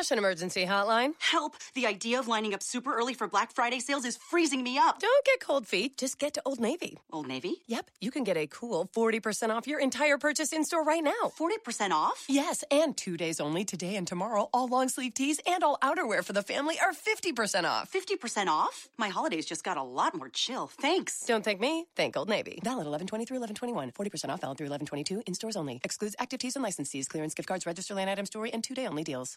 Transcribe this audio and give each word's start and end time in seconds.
Fashion 0.00 0.16
Emergency 0.16 0.64
Hotline. 0.64 1.12
Help! 1.18 1.56
The 1.74 1.86
idea 1.86 2.18
of 2.18 2.26
lining 2.26 2.54
up 2.54 2.62
super 2.62 2.96
early 2.96 3.12
for 3.12 3.28
Black 3.28 3.52
Friday 3.52 3.80
sales 3.80 4.06
is 4.06 4.16
freezing 4.16 4.62
me 4.62 4.78
up. 4.78 4.98
Don't 4.98 5.24
get 5.26 5.40
cold 5.40 5.66
feet. 5.66 5.98
Just 5.98 6.18
get 6.18 6.32
to 6.32 6.42
Old 6.46 6.58
Navy. 6.58 6.96
Old 7.12 7.28
Navy? 7.28 7.56
Yep, 7.66 7.90
you 8.00 8.10
can 8.10 8.24
get 8.24 8.38
a 8.38 8.46
cool 8.46 8.88
40% 8.96 9.50
off 9.50 9.66
your 9.66 9.78
entire 9.78 10.16
purchase 10.16 10.54
in 10.54 10.64
store 10.64 10.84
right 10.84 11.04
now. 11.04 11.30
40% 11.38 11.90
off? 11.90 12.24
Yes, 12.30 12.64
and 12.70 12.96
two 12.96 13.18
days 13.18 13.40
only, 13.40 13.62
today 13.62 13.94
and 13.96 14.06
tomorrow, 14.06 14.48
all 14.54 14.68
long 14.68 14.88
sleeve 14.88 15.12
tees 15.12 15.38
and 15.46 15.62
all 15.62 15.76
outerwear 15.82 16.24
for 16.24 16.32
the 16.32 16.42
family 16.42 16.78
are 16.80 16.94
50% 16.94 17.64
off. 17.64 17.92
50% 17.92 18.46
off? 18.46 18.88
My 18.96 19.10
holidays 19.10 19.44
just 19.44 19.64
got 19.64 19.76
a 19.76 19.82
lot 19.82 20.14
more 20.14 20.30
chill. 20.30 20.68
Thanks. 20.80 21.26
Don't 21.26 21.44
thank 21.44 21.60
me, 21.60 21.84
thank 21.94 22.16
Old 22.16 22.30
Navy. 22.30 22.58
Valid 22.64 22.86
11 22.86 23.06
through 23.06 23.36
11 23.36 23.54
40% 23.54 24.30
off 24.30 24.40
valid 24.40 24.56
through 24.56 24.68
11 24.68 24.86
in 25.26 25.34
stores 25.34 25.56
only. 25.56 25.78
Excludes 25.84 26.16
active 26.18 26.40
tees 26.40 26.56
and 26.56 26.62
license 26.62 26.90
fees, 26.90 27.06
clearance 27.06 27.34
gift 27.34 27.48
cards, 27.48 27.66
register 27.66 27.94
line 27.94 28.08
item 28.08 28.24
story, 28.24 28.50
and 28.50 28.64
two 28.64 28.74
day 28.74 28.86
only 28.86 29.04
deals. 29.04 29.36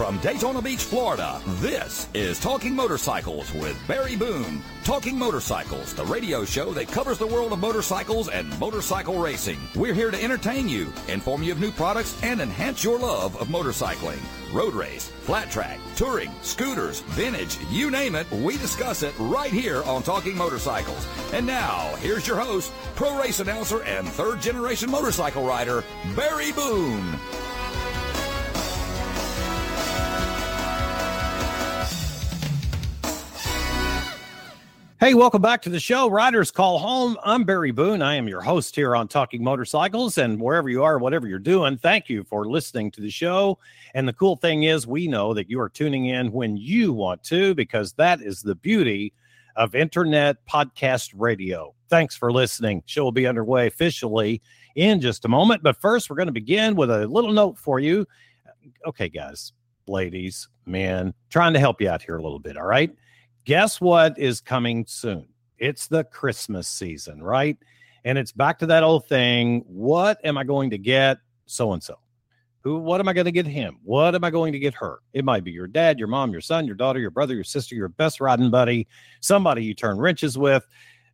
from 0.00 0.16
Daytona 0.20 0.62
Beach, 0.62 0.82
Florida, 0.82 1.38
this 1.60 2.08
is 2.14 2.40
Talking 2.40 2.74
Motorcycles 2.74 3.52
with 3.52 3.76
Barry 3.86 4.16
Boone. 4.16 4.62
Talking 4.82 5.18
Motorcycles, 5.18 5.92
the 5.92 6.06
radio 6.06 6.42
show 6.42 6.72
that 6.72 6.88
covers 6.88 7.18
the 7.18 7.26
world 7.26 7.52
of 7.52 7.58
motorcycles 7.58 8.30
and 8.30 8.48
motorcycle 8.58 9.18
racing. 9.18 9.60
We're 9.76 9.92
here 9.92 10.10
to 10.10 10.24
entertain 10.24 10.70
you, 10.70 10.90
inform 11.08 11.42
you 11.42 11.52
of 11.52 11.60
new 11.60 11.70
products, 11.70 12.18
and 12.22 12.40
enhance 12.40 12.82
your 12.82 12.98
love 12.98 13.36
of 13.36 13.48
motorcycling. 13.48 14.20
Road 14.54 14.72
race, 14.72 15.08
flat 15.08 15.50
track, 15.50 15.78
touring, 15.96 16.30
scooters, 16.40 17.00
vintage, 17.00 17.58
you 17.68 17.90
name 17.90 18.14
it, 18.14 18.30
we 18.30 18.56
discuss 18.56 19.02
it 19.02 19.12
right 19.18 19.52
here 19.52 19.82
on 19.82 20.02
Talking 20.02 20.34
Motorcycles. 20.34 21.06
And 21.34 21.46
now, 21.46 21.94
here's 21.96 22.26
your 22.26 22.40
host, 22.40 22.72
pro 22.94 23.20
race 23.20 23.40
announcer, 23.40 23.82
and 23.82 24.08
third 24.08 24.40
generation 24.40 24.90
motorcycle 24.90 25.44
rider, 25.44 25.84
Barry 26.16 26.52
Boone. 26.52 27.18
Hey, 35.00 35.14
welcome 35.14 35.40
back 35.40 35.62
to 35.62 35.70
the 35.70 35.80
show. 35.80 36.10
Riders 36.10 36.50
Call 36.50 36.78
Home. 36.78 37.16
I'm 37.24 37.44
Barry 37.44 37.70
Boone. 37.70 38.02
I 38.02 38.16
am 38.16 38.28
your 38.28 38.42
host 38.42 38.76
here 38.76 38.94
on 38.94 39.08
Talking 39.08 39.42
Motorcycles. 39.42 40.18
And 40.18 40.38
wherever 40.38 40.68
you 40.68 40.84
are, 40.84 40.98
whatever 40.98 41.26
you're 41.26 41.38
doing, 41.38 41.78
thank 41.78 42.10
you 42.10 42.22
for 42.22 42.46
listening 42.46 42.90
to 42.90 43.00
the 43.00 43.08
show. 43.08 43.58
And 43.94 44.06
the 44.06 44.12
cool 44.12 44.36
thing 44.36 44.64
is, 44.64 44.86
we 44.86 45.08
know 45.08 45.32
that 45.32 45.48
you 45.48 45.58
are 45.58 45.70
tuning 45.70 46.04
in 46.04 46.32
when 46.32 46.58
you 46.58 46.92
want 46.92 47.24
to, 47.24 47.54
because 47.54 47.94
that 47.94 48.20
is 48.20 48.42
the 48.42 48.54
beauty 48.54 49.14
of 49.56 49.74
internet 49.74 50.44
podcast 50.46 51.14
radio. 51.16 51.74
Thanks 51.88 52.14
for 52.14 52.30
listening. 52.30 52.82
Show 52.84 53.04
will 53.04 53.10
be 53.10 53.26
underway 53.26 53.68
officially 53.68 54.42
in 54.76 55.00
just 55.00 55.24
a 55.24 55.28
moment. 55.28 55.62
But 55.62 55.80
first, 55.80 56.10
we're 56.10 56.16
going 56.16 56.26
to 56.26 56.32
begin 56.32 56.76
with 56.76 56.90
a 56.90 57.06
little 57.06 57.32
note 57.32 57.56
for 57.56 57.80
you. 57.80 58.06
Okay, 58.84 59.08
guys, 59.08 59.54
ladies, 59.88 60.50
men, 60.66 61.14
trying 61.30 61.54
to 61.54 61.58
help 61.58 61.80
you 61.80 61.88
out 61.88 62.02
here 62.02 62.18
a 62.18 62.22
little 62.22 62.38
bit. 62.38 62.58
All 62.58 62.66
right 62.66 62.94
guess 63.44 63.80
what 63.80 64.18
is 64.18 64.40
coming 64.40 64.84
soon? 64.86 65.26
It's 65.58 65.86
the 65.86 66.04
Christmas 66.04 66.68
season, 66.68 67.22
right? 67.22 67.56
And 68.04 68.16
it's 68.16 68.32
back 68.32 68.58
to 68.60 68.66
that 68.66 68.82
old 68.82 69.06
thing. 69.06 69.64
What 69.66 70.18
am 70.24 70.38
I 70.38 70.44
going 70.44 70.70
to 70.70 70.78
get 70.78 71.18
so 71.46 71.72
and 71.72 71.82
so? 71.82 71.98
Who, 72.62 72.78
what 72.78 73.00
am 73.00 73.08
I 73.08 73.12
going 73.12 73.26
to 73.26 73.32
get 73.32 73.46
him? 73.46 73.78
What 73.82 74.14
am 74.14 74.22
I 74.22 74.30
going 74.30 74.52
to 74.52 74.58
get 74.58 74.74
her? 74.74 75.00
It 75.12 75.24
might 75.24 75.44
be 75.44 75.50
your 75.50 75.66
dad, 75.66 75.98
your 75.98 76.08
mom, 76.08 76.30
your 76.32 76.42
son, 76.42 76.66
your 76.66 76.76
daughter, 76.76 76.98
your 76.98 77.10
brother, 77.10 77.34
your 77.34 77.44
sister, 77.44 77.74
your 77.74 77.88
best 77.88 78.20
riding 78.20 78.50
buddy, 78.50 78.86
somebody 79.20 79.64
you 79.64 79.74
turn 79.74 79.98
wrenches 79.98 80.36
with, 80.36 80.66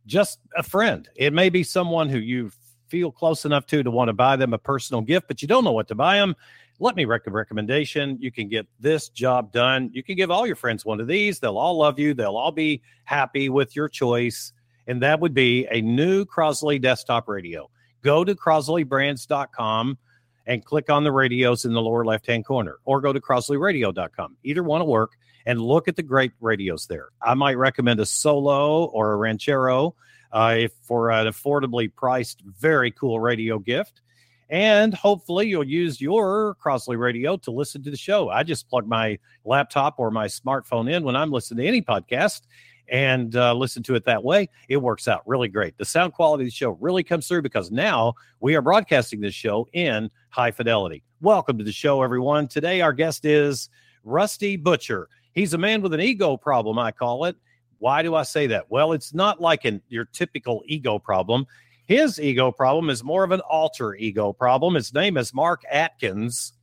just 0.05 0.39
a 0.57 0.63
friend. 0.63 1.07
It 1.15 1.33
may 1.33 1.49
be 1.49 1.63
someone 1.63 2.09
who 2.09 2.17
you 2.17 2.51
feel 2.89 3.11
close 3.11 3.45
enough 3.45 3.65
to 3.67 3.83
to 3.83 3.91
want 3.91 4.09
to 4.09 4.13
buy 4.13 4.35
them 4.35 4.53
a 4.53 4.57
personal 4.57 5.01
gift, 5.01 5.27
but 5.27 5.41
you 5.41 5.47
don't 5.47 5.63
know 5.63 5.71
what 5.71 5.87
to 5.89 5.95
buy 5.95 6.17
them 6.17 6.35
let 6.79 6.95
me 6.95 7.05
make 7.05 7.25
a 7.25 7.31
recommendation. 7.31 8.17
You 8.19 8.31
can 8.31 8.47
get 8.47 8.67
this 8.79 9.09
job 9.09 9.51
done. 9.51 9.89
You 9.93 10.03
can 10.03 10.15
give 10.15 10.29
all 10.29 10.45
your 10.45 10.55
friends 10.55 10.85
one 10.85 10.99
of 10.99 11.07
these. 11.07 11.39
They'll 11.39 11.57
all 11.57 11.77
love 11.77 11.97
you. 11.97 12.13
They'll 12.13 12.37
all 12.37 12.51
be 12.51 12.81
happy 13.03 13.49
with 13.49 13.75
your 13.75 13.89
choice. 13.89 14.53
And 14.85 15.01
that 15.01 15.19
would 15.19 15.33
be 15.33 15.67
a 15.71 15.81
new 15.81 16.25
Crosley 16.25 16.81
desktop 16.81 17.27
radio. 17.27 17.69
Go 18.03 18.23
to 18.23 18.35
CrosleyBrands.com 18.35 19.97
and 20.45 20.63
click 20.63 20.89
on 20.89 21.03
the 21.03 21.11
radios 21.11 21.65
in 21.65 21.73
the 21.73 21.81
lower 21.81 22.05
left 22.05 22.25
hand 22.25 22.45
corner, 22.45 22.77
or 22.85 23.01
go 23.01 23.11
to 23.11 23.19
CrosleyRadio.com. 23.19 24.37
Either 24.43 24.63
one 24.63 24.81
will 24.81 24.87
work 24.87 25.11
and 25.45 25.61
look 25.61 25.87
at 25.87 25.95
the 25.95 26.03
great 26.03 26.31
radios 26.39 26.87
there. 26.87 27.09
I 27.21 27.33
might 27.33 27.57
recommend 27.57 27.99
a 27.99 28.05
Solo 28.05 28.85
or 28.85 29.11
a 29.11 29.15
Ranchero 29.17 29.95
uh, 30.31 30.67
for 30.81 31.09
an 31.11 31.27
affordably 31.27 31.93
priced, 31.93 32.41
very 32.41 32.91
cool 32.91 33.19
radio 33.19 33.59
gift. 33.59 34.01
And 34.49 34.93
hopefully, 34.93 35.47
you'll 35.47 35.65
use 35.65 35.99
your 35.99 36.55
Crosley 36.63 36.97
radio 36.97 37.35
to 37.37 37.51
listen 37.51 37.83
to 37.83 37.91
the 37.91 37.97
show. 37.97 38.29
I 38.29 38.43
just 38.43 38.69
plug 38.69 38.87
my 38.87 39.19
laptop 39.43 39.95
or 39.97 40.09
my 40.09 40.27
smartphone 40.27 40.91
in 40.91 41.03
when 41.03 41.15
I'm 41.15 41.31
listening 41.31 41.63
to 41.63 41.67
any 41.67 41.81
podcast 41.81 42.41
and 42.89 43.35
uh, 43.35 43.53
listen 43.53 43.83
to 43.83 43.95
it 43.95 44.05
that 44.05 44.23
way. 44.23 44.49
It 44.69 44.77
works 44.77 45.07
out 45.07 45.21
really 45.25 45.49
great. 45.49 45.77
The 45.77 45.85
sound 45.85 46.13
quality 46.13 46.43
of 46.43 46.47
the 46.47 46.51
show 46.51 46.71
really 46.79 47.03
comes 47.03 47.27
through 47.27 47.41
because 47.41 47.71
now 47.71 48.13
we 48.39 48.55
are 48.55 48.61
broadcasting 48.61 49.19
this 49.19 49.33
show 49.33 49.67
in 49.73 50.09
high 50.29 50.51
fidelity. 50.51 51.03
Welcome 51.19 51.57
to 51.57 51.63
the 51.63 51.71
show, 51.71 52.01
everyone. 52.01 52.47
Today, 52.47 52.81
our 52.81 52.93
guest 52.93 53.25
is 53.25 53.69
Rusty 54.03 54.55
Butcher. 54.55 55.09
He's 55.33 55.53
a 55.53 55.57
man 55.57 55.81
with 55.81 55.93
an 55.93 55.99
ego 55.99 56.37
problem, 56.37 56.79
I 56.79 56.91
call 56.91 57.25
it. 57.25 57.35
Why 57.79 58.01
do 58.01 58.15
I 58.15 58.23
say 58.23 58.47
that? 58.47 58.65
Well, 58.69 58.93
it's 58.93 59.13
not 59.13 59.41
like 59.41 59.65
an, 59.65 59.81
your 59.89 60.05
typical 60.05 60.63
ego 60.65 60.97
problem. 60.97 61.45
His 61.87 62.19
ego 62.19 62.51
problem 62.51 62.89
is 62.89 63.01
more 63.03 63.23
of 63.23 63.31
an 63.31 63.39
alter 63.39 63.95
ego 63.95 64.33
problem. 64.33 64.75
His 64.75 64.93
name 64.93 65.15
is 65.15 65.33
Mark 65.33 65.63
Atkins. 65.71 66.53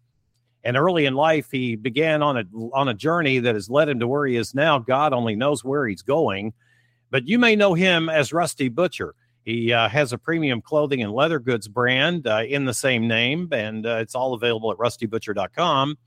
And 0.63 0.77
early 0.77 1.07
in 1.07 1.15
life, 1.15 1.51
he 1.51 1.77
began 1.77 2.23
on 2.23 2.37
a 2.37 2.45
on 2.73 2.89
a 2.89 2.95
journey 2.95 3.39
that 3.39 3.55
has 3.55 3.69
led 3.69 3.89
him 3.89 4.01
to 4.01 4.09
where 4.09 4.27
he 4.27 4.37
is 4.37 4.55
now. 4.55 4.79
God 4.79 5.13
only 5.13 5.35
knows 5.35 5.65
where 5.65 5.87
he's 5.87 6.03
going. 6.03 6.53
But 7.11 7.27
you 7.27 7.39
may 7.39 7.57
know 7.57 7.75
him 7.75 8.09
as 8.09 8.33
Rusty 8.33 8.69
Butcher. 8.69 9.15
He 9.45 9.73
uh, 9.73 9.89
has 9.89 10.13
a 10.13 10.19
premium 10.19 10.63
clothing 10.63 11.03
and 11.03 11.13
leather 11.13 11.39
goods 11.39 11.69
brand 11.69 12.27
uh, 12.27 12.43
in 12.49 12.65
the 12.65 12.73
same 12.73 13.07
name, 13.07 13.49
and 13.53 13.87
uh, 13.87 13.97
it's 13.97 14.15
all 14.15 14.33
available 14.33 14.73
at 14.73 14.79
rustybutcher.com. 14.79 15.99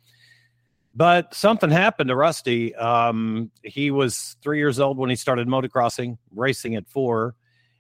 But 0.96 1.36
something 1.36 1.70
happened 1.70 2.08
to 2.10 2.16
Rusty. 2.16 2.74
Um, 2.76 3.52
he 3.64 3.92
was 3.92 4.38
three 4.42 4.58
years 4.58 4.80
old 4.80 4.98
when 4.98 5.12
he 5.12 5.16
started 5.16 5.48
motocrossing, 5.48 6.18
racing 6.36 6.76
at 6.76 6.88
four. 6.88 7.36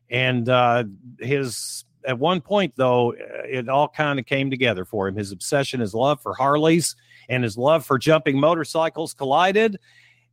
And 0.09 0.47
uh, 0.47 0.85
his 1.19 1.85
at 2.06 2.18
one 2.18 2.41
point 2.41 2.73
though, 2.75 3.13
it 3.18 3.68
all 3.68 3.90
kind 3.90 4.18
of 4.18 4.25
came 4.25 4.50
together 4.50 4.85
for 4.85 5.07
him. 5.07 5.16
His 5.16 5.31
obsession, 5.31 5.81
his 5.81 5.94
love 5.94 6.22
for 6.22 6.34
Harleys, 6.34 6.95
and 7.29 7.44
his 7.44 7.57
love 7.57 7.85
for 7.85 7.97
jumping 7.97 8.40
motorcycles 8.40 9.13
collided, 9.13 9.78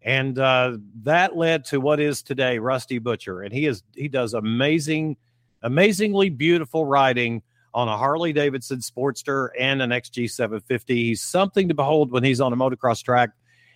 and 0.02 0.38
uh, 0.38 0.76
that 1.02 1.36
led 1.36 1.64
to 1.66 1.80
what 1.80 1.98
is 1.98 2.22
today 2.22 2.58
Rusty 2.58 2.98
Butcher. 2.98 3.42
And 3.42 3.52
he 3.52 3.66
is 3.66 3.82
he 3.94 4.08
does 4.08 4.34
amazing, 4.34 5.16
amazingly 5.62 6.30
beautiful 6.30 6.86
riding 6.86 7.42
on 7.74 7.88
a 7.88 7.96
Harley 7.96 8.32
Davidson 8.32 8.78
Sportster 8.78 9.48
and 9.58 9.82
an 9.82 9.90
XG750. 9.90 10.84
He's 10.88 11.22
something 11.22 11.68
to 11.68 11.74
behold 11.74 12.12
when 12.12 12.22
he's 12.22 12.40
on 12.40 12.52
a 12.52 12.56
motocross 12.56 13.02
track. 13.02 13.30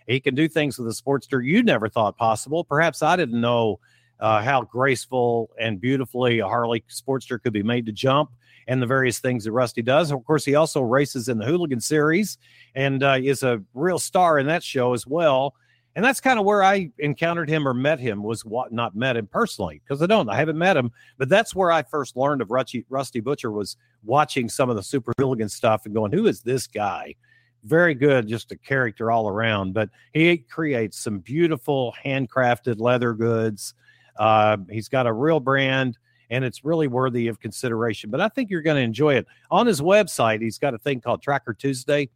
He 0.06 0.20
can 0.20 0.36
do 0.36 0.48
things 0.48 0.78
with 0.78 0.86
a 0.86 0.92
Sportster 0.92 1.44
you 1.44 1.62
never 1.64 1.88
thought 1.88 2.16
possible. 2.16 2.62
Perhaps 2.62 3.02
I 3.02 3.16
didn't 3.16 3.40
know 3.40 3.80
uh, 4.20 4.42
how 4.42 4.62
graceful 4.62 5.50
and 5.60 5.80
beautifully 5.80 6.40
a 6.40 6.46
Harley 6.46 6.84
Sportster 6.90 7.40
could 7.42 7.52
be 7.52 7.62
made 7.62 7.86
to 7.86 7.92
jump 7.92 8.30
and 8.66 8.82
the 8.82 8.86
various 8.86 9.18
things 9.18 9.44
that 9.44 9.52
Rusty 9.52 9.82
does. 9.82 10.10
Of 10.10 10.24
course, 10.24 10.44
he 10.44 10.54
also 10.54 10.82
races 10.82 11.28
in 11.28 11.38
the 11.38 11.46
Hooligan 11.46 11.80
Series 11.80 12.38
and 12.74 13.02
uh, 13.02 13.18
is 13.20 13.42
a 13.42 13.62
real 13.74 13.98
star 13.98 14.38
in 14.38 14.46
that 14.46 14.62
show 14.62 14.92
as 14.92 15.06
well. 15.06 15.54
And 15.96 16.04
that's 16.04 16.20
kind 16.20 16.38
of 16.38 16.44
where 16.44 16.62
I 16.62 16.92
encountered 16.98 17.48
him 17.48 17.66
or 17.66 17.74
met 17.74 17.98
him 17.98 18.22
was 18.22 18.44
what 18.44 18.72
not 18.72 18.94
met 18.94 19.16
him 19.16 19.26
personally 19.26 19.82
because 19.82 20.00
I 20.00 20.06
don't 20.06 20.28
I 20.28 20.36
haven't 20.36 20.58
met 20.58 20.76
him, 20.76 20.92
but 21.16 21.28
that's 21.28 21.56
where 21.56 21.72
I 21.72 21.82
first 21.82 22.16
learned 22.16 22.40
of 22.40 22.50
Rusty, 22.50 22.84
Rusty 22.88 23.20
Butcher 23.20 23.50
was 23.50 23.76
watching 24.04 24.48
some 24.48 24.70
of 24.70 24.76
the 24.76 24.82
Super 24.82 25.12
Hooligan 25.18 25.48
stuff 25.48 25.86
and 25.86 25.94
going, 25.94 26.12
who 26.12 26.26
is 26.26 26.42
this 26.42 26.68
guy? 26.68 27.16
Very 27.64 27.94
good, 27.94 28.28
just 28.28 28.52
a 28.52 28.56
character 28.56 29.10
all 29.10 29.28
around. 29.28 29.74
But 29.74 29.88
he 30.12 30.38
creates 30.38 30.98
some 31.00 31.18
beautiful 31.18 31.94
handcrafted 32.04 32.78
leather 32.78 33.12
goods 33.12 33.74
uh, 34.18 34.56
he's 34.70 34.88
got 34.88 35.06
a 35.06 35.12
real 35.12 35.40
brand 35.40 35.98
and 36.30 36.44
it's 36.44 36.64
really 36.64 36.88
worthy 36.88 37.28
of 37.28 37.40
consideration. 37.40 38.10
But 38.10 38.20
I 38.20 38.28
think 38.28 38.50
you're 38.50 38.62
going 38.62 38.76
to 38.76 38.82
enjoy 38.82 39.14
it. 39.14 39.26
On 39.50 39.66
his 39.66 39.80
website, 39.80 40.42
he's 40.42 40.58
got 40.58 40.74
a 40.74 40.78
thing 40.78 41.00
called 41.00 41.22
Tracker 41.22 41.54
Tuesday, 41.54 42.10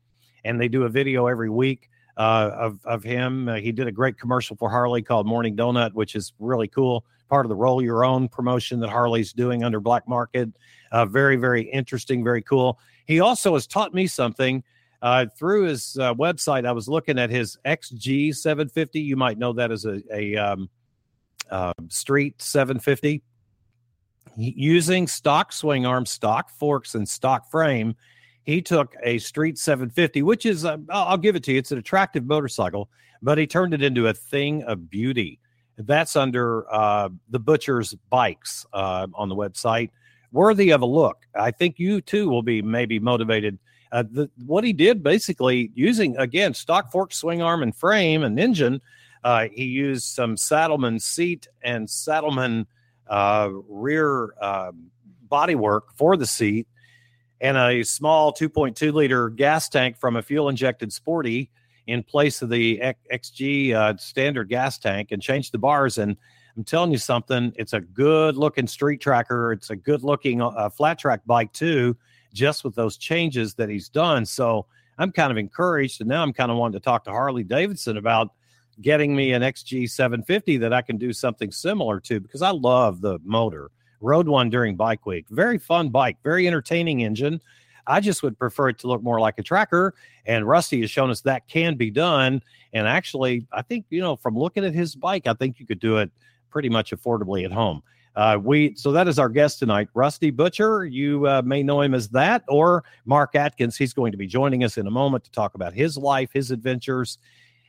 and 0.45 0.61
they 0.61 0.69
do 0.69 0.85
a 0.85 0.89
video 0.89 1.27
every 1.27 1.51
week 1.51 1.89
uh, 2.17 2.51
of 2.55 2.79
of 2.85 3.03
him. 3.03 3.49
Uh, 3.49 3.55
he 3.57 3.73
did 3.73 3.87
a 3.87 3.93
great 3.93 4.19
commercial 4.19 4.57
for 4.57 4.69
Harley 4.69 5.03
called 5.03 5.27
Morning 5.27 5.57
Donut, 5.57 5.93
which 5.95 6.15
is 6.15 6.33
really 6.39 6.69
cool. 6.69 7.05
Part 7.29 7.47
of 7.47 7.49
the 7.49 7.57
Roll 7.57 7.81
Your 7.81 8.05
Own 8.05 8.29
promotion 8.29 8.81
that 8.81 8.91
Harley's 8.91 9.33
doing 9.33 9.65
under 9.65 9.81
Black 9.81 10.07
Market. 10.07 10.51
Uh, 10.91 11.07
very 11.07 11.37
very 11.37 11.63
interesting, 11.63 12.23
very 12.23 12.43
cool. 12.43 12.79
He 13.07 13.21
also 13.21 13.55
has 13.55 13.67
taught 13.67 13.95
me 13.95 14.07
something. 14.07 14.63
Uh, 15.01 15.27
through 15.37 15.65
his 15.65 15.97
uh, 16.01 16.15
website, 16.15 16.65
I 16.65 16.71
was 16.71 16.89
looking 16.89 17.19
at 17.19 17.29
his 17.29 17.59
XG 17.67 18.33
750. 18.37 19.01
You 19.01 19.17
might 19.17 19.37
know 19.37 19.53
that 19.55 19.73
as 19.73 19.85
a, 19.85 20.01
a 20.15 20.37
um, 20.37 20.71
uh, 21.53 21.73
Street 21.89 22.41
750. 22.43 23.23
Using 24.37 25.07
stock 25.07 25.53
swing 25.53 25.85
arm, 25.85 26.07
stock 26.07 26.51
forks, 26.51 26.95
and 26.95 27.07
stock 27.07 27.51
frame, 27.51 27.95
he 28.45 28.63
took 28.63 28.95
a 29.05 29.19
Street 29.19 29.59
750, 29.59 30.23
which 30.23 30.47
is, 30.47 30.65
uh, 30.65 30.79
I'll 30.91 31.19
give 31.19 31.37
it 31.37 31.45
to 31.45 31.53
you, 31.53 31.59
it's 31.59 31.71
an 31.71 31.79
attractive 31.79 32.25
motorcycle, 32.25 32.89
but 33.21 33.39
he 33.39 33.47
turned 33.47 33.75
it 33.75 33.83
into 33.83 34.09
a 34.09 34.15
thing 34.15 34.63
of 34.65 34.91
beauty. 34.91 35.39
That's 35.77 36.17
under 36.17 36.73
uh, 36.73 37.11
the 37.29 37.39
Butcher's 37.39 37.95
Bikes 38.11 38.67
uh, 38.73 39.07
on 39.15 39.29
the 39.29 39.37
website. 39.37 39.91
Worthy 40.33 40.71
of 40.71 40.81
a 40.81 40.87
look. 40.87 41.19
I 41.39 41.51
think 41.51 41.79
you 41.79 42.01
too 42.01 42.29
will 42.29 42.43
be 42.43 42.63
maybe 42.63 42.99
motivated. 42.99 43.59
Uh, 43.91 44.05
the, 44.11 44.31
what 44.47 44.65
he 44.65 44.73
did 44.73 45.03
basically 45.03 45.71
using, 45.75 46.17
again, 46.17 46.55
stock 46.55 46.91
fork, 46.91 47.13
swing 47.13 47.43
arm, 47.43 47.63
and 47.63 47.77
frame 47.77 48.23
and 48.23 48.41
engine, 48.41 48.81
uh, 49.25 49.49
he 49.53 49.65
used 49.65 50.05
some 50.05 50.37
Saddlemen 50.37 50.99
seat 50.99 51.49
and 51.63 51.89
Saddlemen 51.89 52.67
uh, 53.09 53.51
rear 53.69 54.35
uh, 54.41 54.73
bodywork 55.31 55.83
for 55.97 56.17
the 56.17 56.27
seat 56.27 56.67
and 57.41 57.57
a 57.57 57.83
small 57.83 58.33
2.2 58.33 58.93
liter 58.93 59.29
gas 59.29 59.69
tank 59.69 59.99
from 59.99 60.17
a 60.17 60.23
fuel 60.23 60.49
injected 60.49 60.93
Sporty 60.93 61.51
in 61.89 62.03
place 62.03 62.41
of 62.43 62.49
the 62.49 62.81
XG 63.13 63.75
uh, 63.75 63.97
standard 63.97 64.49
gas 64.49 64.79
tank 64.79 65.11
and 65.11 65.21
changed 65.21 65.53
the 65.53 65.59
bars. 65.59 65.99
And 65.99 66.17
I'm 66.57 66.65
telling 66.65 66.93
you 66.93 66.99
something, 66.99 67.53
it's 67.57 67.73
a 67.73 67.81
good 67.81 68.37
looking 68.37 68.69
street 68.69 69.01
tracker. 69.01 69.53
It's 69.53 69.71
a 69.71 69.77
good 69.77 70.05
looking 70.05 70.41
uh, 70.41 70.69
flat 70.71 70.99
track 70.99 71.23
bike 71.27 71.53
too, 71.53 71.97
just 72.33 72.63
with 72.63 72.77
those 72.77 72.97
changes 72.97 73.55
that 73.55 73.69
he's 73.69 73.89
done. 73.89 74.25
So 74.25 74.67
I'm 74.99 75.11
kind 75.11 75.33
of 75.33 75.39
encouraged. 75.39 76.01
And 76.01 76.09
now 76.09 76.23
I'm 76.23 76.33
kind 76.33 76.53
of 76.53 76.57
wanting 76.59 76.79
to 76.79 76.85
talk 76.85 77.03
to 77.05 77.11
Harley 77.11 77.43
Davidson 77.43 77.97
about 77.97 78.31
getting 78.81 79.15
me 79.15 79.33
an 79.33 79.43
XG 79.43 79.89
750 79.91 80.59
that 80.59 80.73
I 80.73 80.83
can 80.83 80.97
do 80.97 81.13
something 81.13 81.51
similar 81.51 82.01
to 82.01 82.21
because 82.21 82.43
I 82.43 82.51
love 82.51 83.01
the 83.01 83.19
motor. 83.25 83.71
Rode 84.01 84.29
one 84.29 84.51
during 84.51 84.77
Bike 84.77 85.07
Week. 85.07 85.27
Very 85.31 85.59
fun 85.59 85.91
bike, 85.91 86.19
very 86.25 86.47
entertaining 86.47 87.05
engine. 87.05 87.41
I 87.87 88.01
just 88.01 88.23
would 88.23 88.39
prefer 88.39 88.71
it 88.71 88.79
to 88.81 88.87
look 88.87 89.03
more 89.03 89.21
like 89.21 89.39
a 89.39 89.43
tracker. 89.43 89.95
And 90.27 90.47
Rusty 90.47 90.81
has 90.81 90.91
shown 90.91 91.11
us 91.11 91.21
that 91.23 91.49
can 91.49 91.77
be 91.77 91.91
done. 91.91 92.43
And 92.73 92.87
actually, 92.87 93.47
I 93.53 93.63
think, 93.63 93.87
you 93.91 94.01
know, 94.01 94.17
from 94.17 94.37
looking 94.37 94.65
at 94.65 94.75
his 94.75 94.95
bike, 94.95 95.27
I 95.27 95.35
think 95.35 95.59
you 95.59 95.67
could 95.67 95.81
do 95.81 95.99
it 95.99 96.11
pretty 96.51 96.69
much 96.69 96.93
affordably 96.93 97.45
at 97.45 97.53
home. 97.53 97.83
Uh, 98.15 98.39
we 98.43 98.75
so 98.77 98.93
that 98.93 99.09
is 99.09 99.19
our 99.19 99.31
guest 99.31 99.59
tonight, 99.59 99.89
Rusty 99.95 100.31
Butcher. 100.31 100.85
You 100.85 101.27
uh, 101.27 101.43
may 101.43 101.63
know 101.63 101.81
him 101.81 101.95
as 101.95 102.09
that, 102.11 102.45
or 102.47 102.85
Mark 103.07 103.35
Atkins. 103.35 103.77
He's 103.77 103.95
going 103.95 104.13
to 104.13 104.19
be 104.19 104.27
joining 104.27 104.65
us 104.65 104.77
in 104.77 104.87
a 104.87 104.91
moment 104.91 105.25
to 105.25 105.31
talk 105.31 105.55
about 105.55 105.73
his 105.73 105.97
life, 105.97 106.31
his 106.31 106.51
adventures, 106.51 107.17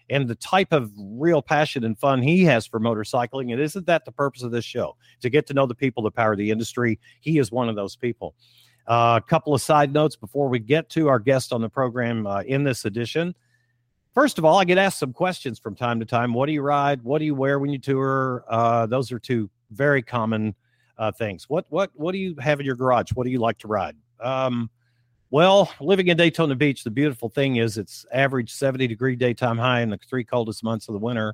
and 0.09 0.27
the 0.27 0.35
type 0.35 0.71
of 0.71 0.91
real 0.97 1.41
passion 1.41 1.83
and 1.83 1.97
fun 1.97 2.21
he 2.21 2.43
has 2.43 2.65
for 2.65 2.79
motorcycling. 2.79 3.51
And 3.51 3.61
isn't 3.61 3.85
that 3.87 4.05
the 4.05 4.11
purpose 4.11 4.43
of 4.43 4.51
this 4.51 4.65
show? 4.65 4.95
To 5.21 5.29
get 5.29 5.47
to 5.47 5.53
know 5.53 5.65
the 5.65 5.75
people 5.75 6.03
that 6.03 6.11
power 6.11 6.35
the 6.35 6.51
industry. 6.51 6.99
He 7.21 7.37
is 7.39 7.51
one 7.51 7.69
of 7.69 7.75
those 7.75 7.95
people. 7.95 8.35
Uh, 8.85 9.19
a 9.23 9.25
couple 9.25 9.53
of 9.53 9.61
side 9.61 9.93
notes 9.93 10.15
before 10.15 10.49
we 10.49 10.59
get 10.59 10.89
to 10.89 11.07
our 11.07 11.19
guest 11.19 11.53
on 11.53 11.61
the 11.61 11.69
program 11.69 12.27
uh, 12.27 12.41
in 12.41 12.63
this 12.63 12.83
edition. 12.85 13.33
First 14.13 14.37
of 14.37 14.45
all, 14.45 14.59
I 14.59 14.65
get 14.65 14.77
asked 14.77 14.99
some 14.99 15.13
questions 15.13 15.57
from 15.57 15.75
time 15.75 15.99
to 15.99 16.05
time. 16.05 16.33
What 16.33 16.45
do 16.45 16.51
you 16.51 16.61
ride? 16.61 17.01
What 17.01 17.19
do 17.19 17.25
you 17.25 17.33
wear 17.33 17.59
when 17.59 17.71
you 17.71 17.79
tour? 17.79 18.43
Uh, 18.47 18.85
those 18.85 19.11
are 19.11 19.19
two 19.19 19.49
very 19.71 20.03
common 20.03 20.53
uh, 20.97 21.11
things. 21.11 21.49
What 21.49 21.65
what 21.69 21.91
what 21.95 22.11
do 22.11 22.19
you 22.19 22.35
have 22.39 22.59
in 22.59 22.65
your 22.65 22.75
garage? 22.75 23.11
What 23.13 23.23
do 23.23 23.31
you 23.31 23.39
like 23.39 23.57
to 23.59 23.67
ride? 23.67 23.95
Um, 24.19 24.69
well, 25.33 25.73
living 25.79 26.09
in 26.09 26.15
Daytona 26.15 26.53
Beach, 26.53 26.83
the 26.83 26.91
beautiful 26.91 27.27
thing 27.27 27.55
is 27.55 27.79
it's 27.79 28.05
average 28.13 28.53
70 28.53 28.85
degree 28.85 29.15
daytime 29.15 29.57
high 29.57 29.81
in 29.81 29.89
the 29.89 29.97
three 30.07 30.23
coldest 30.23 30.63
months 30.63 30.87
of 30.87 30.93
the 30.93 30.99
winter, 30.99 31.33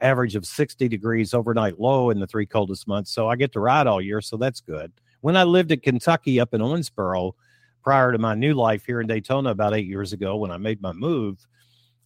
average 0.00 0.34
of 0.34 0.44
60 0.44 0.88
degrees 0.88 1.32
overnight 1.32 1.78
low 1.78 2.10
in 2.10 2.18
the 2.18 2.26
three 2.26 2.44
coldest 2.44 2.88
months. 2.88 3.12
So 3.12 3.28
I 3.28 3.36
get 3.36 3.52
to 3.52 3.60
ride 3.60 3.86
all 3.86 4.00
year. 4.00 4.20
So 4.20 4.36
that's 4.36 4.60
good. 4.60 4.90
When 5.20 5.36
I 5.36 5.44
lived 5.44 5.70
in 5.70 5.78
Kentucky 5.78 6.40
up 6.40 6.54
in 6.54 6.60
Owensboro 6.60 7.34
prior 7.84 8.10
to 8.10 8.18
my 8.18 8.34
new 8.34 8.52
life 8.52 8.84
here 8.84 9.00
in 9.00 9.06
Daytona 9.06 9.50
about 9.50 9.76
eight 9.76 9.86
years 9.86 10.12
ago 10.12 10.34
when 10.38 10.50
I 10.50 10.56
made 10.56 10.82
my 10.82 10.92
move, 10.92 11.46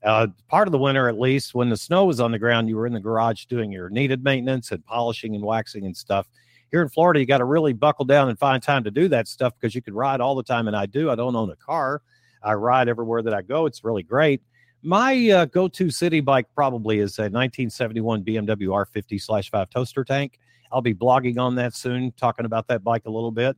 uh, 0.05 0.27
part 0.47 0.69
of 0.69 0.73
the 0.73 0.79
winter, 0.79 1.09
at 1.09 1.19
least, 1.19 1.55
when 1.55 1.71
the 1.71 1.77
snow 1.79 2.05
was 2.05 2.21
on 2.21 2.33
the 2.33 2.39
ground, 2.39 2.69
you 2.69 2.77
were 2.77 2.87
in 2.87 2.93
the 2.93 3.01
garage 3.01 3.47
doing 3.47 3.73
your 3.73 3.89
needed 3.89 4.23
maintenance 4.23 4.73
and 4.73 4.85
polishing 4.85 5.35
and 5.35 5.45
waxing 5.45 5.87
and 5.87 5.97
stuff 5.97 6.29
here 6.71 6.83
in 6.83 6.89
Florida, 6.89 7.21
you 7.21 7.27
got 7.27 7.39
to 7.39 7.45
really 7.45 7.73
buckle 7.73 8.05
down 8.05 8.29
and 8.29 8.39
find 8.39 8.63
time 8.63 8.85
to 8.85 8.91
do 8.91 9.09
that 9.09 9.29
stuff 9.29 9.55
because 9.59 9.75
you 9.75 9.83
can 9.83 9.95
ride 9.95 10.21
all 10.21 10.35
the 10.35 10.43
time. 10.43 10.69
And 10.69 10.77
I 10.77 10.87
do. 10.87 11.11
I 11.11 11.15
don't 11.15 11.35
own 11.35 11.51
a 11.51 11.57
car. 11.57 12.03
I 12.43 12.55
ride 12.55 12.89
everywhere 12.89 13.23
that 13.23 13.35
I 13.35 13.43
go. 13.43 13.67
It's 13.67 13.85
really 13.85 14.03
great. 14.03 14.43
My 14.83 15.31
uh, 15.31 15.45
go-to 15.45 15.91
city 15.91 16.21
bike 16.21 16.47
probably 16.55 17.01
is 17.01 17.19
a 17.19 17.23
1971 17.23 18.25
BMW 18.25 18.69
R50 18.69 19.21
slash 19.21 19.51
five 19.51 19.69
toaster 19.69 20.05
tank. 20.05 20.39
I'll 20.73 20.81
be 20.81 20.95
blogging 20.95 21.39
on 21.39 21.57
that 21.57 21.75
soon, 21.75 22.13
talking 22.13 22.47
about 22.47 22.69
that 22.69 22.83
bike 22.83 23.03
a 23.07 23.11
little 23.11 23.33
bit. 23.33 23.57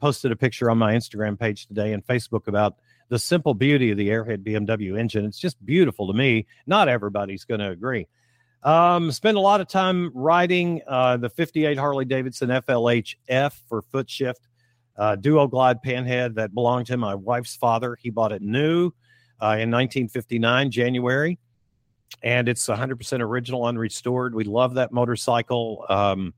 Posted 0.00 0.32
a 0.32 0.36
picture 0.36 0.70
on 0.70 0.78
my 0.78 0.94
Instagram 0.94 1.38
page 1.38 1.66
today 1.66 1.92
and 1.92 2.04
Facebook 2.06 2.48
about 2.48 2.76
the 3.08 3.18
simple 3.18 3.54
beauty 3.54 3.90
of 3.90 3.98
the 3.98 4.08
Airhead 4.08 4.42
BMW 4.42 4.98
engine. 4.98 5.24
It's 5.26 5.38
just 5.38 5.64
beautiful 5.64 6.08
to 6.08 6.12
me. 6.12 6.46
Not 6.66 6.88
everybody's 6.88 7.44
going 7.44 7.60
to 7.60 7.70
agree. 7.70 8.08
Um, 8.64 9.12
spend 9.12 9.36
a 9.36 9.40
lot 9.40 9.60
of 9.60 9.68
time 9.68 10.10
riding 10.14 10.80
uh, 10.88 11.18
the 11.18 11.28
58 11.28 11.76
Harley 11.76 12.06
Davidson 12.06 12.48
FLH 12.48 13.16
F 13.28 13.62
for 13.68 13.82
foot 13.82 14.08
shift 14.08 14.48
uh, 14.96 15.16
duo 15.16 15.46
glide 15.46 15.82
panhead 15.82 16.34
that 16.36 16.54
belonged 16.54 16.86
to 16.86 16.96
my 16.96 17.14
wife's 17.14 17.56
father. 17.56 17.96
He 18.00 18.08
bought 18.10 18.32
it 18.32 18.40
new 18.40 18.86
uh, 19.42 19.60
in 19.60 19.70
1959, 19.70 20.70
January, 20.70 21.38
and 22.22 22.48
it's 22.48 22.66
100% 22.66 23.20
original, 23.20 23.66
unrestored. 23.66 24.34
We 24.34 24.44
love 24.44 24.74
that 24.74 24.92
motorcycle. 24.92 25.84
Um, 25.88 26.32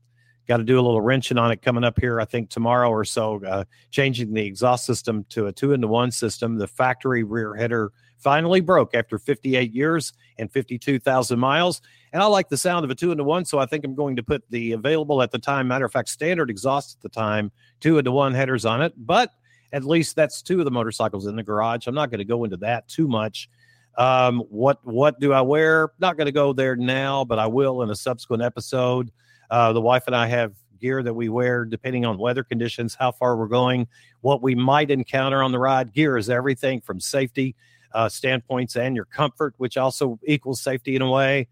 Got 0.47 0.57
to 0.57 0.63
do 0.63 0.79
a 0.79 0.81
little 0.81 1.01
wrenching 1.01 1.37
on 1.37 1.51
it 1.51 1.61
coming 1.61 1.83
up 1.83 1.99
here, 1.99 2.21
I 2.21 2.25
think 2.25 2.49
tomorrow 2.49 2.89
or 2.89 3.03
so, 3.03 3.43
uh, 3.43 3.65
changing 3.91 4.33
the 4.33 4.45
exhaust 4.45 4.85
system 4.85 5.25
to 5.29 5.47
a 5.47 5.51
two 5.51 5.73
into 5.73 5.87
one 5.87 6.11
system. 6.11 6.57
The 6.57 6.67
factory 6.67 7.23
rear 7.23 7.53
header 7.55 7.91
finally 8.17 8.61
broke 8.61 8.95
after 8.95 9.19
58 9.19 9.73
years 9.73 10.13
and 10.37 10.51
52,000 10.51 11.37
miles. 11.37 11.81
And 12.13 12.23
I 12.23 12.25
like 12.27 12.49
the 12.49 12.57
sound 12.57 12.85
of 12.85 12.91
a 12.91 12.95
two 12.95 13.11
into 13.11 13.23
one, 13.23 13.45
so 13.45 13.59
I 13.59 13.65
think 13.65 13.83
I'm 13.83 13.95
going 13.95 14.15
to 14.15 14.23
put 14.23 14.43
the 14.49 14.71
available 14.71 15.21
at 15.21 15.31
the 15.31 15.39
time, 15.39 15.67
matter 15.67 15.85
of 15.85 15.91
fact, 15.91 16.09
standard 16.09 16.49
exhaust 16.49 16.95
at 16.95 17.01
the 17.01 17.09
time, 17.09 17.51
two 17.79 17.97
into 17.97 18.11
one 18.11 18.33
headers 18.33 18.65
on 18.65 18.81
it. 18.81 18.93
But 18.97 19.33
at 19.73 19.83
least 19.83 20.15
that's 20.15 20.41
two 20.41 20.59
of 20.59 20.65
the 20.65 20.71
motorcycles 20.71 21.27
in 21.27 21.35
the 21.35 21.43
garage. 21.43 21.87
I'm 21.87 21.95
not 21.95 22.09
going 22.09 22.19
to 22.19 22.25
go 22.25 22.43
into 22.43 22.57
that 22.57 22.87
too 22.87 23.07
much. 23.07 23.49
Um, 23.97 24.39
what 24.49 24.79
what 24.83 25.19
do 25.19 25.33
I 25.33 25.41
wear? 25.41 25.91
Not 25.99 26.17
going 26.17 26.27
to 26.27 26.31
go 26.31 26.53
there 26.53 26.75
now, 26.75 27.25
but 27.25 27.39
I 27.39 27.47
will 27.47 27.81
in 27.81 27.89
a 27.89 27.95
subsequent 27.95 28.43
episode. 28.43 29.11
Uh, 29.49 29.73
the 29.73 29.81
wife 29.81 30.03
and 30.07 30.15
I 30.15 30.27
have 30.27 30.53
gear 30.79 31.01
that 31.03 31.13
we 31.13 31.29
wear 31.29 31.65
depending 31.65 32.05
on 32.05 32.17
weather 32.17 32.43
conditions, 32.43 32.95
how 32.95 33.11
far 33.11 33.35
we're 33.37 33.47
going, 33.47 33.87
what 34.21 34.41
we 34.41 34.55
might 34.55 34.91
encounter 34.91 35.41
on 35.41 35.51
the 35.51 35.59
ride. 35.59 35.93
Gear 35.93 36.17
is 36.17 36.29
everything 36.29 36.81
from 36.81 36.99
safety 36.99 37.55
uh, 37.93 38.09
standpoints 38.09 38.75
and 38.75 38.95
your 38.95 39.05
comfort, 39.05 39.53
which 39.57 39.77
also 39.77 40.19
equals 40.25 40.61
safety 40.61 40.95
in 40.95 41.01
a 41.01 41.09
way. 41.09 41.47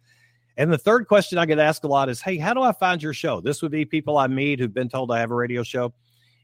And 0.58 0.72
the 0.72 0.78
third 0.78 1.08
question 1.08 1.38
I 1.38 1.46
get 1.46 1.60
asked 1.60 1.84
a 1.84 1.88
lot 1.88 2.10
is, 2.10 2.22
Hey, 2.22 2.38
how 2.38 2.54
do 2.54 2.62
I 2.62 2.72
find 2.72 3.02
your 3.02 3.14
show? 3.14 3.42
This 3.42 3.62
would 3.62 3.72
be 3.72 3.86
people 3.86 4.18
I 4.18 4.28
meet 4.28 4.60
who've 4.60 4.74
been 4.74 4.90
told 4.90 5.12
I 5.12 5.20
have 5.20 5.32
a 5.32 5.36
radio 5.36 5.64
show. 5.64 5.94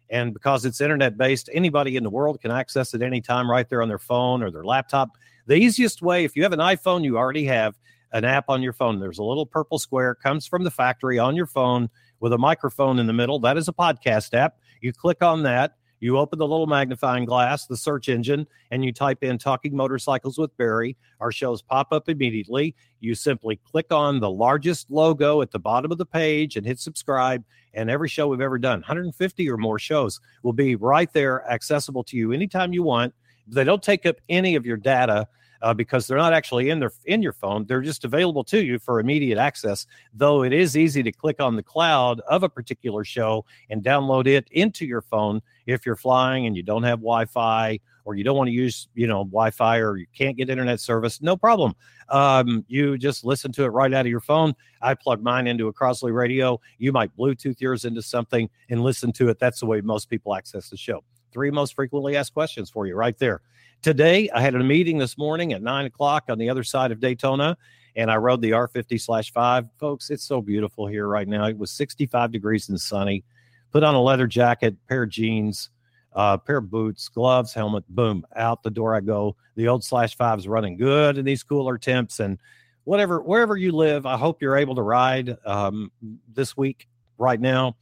And 0.10 0.34
because 0.34 0.65
it's 0.65 0.81
internet 0.81 1.17
based, 1.17 1.50
anybody 1.53 1.96
in 1.96 2.03
the 2.03 2.10
world 2.10 2.41
can 2.41 2.51
access 2.51 2.93
it 2.93 3.01
anytime 3.01 3.50
right 3.50 3.70
there 3.70 3.81
on 3.81 3.88
their 3.88 4.00
phone 4.00 4.43
or 4.43 4.51
their 4.51 4.65
laptop. 4.65 5.12
The 5.48 5.55
easiest 5.55 6.01
way, 6.01 6.25
if 6.25 6.36
you 6.36 6.43
have 6.43 6.51
an 6.51 6.60
iPhone, 6.60 7.03
you 7.03 7.17
already 7.17 7.46
have 7.46 7.79
an 8.12 8.25
app 8.25 8.46
on 8.50 8.62
your 8.62 8.74
phone. 8.74 9.00
There's 9.00 9.20
a 9.20 9.24
little 9.24 9.46
purple 9.46 9.80
square, 9.80 10.15
comes 10.15 10.46
from 10.46 10.63
the 10.63 10.72
factory 10.72 11.20
on 11.20 11.36
your 11.36 11.46
phone 11.46 11.89
with 12.20 12.34
a 12.34 12.38
microphone 12.38 13.00
in 13.00 13.08
the 13.08 13.13
middle. 13.13 13.39
That 13.39 13.58
is 13.58 13.68
a 13.68 13.74
podcast 13.74 14.34
app. 14.34 14.58
You 14.82 14.94
click 14.94 15.22
on 15.22 15.44
that. 15.44 15.75
You 16.01 16.18
open 16.18 16.39
the 16.39 16.48
little 16.48 16.65
magnifying 16.65 17.25
glass, 17.25 17.68
the 17.68 17.77
search 17.77 18.10
engine, 18.10 18.48
and 18.72 18.84
you 18.84 18.91
type 18.91 19.24
in 19.24 19.38
Talking 19.38 19.75
Motorcycles 19.75 20.36
with 20.36 20.56
Barry. 20.58 20.98
Our 21.20 21.32
shows 21.32 21.62
pop 21.62 21.94
up 21.94 22.10
immediately. 22.10 22.75
You 23.00 23.13
simply 23.13 23.58
click 23.58 23.91
on 23.91 24.20
the 24.20 24.30
largest 24.30 24.89
logo 24.89 25.44
at 25.44 25.51
the 25.51 25.60
bottom 25.60 25.91
of 25.91 26.00
the 26.00 26.06
page 26.08 26.58
and 26.58 26.65
hit 26.65 26.80
subscribe. 26.80 27.44
And 27.75 27.88
every 27.88 28.10
show 28.10 28.27
we've 28.27 28.41
ever 28.41 28.58
done, 28.58 28.80
150 28.80 29.48
or 29.48 29.58
more 29.58 29.77
shows, 29.77 30.20
will 30.41 30.53
be 30.53 30.75
right 30.75 31.12
there 31.13 31.48
accessible 31.48 32.03
to 32.06 32.18
you 32.18 32.32
anytime 32.32 32.74
you 32.74 32.82
want. 32.82 33.13
They 33.48 33.63
don't 33.63 33.84
take 33.84 34.08
up 34.08 34.15
any 34.27 34.56
of 34.56 34.65
your 34.65 34.77
data 34.77 35.27
uh, 35.62 35.74
because 35.74 36.08
they're 36.08 36.18
not 36.18 36.34
actually 36.34 36.70
in 36.70 36.80
their 36.80 36.91
in 37.06 37.22
your 37.22 37.34
phone. 37.34 37.65
They're 37.65 37.82
just 37.82 38.06
available 38.06 38.44
to 38.46 38.63
you 38.63 38.80
for 38.80 39.00
immediate 39.00 39.38
access. 39.38 39.86
Though 40.13 40.44
it 40.44 40.53
is 40.53 40.77
easy 40.77 41.03
to 41.03 41.12
click 41.12 41.39
on 41.39 41.56
the 41.56 41.63
cloud 41.63 42.20
of 42.22 42.44
a 42.44 42.50
particular 42.50 43.03
show 43.03 43.46
and 43.70 43.84
download 43.84 44.27
it 44.27 44.48
into 44.51 44.86
your 44.86 45.01
phone 45.01 45.41
if 45.65 45.86
you're 45.86 45.96
flying 45.96 46.46
and 46.46 46.56
you 46.56 46.63
don't 46.63 46.84
have 46.84 47.00
Wi-Fi 47.00 47.80
or 48.03 48.15
you 48.15 48.24
don't 48.24 48.36
want 48.36 48.48
to 48.48 48.53
use, 48.53 48.88
you 48.96 49.08
know, 49.08 49.24
Wi-Fi 49.24 49.77
or 49.77 49.98
you 49.98 50.08
can't 50.15 50.36
get 50.36 50.50
internet 50.50 50.80
service, 50.80 51.22
no 51.22 51.38
problem. 51.38 51.75
Um, 52.10 52.65
you 52.68 52.98
just 52.98 53.24
listen 53.24 53.51
to 53.53 53.63
it 53.63 53.68
right 53.68 53.94
out 53.94 54.06
of 54.06 54.10
your 54.10 54.22
phone. 54.22 54.53
I 54.82 54.96
plug 54.96 55.22
mine 55.22 55.48
into 55.48 55.68
a 55.68 55.74
Crosley 55.74 56.13
radio. 56.13 56.60
You 56.77 56.91
might 56.91 57.15
Bluetooth 57.15 57.62
yours 57.62 57.86
into 57.86 58.01
something 58.01 58.50
and 58.70 58.82
listen 58.82 59.12
to 59.13 59.30
it. 59.30 59.39
That's 59.39 59.60
the 59.60 59.68
way 59.68 59.82
most 59.82 60.10
people 60.10 60.36
access 60.36 60.70
the 60.70 60.77
show. 60.77 61.03
Three 61.32 61.51
most 61.51 61.75
frequently 61.75 62.18
asked 62.18 62.34
questions 62.34 62.70
for 62.70 62.86
you 62.86 62.96
right 62.96 63.18
there. 63.18 63.41
Today, 63.82 64.30
I 64.30 64.42
had 64.42 64.54
a 64.54 64.60
meeting 64.60 65.00
this 65.00 65.18
morning 65.18 65.54
at 65.54 65.64
nine 65.64 65.88
o'clock 65.88 66.26
on 66.30 66.38
the 66.38 66.52
other 66.52 66.64
side 66.64 66.92
of 66.92 67.00
Daytona, 67.00 67.58
and 67.96 68.12
I 68.12 68.18
rode 68.18 68.40
the 68.40 68.52
R50 68.52 69.02
slash 69.02 69.34
five. 69.34 69.66
Folks, 69.80 70.12
it's 70.12 70.24
so 70.24 70.40
beautiful 70.40 70.86
here 70.86 71.08
right 71.08 71.28
now. 71.28 71.46
It 71.46 71.58
was 71.58 71.72
65 71.72 72.32
degrees 72.32 72.70
and 72.70 72.80
sunny. 72.80 73.24
Put 73.72 73.84
on 73.84 73.96
a 73.96 74.02
leather 74.02 74.28
jacket, 74.28 74.76
pair 74.88 75.02
of 75.02 75.10
jeans, 75.10 75.72
uh, 76.14 76.38
pair 76.38 76.58
of 76.58 76.70
boots, 76.70 77.10
gloves, 77.10 77.56
helmet, 77.56 77.84
boom, 77.90 78.24
out 78.36 78.62
the 78.62 78.70
door 78.70 78.94
I 78.94 79.00
go. 79.00 79.36
The 79.56 79.68
old 79.68 79.84
slash 79.84 80.16
five 80.16 80.38
is 80.38 80.48
running 80.48 80.78
good 80.78 81.18
in 81.18 81.26
these 81.26 81.42
cooler 81.42 81.80
temps 81.80 82.20
and 82.20 82.38
whatever, 82.84 83.20
wherever 83.20 83.58
you 83.58 83.72
live, 83.72 84.06
I 84.06 84.16
hope 84.16 84.44
you're 84.44 84.58
able 84.58 84.76
to 84.76 84.84
ride 84.84 85.36
um, 85.44 85.92
this 86.32 86.56
week 86.56 86.88
right 87.18 87.42
now. 87.42 87.78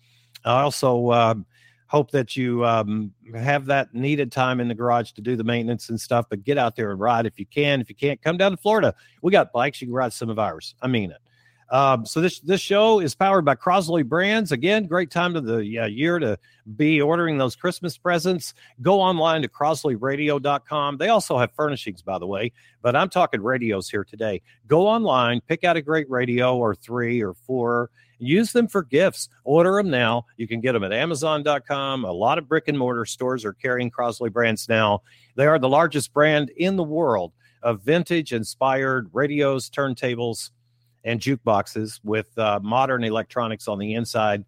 I 0.46 0.62
also 0.62 1.12
um, 1.12 1.46
hope 1.89 2.12
that 2.12 2.38
you 2.38 2.63
um, 2.65 3.12
have 3.36 3.65
that 3.65 3.93
needed 3.93 4.31
time 4.31 4.60
in 4.60 4.67
the 4.67 4.75
garage 4.75 5.12
to 5.12 5.22
do 5.22 5.36
the 5.36 5.43
maintenance 5.43 5.89
and 5.89 6.00
stuff, 6.00 6.27
but 6.29 6.43
get 6.43 6.58
out 6.58 6.75
there 6.75 6.91
and 6.91 7.00
ride 7.00 7.25
if 7.25 7.39
you 7.39 7.48
can. 7.48 7.81
If 7.81 7.89
you 7.89 7.96
can't, 7.96 8.22
come 8.22 8.38
down 8.38 8.51
to 8.51 8.58
Florida. 8.58 8.93
We 9.22 9.31
got 9.31 9.51
bikes. 9.51 9.81
You 9.81 9.88
can 9.88 9.96
ride 9.96 10.13
some 10.13 10.29
of 10.29 10.39
ours. 10.39 10.75
I 10.81 10.88
mean 10.88 11.12
it. 11.12 11.19
Um, 11.72 12.05
so 12.05 12.19
this 12.19 12.39
this 12.39 12.62
show 12.62 13.00
is 13.00 13.13
powered 13.13 13.46
by 13.46 13.55
Crosley 13.55 14.03
Brands. 14.03 14.51
Again, 14.51 14.88
great 14.88 15.12
time 15.12 15.36
of 15.36 15.46
the 15.46 15.79
uh, 15.79 15.86
year 15.86 16.17
to 16.19 16.38
be 16.75 17.01
ordering 17.01 17.38
those 17.38 17.55
Christmas 17.55 17.98
presents. 17.98 18.53
Go 18.81 19.00
online 19.00 19.43
to 19.43 19.48
CrosleyRadio.com. 19.48 20.98
They 20.98 21.10
also 21.10 21.38
have 21.38 21.51
furnishings, 21.53 22.01
by 22.01 22.17
the 22.17 22.25
way, 22.25 22.51
but 22.81 22.96
I'm 22.96 23.10
talking 23.10 23.41
radios 23.41 23.89
here 23.89 24.03
today. 24.03 24.41
Go 24.67 24.88
online, 24.88 25.41
pick 25.41 25.63
out 25.63 25.77
a 25.77 25.81
great 25.81 26.10
radio 26.10 26.58
or 26.58 26.74
three 26.74 27.22
or 27.22 27.36
four. 27.36 27.91
Use 28.19 28.51
them 28.51 28.67
for 28.67 28.83
gifts. 28.83 29.29
Order 29.43 29.77
them 29.77 29.89
now. 29.89 30.25
You 30.38 30.47
can 30.47 30.59
get 30.61 30.73
them 30.73 30.83
at 30.83 30.91
Amazon.com. 30.93 32.03
A 32.03 32.11
lot 32.11 32.38
of 32.38 32.47
brick 32.47 32.67
and 32.67 32.77
mortar 32.77 33.05
stores 33.05 33.45
are 33.45 33.53
carrying 33.53 33.89
Crosley 33.89 34.31
brands 34.31 34.67
now. 34.67 35.01
They 35.35 35.47
are 35.47 35.57
the 35.57 35.69
largest 35.69 36.13
brand 36.13 36.51
in 36.57 36.75
the 36.75 36.83
world 36.83 37.31
of 37.63 37.81
vintage 37.81 38.33
inspired 38.33 39.09
radios, 39.13 39.69
turntables, 39.69 40.51
and 41.03 41.19
jukeboxes 41.19 41.99
with 42.03 42.38
uh, 42.38 42.59
modern 42.61 43.03
electronics 43.03 43.67
on 43.67 43.79
the 43.79 43.93
inside. 43.93 44.43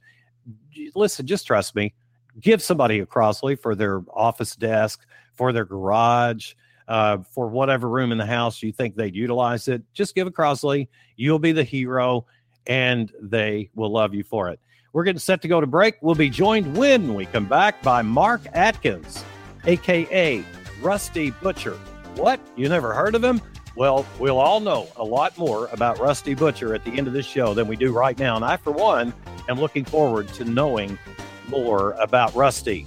Listen, 0.95 1.25
just 1.25 1.47
trust 1.47 1.75
me. 1.75 1.93
Give 2.39 2.61
somebody 2.61 2.99
a 2.99 3.05
Crosley 3.05 3.59
for 3.59 3.75
their 3.75 4.01
office 4.13 4.55
desk, 4.55 5.05
for 5.33 5.51
their 5.53 5.65
garage, 5.65 6.53
uh, 6.87 7.19
for 7.31 7.47
whatever 7.47 7.89
room 7.89 8.11
in 8.11 8.17
the 8.17 8.25
house 8.25 8.61
you 8.61 8.71
think 8.71 8.95
they'd 8.95 9.15
utilize 9.15 9.67
it. 9.67 9.81
Just 9.93 10.15
give 10.15 10.27
a 10.27 10.31
Crosley. 10.31 10.87
You'll 11.15 11.39
be 11.39 11.51
the 11.51 11.63
hero, 11.63 12.25
and 12.67 13.11
they 13.21 13.69
will 13.75 13.91
love 13.91 14.13
you 14.13 14.23
for 14.23 14.49
it. 14.49 14.59
We're 14.93 15.03
getting 15.03 15.19
set 15.19 15.41
to 15.43 15.47
go 15.47 15.61
to 15.61 15.67
break. 15.67 15.95
We'll 16.01 16.15
be 16.15 16.29
joined 16.29 16.75
when 16.75 17.13
we 17.15 17.25
come 17.25 17.45
back 17.45 17.81
by 17.81 18.01
Mark 18.01 18.41
Atkins, 18.53 19.23
aka 19.65 20.43
Rusty 20.81 21.31
Butcher. 21.31 21.77
What? 22.15 22.39
You 22.57 22.67
never 22.67 22.93
heard 22.93 23.15
of 23.15 23.23
him? 23.23 23.41
Well, 23.75 24.05
we'll 24.19 24.39
all 24.39 24.59
know 24.59 24.89
a 24.97 25.03
lot 25.03 25.37
more 25.37 25.67
about 25.67 25.97
Rusty 25.99 26.33
Butcher 26.33 26.75
at 26.75 26.83
the 26.83 26.91
end 26.91 27.07
of 27.07 27.13
this 27.13 27.25
show 27.25 27.53
than 27.53 27.67
we 27.67 27.77
do 27.77 27.93
right 27.93 28.17
now. 28.19 28.35
And 28.35 28.43
I, 28.43 28.57
for 28.57 28.71
one, 28.71 29.13
am 29.47 29.59
looking 29.59 29.85
forward 29.85 30.27
to 30.29 30.43
knowing 30.43 30.99
more 31.47 31.93
about 31.93 32.35
Rusty. 32.35 32.85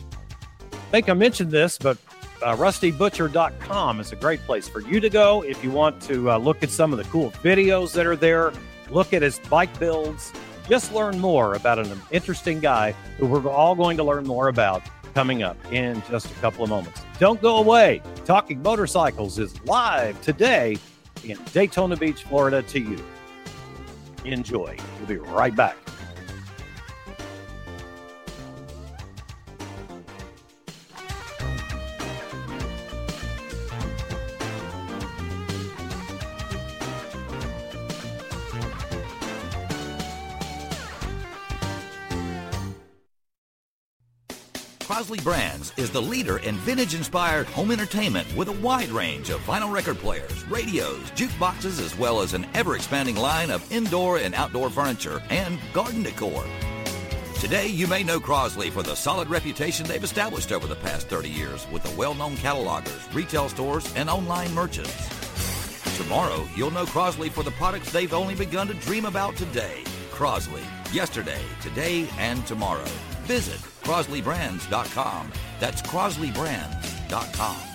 I 0.73 0.77
think 0.91 1.09
I 1.09 1.15
mentioned 1.15 1.51
this, 1.51 1.79
but 1.79 1.97
uh, 2.43 2.55
rustybutcher.com 2.57 4.01
is 4.01 4.13
a 4.13 4.17
great 4.17 4.41
place 4.41 4.69
for 4.69 4.81
you 4.81 5.01
to 5.01 5.09
go 5.09 5.43
if 5.43 5.65
you 5.65 5.71
want 5.71 6.03
to 6.03 6.33
uh, 6.33 6.37
look 6.37 6.63
at 6.63 6.71
some 6.71 6.93
of 6.93 6.99
the 6.99 7.05
cool 7.05 7.31
videos 7.43 7.95
that 7.95 8.05
are 8.07 8.17
there, 8.17 8.53
look 8.95 9.13
at 9.13 9.21
his 9.21 9.39
bike 9.51 9.79
builds, 9.79 10.33
just 10.69 10.93
learn 10.95 11.19
more 11.19 11.55
about 11.55 11.79
an 11.79 12.01
interesting 12.11 12.61
guy 12.61 12.93
who 13.19 13.27
we're 13.27 13.51
all 13.51 13.75
going 13.75 13.97
to 13.99 14.05
learn 14.05 14.25
more 14.25 14.49
about 14.49 14.83
coming 15.15 15.43
up 15.43 15.57
in 15.73 16.03
just 16.09 16.31
a 16.31 16.35
couple 16.37 16.65
of 16.65 16.71
moments. 16.71 17.03
Don't 17.19 17.41
go 17.43 17.59
away. 17.59 18.01
Talking 18.25 18.63
Motorcycles 18.63 19.39
is 19.39 19.63
live 19.65 20.21
today 20.23 20.77
in 21.23 21.39
Daytona 21.53 21.97
Beach, 21.97 22.25
Florida 22.25 22.63
to 22.63 22.81
you. 22.81 22.99
Enjoy. 24.25 24.77
We'll 24.99 25.09
be 25.09 25.17
right 25.17 25.55
back. 25.55 25.77
Crosley 44.95 45.25
Brands 45.25 45.73
is 45.77 45.91
the 45.91 46.01
leader 46.01 46.37
in 46.39 46.55
vintage 46.59 46.95
inspired 46.95 47.49
home 47.49 47.73
entertainment 47.73 48.33
with 48.37 48.47
a 48.47 48.53
wide 48.53 48.91
range 48.91 49.29
of 49.29 49.41
vinyl 49.41 49.73
record 49.73 49.99
players, 49.99 50.47
radios, 50.47 51.11
jukeboxes, 51.17 51.83
as 51.85 51.99
well 51.99 52.21
as 52.21 52.33
an 52.33 52.47
ever 52.55 52.77
expanding 52.77 53.17
line 53.17 53.51
of 53.51 53.73
indoor 53.73 54.19
and 54.19 54.37
outdoor 54.37 54.71
furniture 54.71 55.21
and 55.31 55.59
garden 55.73 56.05
decor. 56.05 56.45
Today, 57.41 57.67
you 57.67 57.89
may 57.89 58.05
know 58.05 58.21
Crosley 58.21 58.71
for 58.71 58.85
the 58.85 58.95
solid 58.95 59.29
reputation 59.29 59.85
they've 59.85 60.05
established 60.05 60.53
over 60.53 60.69
the 60.69 60.77
past 60.77 61.09
30 61.09 61.29
years 61.29 61.67
with 61.73 61.83
the 61.83 61.97
well 61.99 62.15
known 62.15 62.37
catalogers, 62.37 63.13
retail 63.13 63.49
stores, 63.49 63.93
and 63.97 64.09
online 64.09 64.55
merchants. 64.55 65.09
Tomorrow, 65.97 66.47
you'll 66.55 66.71
know 66.71 66.87
Crosley 66.87 67.33
for 67.33 67.43
the 67.43 67.51
products 67.51 67.91
they've 67.91 68.15
only 68.15 68.37
begun 68.37 68.69
to 68.69 68.75
dream 68.75 69.07
about 69.07 69.35
today. 69.35 69.83
Crosley, 70.13 70.63
yesterday, 70.95 71.43
today, 71.61 72.09
and 72.17 72.47
tomorrow. 72.47 72.89
Visit 73.25 73.61
CrosleyBrands.com. 73.85 75.33
That's 75.61 75.83
CrosleyBrands.com. 75.83 77.74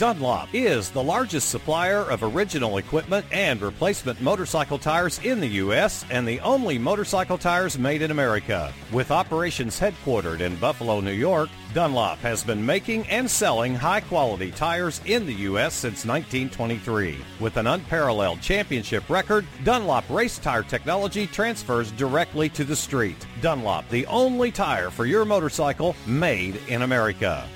Dunlop 0.00 0.48
is 0.54 0.88
the 0.88 1.02
largest 1.02 1.50
supplier 1.50 2.10
of 2.10 2.22
original 2.22 2.78
equipment 2.78 3.26
and 3.30 3.60
replacement 3.60 4.18
motorcycle 4.22 4.78
tires 4.78 5.18
in 5.24 5.40
the 5.40 5.60
U.S. 5.64 6.06
and 6.10 6.26
the 6.26 6.40
only 6.40 6.78
motorcycle 6.78 7.36
tires 7.36 7.78
made 7.78 8.00
in 8.00 8.10
America. 8.10 8.72
With 8.92 9.10
operations 9.10 9.78
headquartered 9.78 10.40
in 10.40 10.56
Buffalo, 10.56 11.00
New 11.00 11.12
York, 11.12 11.50
Dunlop 11.74 12.18
has 12.20 12.42
been 12.42 12.64
making 12.64 13.06
and 13.08 13.30
selling 13.30 13.74
high 13.74 14.00
quality 14.00 14.52
tires 14.52 15.02
in 15.04 15.26
the 15.26 15.34
U.S. 15.34 15.74
since 15.74 16.06
1923. 16.06 17.18
With 17.38 17.58
an 17.58 17.66
unparalleled 17.66 18.40
championship 18.40 19.06
record, 19.10 19.46
Dunlop 19.64 20.08
race 20.08 20.38
tire 20.38 20.62
technology 20.62 21.26
transfers 21.26 21.92
directly 21.92 22.48
to 22.48 22.64
the 22.64 22.74
street. 22.74 23.26
Dunlop, 23.42 23.86
the 23.90 24.06
only 24.06 24.50
tire 24.50 24.88
for 24.88 25.04
your 25.04 25.26
motorcycle 25.26 25.94
made 26.06 26.58
in 26.68 26.80
America. 26.80 27.46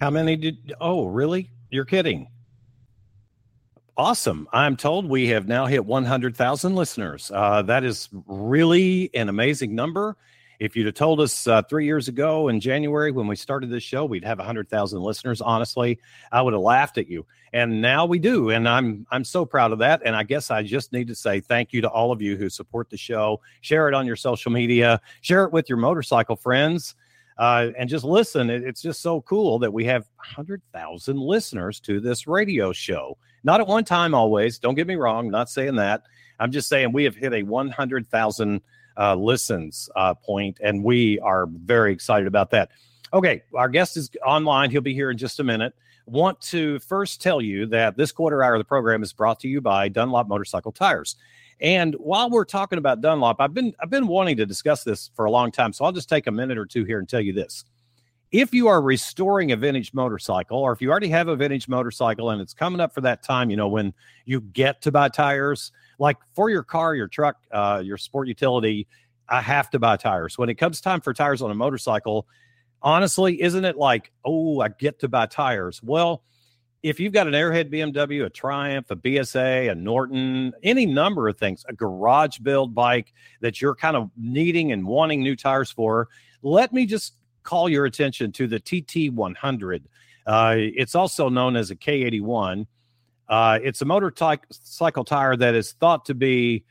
How 0.00 0.10
many 0.10 0.36
did? 0.36 0.74
Oh, 0.80 1.06
really? 1.06 1.50
You're 1.70 1.84
kidding. 1.84 2.28
Awesome. 3.96 4.46
I'm 4.52 4.76
told 4.76 5.08
we 5.08 5.28
have 5.28 5.48
now 5.48 5.64
hit 5.64 5.86
100,000 5.86 6.74
listeners. 6.74 7.30
Uh, 7.34 7.62
that 7.62 7.82
is 7.82 8.10
really 8.26 9.10
an 9.14 9.30
amazing 9.30 9.74
number. 9.74 10.16
If 10.58 10.76
you'd 10.76 10.86
have 10.86 10.94
told 10.94 11.20
us 11.20 11.46
uh, 11.46 11.62
three 11.62 11.86
years 11.86 12.08
ago 12.08 12.48
in 12.48 12.60
January 12.60 13.10
when 13.10 13.26
we 13.26 13.36
started 13.36 13.70
this 13.70 13.82
show, 13.82 14.04
we'd 14.04 14.24
have 14.24 14.38
100,000 14.38 15.00
listeners. 15.00 15.40
Honestly, 15.40 15.98
I 16.30 16.42
would 16.42 16.52
have 16.52 16.62
laughed 16.62 16.98
at 16.98 17.08
you. 17.08 17.26
And 17.54 17.80
now 17.80 18.04
we 18.04 18.18
do, 18.18 18.50
and 18.50 18.68
I'm 18.68 19.06
I'm 19.10 19.24
so 19.24 19.46
proud 19.46 19.72
of 19.72 19.78
that. 19.78 20.02
And 20.04 20.14
I 20.14 20.24
guess 20.24 20.50
I 20.50 20.62
just 20.62 20.92
need 20.92 21.08
to 21.08 21.14
say 21.14 21.40
thank 21.40 21.72
you 21.72 21.80
to 21.80 21.88
all 21.88 22.12
of 22.12 22.20
you 22.20 22.36
who 22.36 22.50
support 22.50 22.90
the 22.90 22.98
show. 22.98 23.40
Share 23.62 23.88
it 23.88 23.94
on 23.94 24.06
your 24.06 24.16
social 24.16 24.52
media. 24.52 25.00
Share 25.22 25.44
it 25.44 25.52
with 25.52 25.68
your 25.70 25.78
motorcycle 25.78 26.36
friends 26.36 26.94
uh, 27.38 27.68
and 27.78 27.88
just 27.88 28.04
listen. 28.04 28.48
it's 28.50 28.80
just 28.80 29.00
so 29.00 29.20
cool 29.22 29.58
that 29.58 29.72
we 29.72 29.84
have 29.84 30.06
100,000 30.16 31.18
listeners 31.18 31.80
to 31.80 32.00
this 32.00 32.26
radio 32.26 32.72
show. 32.72 33.18
Not 33.44 33.60
at 33.60 33.66
one 33.66 33.84
time, 33.84 34.14
always. 34.14 34.58
Don't 34.58 34.74
get 34.74 34.86
me 34.86 34.96
wrong. 34.96 35.30
Not 35.30 35.50
saying 35.50 35.76
that. 35.76 36.02
I'm 36.40 36.50
just 36.50 36.68
saying 36.68 36.92
we 36.92 37.04
have 37.04 37.14
hit 37.14 37.32
a 37.32 37.42
100,000 37.42 38.60
uh, 38.98 39.14
listens 39.14 39.90
uh, 39.96 40.14
point, 40.14 40.58
and 40.62 40.82
we 40.82 41.18
are 41.20 41.46
very 41.46 41.92
excited 41.92 42.26
about 42.26 42.50
that. 42.50 42.70
Okay, 43.12 43.42
our 43.54 43.68
guest 43.68 43.96
is 43.96 44.10
online. 44.24 44.70
He'll 44.70 44.80
be 44.80 44.94
here 44.94 45.10
in 45.10 45.18
just 45.18 45.40
a 45.40 45.44
minute. 45.44 45.74
Want 46.06 46.40
to 46.42 46.78
first 46.80 47.20
tell 47.20 47.40
you 47.40 47.66
that 47.66 47.96
this 47.96 48.12
quarter 48.12 48.42
hour 48.42 48.54
of 48.54 48.60
the 48.60 48.64
program 48.64 49.02
is 49.02 49.12
brought 49.12 49.40
to 49.40 49.48
you 49.48 49.60
by 49.60 49.88
Dunlop 49.88 50.28
Motorcycle 50.28 50.72
Tires. 50.72 51.16
And 51.60 51.94
while 51.94 52.28
we're 52.30 52.44
talking 52.44 52.78
about 52.78 53.00
Dunlop, 53.00 53.40
I've 53.40 53.54
been 53.54 53.74
I've 53.80 53.90
been 53.90 54.06
wanting 54.06 54.36
to 54.38 54.46
discuss 54.46 54.84
this 54.84 55.10
for 55.14 55.24
a 55.24 55.30
long 55.30 55.50
time, 55.50 55.72
so 55.72 55.84
I'll 55.84 55.92
just 55.92 56.08
take 56.08 56.26
a 56.26 56.30
minute 56.30 56.58
or 56.58 56.66
two 56.66 56.84
here 56.84 56.98
and 56.98 57.08
tell 57.08 57.20
you 57.20 57.32
this. 57.32 57.64
if 58.32 58.52
you 58.52 58.68
are 58.68 58.82
restoring 58.82 59.52
a 59.52 59.56
vintage 59.56 59.94
motorcycle, 59.94 60.58
or 60.58 60.72
if 60.72 60.82
you 60.82 60.90
already 60.90 61.08
have 61.08 61.28
a 61.28 61.36
vintage 61.36 61.68
motorcycle 61.68 62.30
and 62.30 62.40
it's 62.40 62.52
coming 62.54 62.80
up 62.80 62.92
for 62.92 63.00
that 63.02 63.22
time, 63.22 63.50
you 63.50 63.56
know, 63.56 63.68
when 63.68 63.94
you 64.24 64.40
get 64.40 64.82
to 64.82 64.92
buy 64.92 65.08
tires, 65.08 65.72
like 65.98 66.16
for 66.34 66.50
your 66.50 66.62
car, 66.64 66.94
your 66.94 67.08
truck, 67.08 67.36
uh, 67.52 67.80
your 67.84 67.96
sport 67.96 68.28
utility, 68.28 68.86
I 69.28 69.40
have 69.40 69.70
to 69.70 69.78
buy 69.78 69.96
tires. 69.96 70.36
When 70.36 70.48
it 70.48 70.56
comes 70.56 70.80
time 70.80 71.00
for 71.00 71.14
tires 71.14 71.40
on 71.40 71.50
a 71.50 71.54
motorcycle, 71.54 72.26
honestly, 72.82 73.40
isn't 73.40 73.64
it 73.64 73.76
like, 73.76 74.12
oh, 74.24 74.60
I 74.60 74.68
get 74.68 74.98
to 75.00 75.08
buy 75.08 75.26
tires? 75.26 75.82
Well, 75.82 76.22
if 76.86 77.00
you've 77.00 77.12
got 77.12 77.26
an 77.26 77.32
Airhead 77.32 77.68
BMW, 77.72 78.26
a 78.26 78.30
Triumph, 78.30 78.92
a 78.92 78.96
BSA, 78.96 79.72
a 79.72 79.74
Norton, 79.74 80.52
any 80.62 80.86
number 80.86 81.26
of 81.26 81.36
things, 81.36 81.64
a 81.68 81.72
garage 81.72 82.38
build 82.38 82.76
bike 82.76 83.12
that 83.40 83.60
you're 83.60 83.74
kind 83.74 83.96
of 83.96 84.08
needing 84.16 84.70
and 84.70 84.86
wanting 84.86 85.20
new 85.20 85.34
tires 85.34 85.68
for, 85.68 86.06
let 86.42 86.72
me 86.72 86.86
just 86.86 87.14
call 87.42 87.68
your 87.68 87.86
attention 87.86 88.30
to 88.30 88.46
the 88.46 88.60
TT100. 88.60 89.82
Uh, 90.28 90.54
it's 90.58 90.94
also 90.94 91.28
known 91.28 91.56
as 91.56 91.72
a 91.72 91.76
K81. 91.76 92.68
Uh, 93.28 93.58
it's 93.64 93.82
a 93.82 93.84
motorcycle 93.84 95.04
tire 95.04 95.36
that 95.36 95.56
is 95.56 95.72
thought 95.72 96.04
to 96.04 96.14
be 96.14 96.64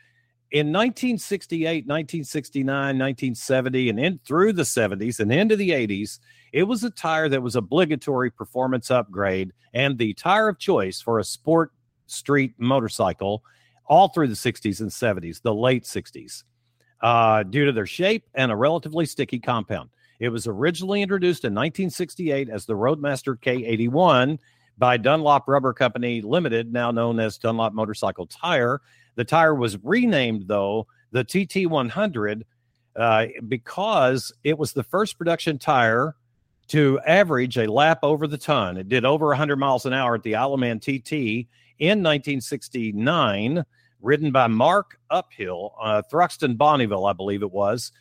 in 0.55 0.67
1968, 0.67 1.85
1969, 1.85 2.65
1970, 2.65 3.89
and 3.89 3.99
in 3.99 4.17
through 4.25 4.53
the 4.53 4.63
70s 4.63 5.19
and 5.19 5.29
into 5.29 5.57
the 5.57 5.71
80s. 5.71 6.19
It 6.53 6.63
was 6.63 6.81
a 6.85 6.89
tire 6.91 7.27
that 7.27 7.43
was 7.43 7.57
obligatory 7.57 8.31
performance 8.31 8.89
upgrade 8.89 9.51
and 9.73 9.97
the 9.97 10.13
tire 10.13 10.47
of 10.47 10.57
choice 10.57 11.01
for 11.01 11.19
a 11.19 11.25
sport 11.25 11.73
street 12.07 12.53
motorcycle 12.57 13.43
all 13.87 14.07
through 14.07 14.29
the 14.29 14.33
60s 14.33 14.79
and 14.79 14.89
70s, 14.89 15.41
the 15.41 15.53
late 15.53 15.83
60s, 15.83 16.43
uh, 17.01 17.43
due 17.43 17.65
to 17.65 17.73
their 17.73 17.85
shape 17.85 18.23
and 18.33 18.49
a 18.49 18.55
relatively 18.55 19.05
sticky 19.05 19.39
compound. 19.39 19.89
It 20.21 20.29
was 20.29 20.47
originally 20.47 21.01
introduced 21.01 21.43
in 21.43 21.53
1968 21.53 22.47
as 22.47 22.65
the 22.65 22.77
Roadmaster 22.77 23.35
K81 23.35 24.39
by 24.77 24.95
Dunlop 24.95 25.49
Rubber 25.49 25.73
Company 25.73 26.21
Limited, 26.21 26.71
now 26.71 26.91
known 26.91 27.19
as 27.19 27.37
Dunlop 27.37 27.73
Motorcycle 27.73 28.27
Tire. 28.27 28.79
The 29.15 29.23
tire 29.23 29.55
was 29.55 29.77
renamed, 29.83 30.47
though, 30.47 30.87
the 31.11 31.23
TT100 31.23 32.43
uh, 32.95 33.25
because 33.47 34.33
it 34.43 34.57
was 34.57 34.73
the 34.73 34.83
first 34.83 35.17
production 35.17 35.57
tire 35.57 36.15
to 36.67 36.99
average 37.05 37.57
a 37.57 37.71
lap 37.71 37.99
over 38.03 38.27
the 38.27 38.37
ton. 38.37 38.77
It 38.77 38.89
did 38.89 39.05
over 39.05 39.27
100 39.27 39.57
miles 39.57 39.85
an 39.85 39.93
hour 39.93 40.15
at 40.15 40.23
the 40.23 40.35
Isle 40.35 40.55
of 40.55 40.59
Man 40.59 40.79
TT 40.79 41.47
in 41.77 42.01
1969, 42.01 43.63
ridden 44.01 44.31
by 44.31 44.47
Mark 44.47 44.99
Uphill, 45.09 45.73
uh, 45.81 46.01
Thruxton 46.11 46.57
Bonneville, 46.57 47.05
I 47.05 47.13
believe 47.13 47.43
it 47.43 47.51
was 47.51 47.91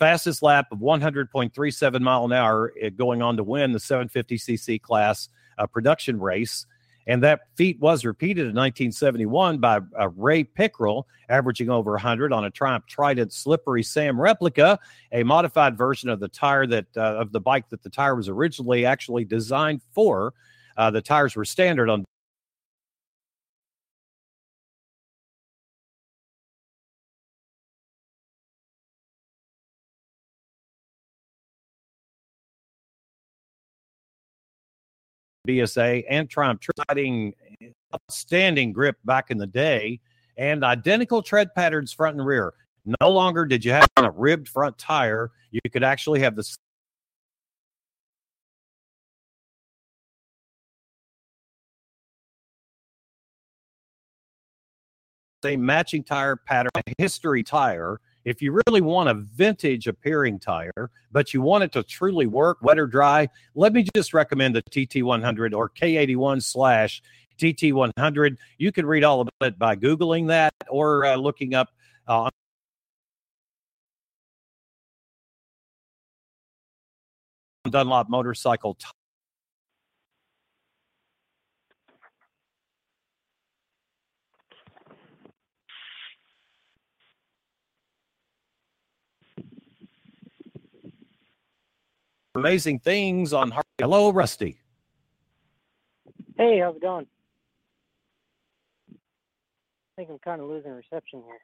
fastest 0.00 0.42
lap 0.42 0.66
of 0.72 0.78
100.37 0.78 2.00
mile 2.00 2.24
an 2.24 2.32
hour, 2.32 2.72
eh, 2.80 2.88
going 2.88 3.20
on 3.22 3.36
to 3.36 3.44
win 3.44 3.70
the 3.70 3.78
750cc 3.78 4.80
class 4.80 5.28
uh, 5.58 5.66
production 5.66 6.18
race. 6.18 6.66
And 7.10 7.24
that 7.24 7.40
feat 7.56 7.80
was 7.80 8.04
repeated 8.04 8.42
in 8.42 8.54
1971 8.54 9.58
by 9.58 9.80
uh, 9.98 10.10
Ray 10.10 10.44
Pickrell, 10.44 11.02
averaging 11.28 11.68
over 11.68 11.90
100 11.90 12.32
on 12.32 12.44
a 12.44 12.50
Triumph 12.50 12.86
Trident 12.86 13.32
Slippery 13.32 13.82
Sam 13.82 14.18
replica, 14.18 14.78
a 15.10 15.24
modified 15.24 15.76
version 15.76 16.08
of 16.08 16.20
the 16.20 16.28
tire 16.28 16.68
that 16.68 16.86
uh, 16.96 17.00
of 17.00 17.32
the 17.32 17.40
bike 17.40 17.68
that 17.70 17.82
the 17.82 17.90
tire 17.90 18.14
was 18.14 18.28
originally 18.28 18.86
actually 18.86 19.24
designed 19.24 19.80
for. 19.90 20.34
Uh, 20.76 20.92
the 20.92 21.02
tires 21.02 21.34
were 21.34 21.44
standard 21.44 21.90
on 21.90 22.04
BSA 35.46 36.04
and 36.08 36.28
Triumph 36.28 36.60
providing 36.60 37.34
eh, 37.60 37.68
outstanding 37.94 38.72
grip 38.72 38.96
back 39.04 39.30
in 39.30 39.38
the 39.38 39.46
day 39.46 40.00
and 40.36 40.64
identical 40.64 41.22
tread 41.22 41.54
patterns 41.54 41.92
front 41.92 42.16
and 42.16 42.26
rear. 42.26 42.54
No 43.00 43.10
longer 43.10 43.44
did 43.44 43.64
you 43.64 43.72
have 43.72 43.88
a 43.96 44.10
ribbed 44.10 44.48
front 44.48 44.78
tire. 44.78 45.30
You 45.50 45.60
could 45.70 45.84
actually 45.84 46.20
have 46.20 46.36
the 46.36 46.44
same 55.42 55.64
matching 55.64 56.04
tire 56.04 56.36
pattern, 56.36 56.70
history 56.98 57.42
tire 57.42 58.00
if 58.24 58.42
you 58.42 58.60
really 58.66 58.80
want 58.80 59.08
a 59.08 59.14
vintage 59.14 59.86
appearing 59.86 60.38
tire, 60.38 60.90
but 61.10 61.32
you 61.32 61.40
want 61.40 61.64
it 61.64 61.72
to 61.72 61.82
truly 61.82 62.26
work, 62.26 62.58
wet 62.62 62.78
or 62.78 62.86
dry, 62.86 63.28
let 63.54 63.72
me 63.72 63.86
just 63.94 64.12
recommend 64.12 64.54
the 64.54 64.62
TT100 64.62 65.54
or 65.54 65.70
K81 65.70 66.42
slash 66.42 67.02
TT100. 67.38 68.36
You 68.58 68.72
can 68.72 68.86
read 68.86 69.04
all 69.04 69.22
of 69.22 69.28
it 69.40 69.58
by 69.58 69.76
Googling 69.76 70.28
that 70.28 70.54
or 70.68 71.06
uh, 71.06 71.16
looking 71.16 71.54
up 71.54 71.68
uh, 72.06 72.30
Dunlop 77.68 78.08
motorcycle 78.08 78.76
amazing 92.34 92.78
things 92.78 93.32
on 93.32 93.52
Hello, 93.78 94.10
Rusty. 94.10 94.58
Hey, 96.36 96.60
how's 96.60 96.76
it 96.76 96.82
going? 96.82 97.06
I 98.92 98.96
think 99.96 100.10
I'm 100.10 100.18
kind 100.20 100.40
of 100.40 100.48
losing 100.48 100.70
reception 100.70 101.22
here. 101.26 101.40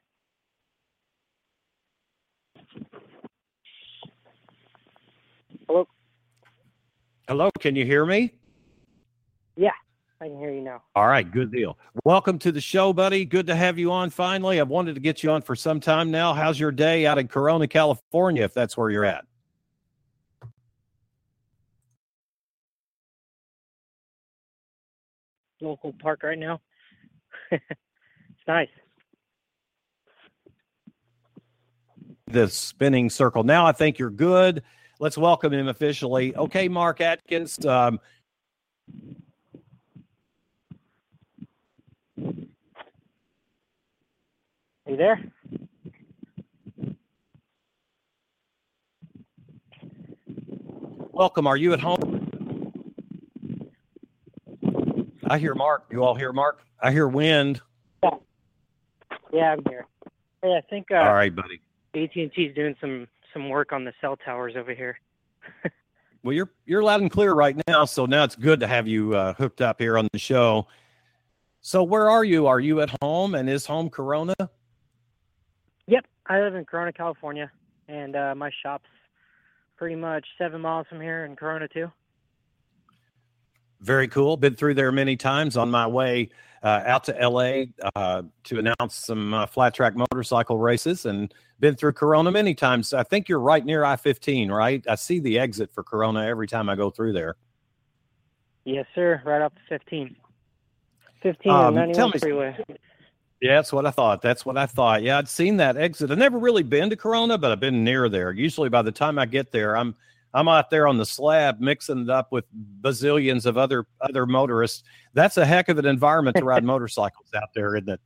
Hello? 5.66 5.88
Hello, 7.28 7.50
can 7.58 7.74
you 7.74 7.84
hear 7.84 8.06
me? 8.06 8.32
Yeah, 9.56 9.70
I 10.20 10.28
can 10.28 10.38
hear 10.38 10.52
you 10.52 10.60
now. 10.60 10.82
All 10.94 11.08
right, 11.08 11.28
good 11.30 11.50
deal. 11.50 11.76
Welcome 12.04 12.38
to 12.40 12.52
the 12.52 12.60
show, 12.60 12.92
buddy. 12.92 13.24
Good 13.24 13.46
to 13.48 13.56
have 13.56 13.78
you 13.78 13.90
on 13.90 14.10
finally. 14.10 14.60
I've 14.60 14.68
wanted 14.68 14.94
to 14.94 15.00
get 15.00 15.22
you 15.22 15.30
on 15.32 15.42
for 15.42 15.56
some 15.56 15.80
time 15.80 16.10
now. 16.10 16.32
How's 16.32 16.60
your 16.60 16.70
day 16.72 17.06
out 17.06 17.18
in 17.18 17.26
Corona, 17.28 17.66
California, 17.66 18.44
if 18.44 18.54
that's 18.54 18.76
where 18.76 18.90
you're 18.90 19.04
at? 19.04 19.24
Local 25.60 25.92
park 26.00 26.22
right 26.22 26.38
now. 26.38 26.60
it's 27.50 27.62
nice. 28.46 28.68
The 32.28 32.48
spinning 32.48 33.10
circle. 33.10 33.44
Now 33.44 33.66
I 33.66 33.72
think 33.72 33.98
you're 33.98 34.10
good. 34.10 34.62
Let's 34.98 35.18
welcome 35.18 35.52
him 35.52 35.68
officially. 35.68 36.34
Okay, 36.36 36.68
Mark 36.68 37.00
Atkins. 37.00 37.64
Um, 37.64 38.00
Are 44.86 44.92
you 44.92 44.96
there? 44.96 45.20
Welcome. 51.10 51.46
Are 51.46 51.56
you 51.56 51.72
at 51.72 51.80
home? 51.80 52.25
I 55.28 55.38
hear 55.38 55.54
Mark. 55.54 55.86
You 55.90 56.04
all 56.04 56.14
hear 56.14 56.32
Mark? 56.32 56.62
I 56.80 56.92
hear 56.92 57.08
wind. 57.08 57.60
Yeah, 58.02 58.10
yeah 59.32 59.52
I'm 59.52 59.62
here. 59.68 59.86
Hey, 60.42 60.56
I 60.56 60.60
think. 60.68 60.86
Uh, 60.90 60.96
all 60.96 61.14
right, 61.14 61.34
buddy. 61.34 61.60
AT 61.94 62.14
and 62.14 62.32
T 62.32 62.44
is 62.44 62.54
doing 62.54 62.76
some 62.80 63.08
some 63.32 63.48
work 63.48 63.72
on 63.72 63.84
the 63.84 63.92
cell 64.00 64.16
towers 64.16 64.54
over 64.56 64.74
here. 64.74 64.98
well, 66.22 66.32
you're 66.32 66.50
you're 66.64 66.82
loud 66.82 67.00
and 67.00 67.10
clear 67.10 67.32
right 67.32 67.56
now, 67.66 67.84
so 67.84 68.06
now 68.06 68.24
it's 68.24 68.36
good 68.36 68.60
to 68.60 68.66
have 68.66 68.86
you 68.86 69.14
uh, 69.14 69.34
hooked 69.34 69.60
up 69.60 69.80
here 69.80 69.98
on 69.98 70.08
the 70.12 70.18
show. 70.18 70.66
So, 71.60 71.82
where 71.82 72.08
are 72.08 72.24
you? 72.24 72.46
Are 72.46 72.60
you 72.60 72.80
at 72.80 72.90
home? 73.02 73.34
And 73.34 73.50
is 73.50 73.66
home 73.66 73.90
Corona? 73.90 74.34
Yep, 75.88 76.06
I 76.26 76.40
live 76.40 76.54
in 76.54 76.64
Corona, 76.64 76.92
California, 76.92 77.50
and 77.88 78.14
uh, 78.14 78.34
my 78.36 78.50
shop's 78.62 78.88
pretty 79.76 79.96
much 79.96 80.26
seven 80.38 80.60
miles 80.60 80.86
from 80.88 81.00
here 81.00 81.24
in 81.24 81.34
Corona 81.36 81.66
too. 81.68 81.90
Very 83.80 84.08
cool. 84.08 84.36
Been 84.36 84.54
through 84.54 84.74
there 84.74 84.92
many 84.92 85.16
times 85.16 85.56
on 85.56 85.70
my 85.70 85.86
way 85.86 86.30
uh, 86.62 86.82
out 86.86 87.04
to 87.04 87.12
LA 87.12 87.64
uh, 87.94 88.22
to 88.44 88.58
announce 88.58 88.94
some 88.94 89.34
uh, 89.34 89.46
flat 89.46 89.74
track 89.74 89.94
motorcycle 89.94 90.58
races 90.58 91.06
and 91.06 91.32
been 91.60 91.74
through 91.74 91.92
Corona 91.92 92.30
many 92.30 92.54
times. 92.54 92.92
I 92.92 93.02
think 93.02 93.28
you're 93.28 93.40
right 93.40 93.64
near 93.64 93.84
I 93.84 93.96
15, 93.96 94.50
right? 94.50 94.84
I 94.88 94.94
see 94.94 95.20
the 95.20 95.38
exit 95.38 95.70
for 95.72 95.82
Corona 95.82 96.26
every 96.26 96.46
time 96.46 96.68
I 96.68 96.74
go 96.74 96.90
through 96.90 97.12
there. 97.12 97.36
Yes, 98.64 98.86
sir. 98.94 99.22
Right 99.24 99.42
up 99.42 99.54
to 99.54 99.60
15. 99.68 100.16
15 101.22 101.52
um, 101.52 101.74
91 101.74 102.10
me, 102.10 102.18
freeway. 102.18 102.56
Yeah, 103.40 103.56
that's 103.56 103.72
what 103.72 103.86
I 103.86 103.90
thought. 103.90 104.22
That's 104.22 104.44
what 104.44 104.56
I 104.56 104.66
thought. 104.66 105.02
Yeah, 105.02 105.18
I'd 105.18 105.28
seen 105.28 105.58
that 105.58 105.76
exit. 105.76 106.10
I've 106.10 106.18
never 106.18 106.38
really 106.38 106.62
been 106.62 106.90
to 106.90 106.96
Corona, 106.96 107.38
but 107.38 107.52
I've 107.52 107.60
been 107.60 107.84
near 107.84 108.08
there. 108.08 108.32
Usually 108.32 108.68
by 108.68 108.82
the 108.82 108.92
time 108.92 109.18
I 109.18 109.26
get 109.26 109.52
there, 109.52 109.76
I'm 109.76 109.94
I'm 110.36 110.48
out 110.48 110.68
there 110.68 110.86
on 110.86 110.98
the 110.98 111.06
slab 111.06 111.60
mixing 111.60 112.00
it 112.00 112.10
up 112.10 112.30
with 112.30 112.44
bazillions 112.82 113.46
of 113.46 113.56
other 113.56 113.86
other 114.02 114.26
motorists. 114.26 114.82
That's 115.14 115.38
a 115.38 115.46
heck 115.46 115.70
of 115.70 115.78
an 115.78 115.86
environment 115.86 116.36
to 116.36 116.44
ride 116.44 116.62
motorcycles 116.74 117.28
out 117.34 117.48
there, 117.54 117.74
isn't 117.74 117.88
it? 117.88 118.00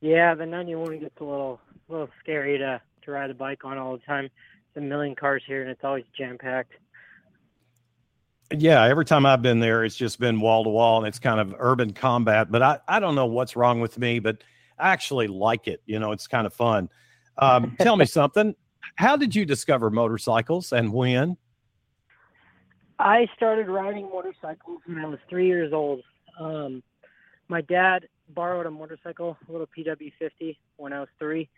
Yeah, 0.00 0.32
but 0.32 0.44
the 0.44 0.46
91 0.46 1.00
gets 1.00 1.20
a 1.20 1.24
little 1.24 1.60
a 1.88 1.92
little 1.92 2.08
scary 2.20 2.56
to 2.58 2.80
to 3.02 3.10
ride 3.10 3.30
a 3.30 3.34
bike 3.34 3.64
on 3.64 3.78
all 3.78 3.92
the 3.94 4.04
time. 4.04 4.30
There's 4.72 4.84
a 4.84 4.88
million 4.88 5.16
cars 5.16 5.42
here, 5.44 5.62
and 5.62 5.70
it's 5.70 5.82
always 5.82 6.04
jam 6.16 6.38
packed. 6.38 6.72
Yeah, 8.56 8.84
every 8.84 9.04
time 9.04 9.26
I've 9.26 9.42
been 9.42 9.58
there, 9.58 9.84
it's 9.84 9.96
just 9.96 10.20
been 10.20 10.40
wall 10.40 10.62
to 10.62 10.70
wall, 10.70 10.98
and 10.98 11.08
it's 11.08 11.18
kind 11.18 11.40
of 11.40 11.52
urban 11.58 11.92
combat. 11.92 12.52
But 12.52 12.62
I 12.62 12.78
I 12.86 13.00
don't 13.00 13.16
know 13.16 13.26
what's 13.26 13.56
wrong 13.56 13.80
with 13.80 13.98
me, 13.98 14.20
but 14.20 14.44
I 14.78 14.90
actually 14.90 15.26
like 15.26 15.66
it. 15.66 15.82
You 15.86 15.98
know, 15.98 16.12
it's 16.12 16.28
kind 16.28 16.46
of 16.46 16.54
fun. 16.54 16.88
Um, 17.38 17.76
tell 17.80 17.96
me 17.96 18.04
something. 18.06 18.54
How 18.94 19.16
did 19.16 19.34
you 19.34 19.44
discover 19.44 19.90
motorcycles 19.90 20.72
and 20.72 20.92
when? 20.92 21.36
I 23.02 23.26
started 23.36 23.66
riding 23.66 24.08
motorcycles 24.08 24.80
when 24.86 24.98
I 24.98 25.08
was 25.08 25.18
three 25.28 25.48
years 25.48 25.72
old. 25.72 26.02
Um, 26.38 26.84
my 27.48 27.60
dad 27.60 28.06
borrowed 28.28 28.64
a 28.66 28.70
motorcycle, 28.70 29.36
a 29.48 29.52
little 29.52 29.66
PW50, 29.76 30.56
when 30.76 30.92
I 30.92 31.00
was 31.00 31.08
three, 31.18 31.48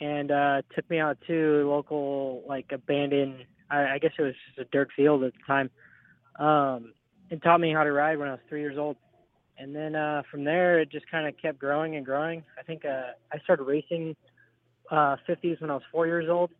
and 0.00 0.30
uh, 0.30 0.62
took 0.74 0.88
me 0.88 0.98
out 0.98 1.18
to 1.26 1.62
a 1.62 1.68
local, 1.68 2.42
like 2.48 2.72
abandoned, 2.72 3.44
I, 3.70 3.94
I 3.94 3.98
guess 3.98 4.12
it 4.18 4.22
was 4.22 4.32
just 4.46 4.58
a 4.58 4.64
dirt 4.72 4.88
field 4.96 5.22
at 5.22 5.34
the 5.34 5.38
time, 5.46 5.70
um, 6.38 6.94
and 7.30 7.42
taught 7.42 7.60
me 7.60 7.74
how 7.74 7.84
to 7.84 7.92
ride 7.92 8.18
when 8.18 8.28
I 8.28 8.32
was 8.32 8.40
three 8.48 8.62
years 8.62 8.78
old. 8.78 8.96
And 9.58 9.76
then 9.76 9.94
uh, 9.96 10.22
from 10.30 10.44
there, 10.44 10.80
it 10.80 10.90
just 10.90 11.10
kind 11.10 11.28
of 11.28 11.34
kept 11.36 11.58
growing 11.58 11.96
and 11.96 12.06
growing. 12.06 12.42
I 12.58 12.62
think 12.62 12.86
uh, 12.86 13.12
I 13.30 13.38
started 13.44 13.64
racing 13.64 14.16
uh, 14.90 15.16
50s 15.28 15.60
when 15.60 15.70
I 15.70 15.74
was 15.74 15.82
four 15.92 16.06
years 16.06 16.30
old, 16.30 16.52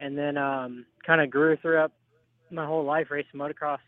and 0.00 0.16
then 0.16 0.38
um, 0.38 0.86
kind 1.06 1.20
of 1.20 1.30
grew 1.30 1.58
throughout 1.58 1.92
my 2.50 2.66
whole 2.66 2.84
life 2.84 3.08
racing 3.10 3.38
motocross. 3.40 3.78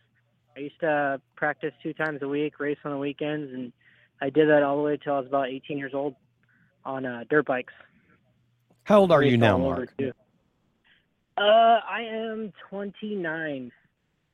I 0.57 0.61
used 0.61 0.81
to 0.81 1.21
practice 1.37 1.73
two 1.83 1.93
times 1.93 2.21
a 2.23 2.29
week, 2.29 2.59
race 2.59 2.79
on 2.85 2.93
the 2.93 2.99
weekends, 2.99 3.53
and 3.53 3.73
I 4.21 4.31
did 4.31 4.49
that 4.49 4.63
all 4.63 4.77
the 4.77 4.83
way 4.83 4.97
till 4.97 5.15
I 5.15 5.19
was 5.19 5.27
about 5.27 5.49
18 5.49 5.77
years 5.79 5.93
old 5.95 6.15
on 6.85 7.05
uh, 7.05 7.25
dirt 7.29 7.47
bikes. 7.47 7.75
How 8.85 9.01
old 9.01 9.13
are 9.13 9.23
you 9.23 9.37
now, 9.37 9.59
Mark? 9.59 9.95
too. 9.99 10.13
Uh, 11.37 11.41
I 11.41 12.03
am 12.09 12.53
29. 12.71 13.71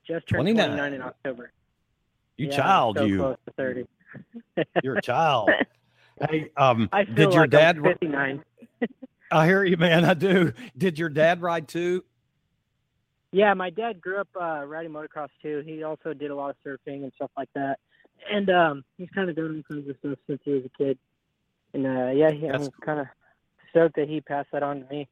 Just 0.07 0.29
turned 0.29 0.39
29. 0.43 0.67
29 0.67 0.93
in 0.95 1.03
October. 1.03 1.53
You 2.37 2.47
Yeah, 2.49 2.57
child, 2.57 2.99
so 2.99 3.05
you. 3.05 3.19
close 3.19 3.37
to 3.47 3.53
30. 3.55 3.85
You're 4.83 4.97
a 4.97 5.03
child. 5.03 5.51
hey, 6.29 6.51
um, 6.57 6.89
I 6.93 7.05
did 7.05 7.33
your 7.33 7.43
like 7.43 7.51
dad? 7.51 7.79
I'm 7.79 7.85
59. 7.85 8.45
I 9.33 9.47
hear 9.47 9.65
you, 9.65 9.77
man. 9.77 10.05
I 10.05 10.15
do. 10.15 10.53
Did 10.77 10.99
your 10.99 11.09
dad 11.09 11.41
ride 11.43 11.67
too? 11.67 12.05
Yeah, 13.33 13.55
my 13.55 13.71
dad 13.71 14.01
grew 14.01 14.19
up 14.21 14.29
uh, 14.39 14.65
riding 14.67 14.93
motocross 14.93 15.29
too. 15.41 15.63
He 15.65 15.83
also 15.83 16.13
did 16.13 16.31
a 16.31 16.35
lot 16.35 16.51
of 16.51 16.57
surfing 16.65 17.03
and 17.03 17.13
stuff 17.17 17.31
like 17.37 17.49
that. 17.55 17.79
And 18.31 18.51
um, 18.51 18.85
he's 18.99 19.09
kind 19.15 19.31
of 19.31 19.37
done 19.37 19.65
all 19.69 19.75
kinds 19.75 19.89
of 19.89 19.97
stuff 19.99 20.19
since 20.27 20.41
he 20.45 20.53
was 20.53 20.65
a 20.65 20.79
kid. 20.79 20.99
And 21.73 21.87
uh, 21.87 22.11
yeah, 22.11 22.31
he, 22.31 22.47
I'm 22.47 22.63
That's 22.63 22.71
kind 22.85 23.01
of 23.01 23.07
stoked 23.71 23.97
that 23.97 24.09
he 24.09 24.21
passed 24.21 24.49
that 24.53 24.63
on 24.63 24.83
to 24.83 24.89
me. 24.89 25.09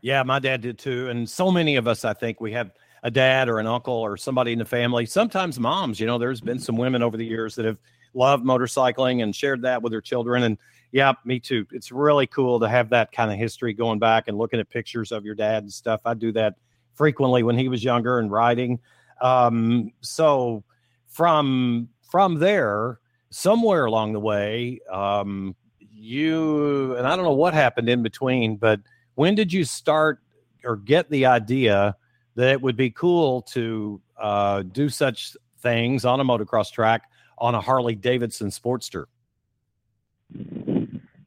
Yeah, 0.00 0.22
my 0.24 0.40
dad 0.40 0.60
did 0.60 0.78
too. 0.78 1.08
And 1.08 1.30
so 1.30 1.50
many 1.50 1.76
of 1.76 1.86
us, 1.86 2.04
I 2.04 2.12
think, 2.12 2.40
we 2.40 2.52
have 2.52 2.72
a 3.04 3.10
dad 3.10 3.48
or 3.48 3.58
an 3.58 3.66
uncle 3.66 3.94
or 3.94 4.16
somebody 4.16 4.52
in 4.52 4.58
the 4.58 4.64
family. 4.64 5.06
Sometimes 5.06 5.60
moms, 5.60 6.00
you 6.00 6.06
know, 6.06 6.18
there's 6.18 6.40
been 6.40 6.58
some 6.58 6.76
women 6.76 7.02
over 7.02 7.16
the 7.16 7.24
years 7.24 7.54
that 7.54 7.64
have 7.64 7.78
loved 8.12 8.44
motorcycling 8.44 9.22
and 9.22 9.34
shared 9.34 9.62
that 9.62 9.82
with 9.82 9.92
their 9.92 10.00
children. 10.00 10.42
And 10.42 10.58
yeah, 10.90 11.12
me 11.24 11.38
too. 11.38 11.66
It's 11.70 11.92
really 11.92 12.26
cool 12.26 12.60
to 12.60 12.68
have 12.68 12.90
that 12.90 13.12
kind 13.12 13.30
of 13.30 13.38
history 13.38 13.72
going 13.72 13.98
back 13.98 14.24
and 14.26 14.36
looking 14.36 14.58
at 14.58 14.68
pictures 14.68 15.12
of 15.12 15.24
your 15.24 15.34
dad 15.34 15.62
and 15.62 15.72
stuff. 15.72 16.00
I 16.04 16.14
do 16.14 16.32
that 16.32 16.54
frequently 16.94 17.42
when 17.42 17.58
he 17.58 17.68
was 17.68 17.84
younger 17.84 18.18
and 18.18 18.30
riding. 18.30 18.80
Um, 19.20 19.92
so 20.00 20.64
from 21.08 21.88
from 22.10 22.38
there, 22.38 23.00
somewhere 23.30 23.84
along 23.84 24.12
the 24.12 24.20
way, 24.20 24.80
um, 24.90 25.54
you 25.78 26.96
and 26.96 27.06
I 27.06 27.16
don't 27.16 27.24
know 27.24 27.32
what 27.32 27.54
happened 27.54 27.88
in 27.88 28.02
between, 28.02 28.56
but 28.56 28.80
when 29.14 29.34
did 29.34 29.52
you 29.52 29.64
start 29.64 30.20
or 30.64 30.76
get 30.76 31.10
the 31.10 31.26
idea 31.26 31.96
that 32.36 32.50
it 32.50 32.60
would 32.60 32.76
be 32.76 32.90
cool 32.90 33.42
to 33.42 34.00
uh, 34.20 34.62
do 34.62 34.88
such 34.88 35.36
things 35.60 36.04
on 36.04 36.20
a 36.20 36.24
motocross 36.24 36.70
track 36.70 37.10
on 37.38 37.54
a 37.54 37.60
Harley 37.60 37.94
Davidson 37.94 38.48
Sportster? 38.48 39.06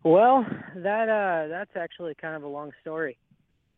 Well, 0.04 0.46
that 0.76 1.10
uh, 1.10 1.48
that's 1.48 1.76
actually 1.76 2.16
kind 2.16 2.36
of 2.36 2.44
a 2.44 2.48
long 2.48 2.72
story. 2.82 3.18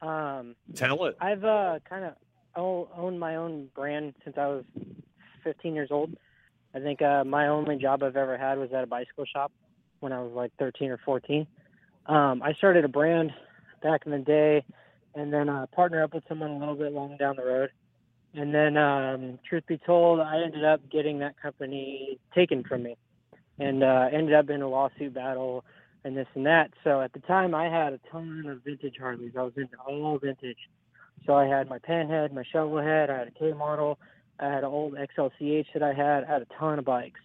Um, 0.01 0.55
Tell 0.75 1.05
it. 1.05 1.17
I've 1.19 1.43
uh, 1.43 1.79
kind 1.87 2.05
of 2.05 2.13
owned 2.55 3.19
my 3.19 3.35
own 3.35 3.67
brand 3.75 4.13
since 4.23 4.37
I 4.37 4.47
was 4.47 4.63
15 5.43 5.75
years 5.75 5.89
old. 5.91 6.15
I 6.73 6.79
think 6.79 7.01
uh, 7.01 7.23
my 7.23 7.47
only 7.47 7.77
job 7.77 8.03
I've 8.03 8.15
ever 8.15 8.37
had 8.37 8.57
was 8.57 8.69
at 8.73 8.83
a 8.83 8.87
bicycle 8.87 9.25
shop 9.25 9.51
when 9.99 10.13
I 10.13 10.21
was 10.21 10.31
like 10.33 10.51
13 10.59 10.91
or 10.91 10.99
14. 11.03 11.47
Um, 12.05 12.41
I 12.43 12.53
started 12.53 12.85
a 12.85 12.89
brand 12.89 13.31
back 13.81 14.01
in 14.05 14.11
the 14.11 14.19
day, 14.19 14.63
and 15.15 15.33
then 15.33 15.49
uh, 15.49 15.65
partner 15.67 16.03
up 16.03 16.13
with 16.13 16.23
someone 16.27 16.51
a 16.51 16.59
little 16.59 16.75
bit 16.75 16.91
long 16.91 17.17
down 17.17 17.35
the 17.35 17.45
road. 17.45 17.71
And 18.33 18.53
then, 18.53 18.77
um, 18.77 19.39
truth 19.47 19.63
be 19.67 19.79
told, 19.79 20.19
I 20.19 20.41
ended 20.43 20.63
up 20.63 20.81
getting 20.91 21.19
that 21.19 21.41
company 21.41 22.19
taken 22.35 22.63
from 22.63 22.83
me, 22.83 22.95
and 23.57 23.83
uh, 23.83 24.07
ended 24.11 24.35
up 24.35 24.49
in 24.49 24.61
a 24.61 24.67
lawsuit 24.67 25.15
battle 25.15 25.65
and 26.03 26.15
this 26.15 26.27
and 26.35 26.45
that. 26.45 26.71
So 26.83 27.01
at 27.01 27.13
the 27.13 27.19
time, 27.19 27.53
I 27.53 27.65
had 27.65 27.93
a 27.93 27.99
ton 28.11 28.45
of 28.47 28.63
vintage 28.63 28.95
Harleys. 28.99 29.33
I 29.37 29.43
was 29.43 29.53
into 29.57 29.77
all 29.85 30.17
vintage. 30.17 30.57
So 31.25 31.33
I 31.35 31.45
had 31.45 31.69
my 31.69 31.79
Panhead, 31.79 32.33
my 32.33 32.43
Shovelhead, 32.53 33.09
I 33.09 33.17
had 33.19 33.27
a 33.27 33.31
K 33.31 33.53
model, 33.53 33.99
I 34.39 34.45
had 34.45 34.59
an 34.59 34.65
old 34.65 34.95
XLCH 34.95 35.65
that 35.73 35.83
I 35.83 35.93
had, 35.93 36.23
I 36.23 36.27
had 36.27 36.41
a 36.41 36.47
ton 36.57 36.79
of 36.79 36.85
bikes. 36.85 37.19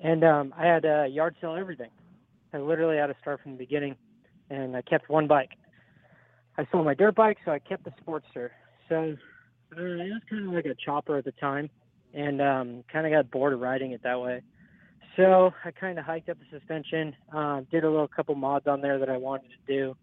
And 0.00 0.24
um, 0.24 0.54
I 0.56 0.64
had 0.66 0.82
to 0.82 1.06
yard 1.10 1.36
sale 1.40 1.56
everything. 1.58 1.90
I 2.54 2.58
literally 2.58 2.96
had 2.96 3.08
to 3.08 3.16
start 3.20 3.40
from 3.42 3.52
the 3.52 3.58
beginning, 3.58 3.96
and 4.48 4.74
I 4.76 4.82
kept 4.82 5.10
one 5.10 5.26
bike. 5.26 5.50
I 6.56 6.66
sold 6.72 6.86
my 6.86 6.94
dirt 6.94 7.14
bike, 7.14 7.38
so 7.44 7.52
I 7.52 7.58
kept 7.58 7.84
the 7.84 7.92
Sportster. 8.02 8.50
So 8.88 9.16
uh, 9.76 9.80
it 9.80 10.10
was 10.10 10.22
kind 10.30 10.46
of 10.46 10.54
like 10.54 10.64
a 10.64 10.74
chopper 10.74 11.18
at 11.18 11.24
the 11.24 11.32
time, 11.32 11.68
and 12.14 12.40
um, 12.40 12.84
kind 12.90 13.06
of 13.06 13.12
got 13.12 13.30
bored 13.30 13.52
of 13.52 13.60
riding 13.60 13.92
it 13.92 14.02
that 14.04 14.20
way. 14.20 14.40
So 15.18 15.52
I 15.64 15.72
kind 15.72 15.98
of 15.98 16.04
hiked 16.04 16.28
up 16.28 16.38
the 16.38 16.58
suspension, 16.58 17.16
uh, 17.34 17.62
did 17.72 17.82
a 17.82 17.90
little 17.90 18.06
couple 18.06 18.36
mods 18.36 18.68
on 18.68 18.80
there 18.80 19.00
that 19.00 19.10
I 19.10 19.16
wanted 19.16 19.48
to 19.50 19.66
do, 19.66 19.96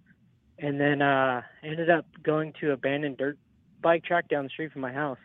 and 0.59 0.77
then 0.77 1.01
uh, 1.01 1.41
ended 1.63 1.89
up 1.89 2.05
going 2.21 2.51
to 2.59 2.73
abandoned 2.73 3.15
dirt 3.15 3.37
bike 3.81 4.03
track 4.03 4.27
down 4.27 4.43
the 4.43 4.49
street 4.49 4.73
from 4.73 4.81
my 4.81 4.91
house, 4.91 5.17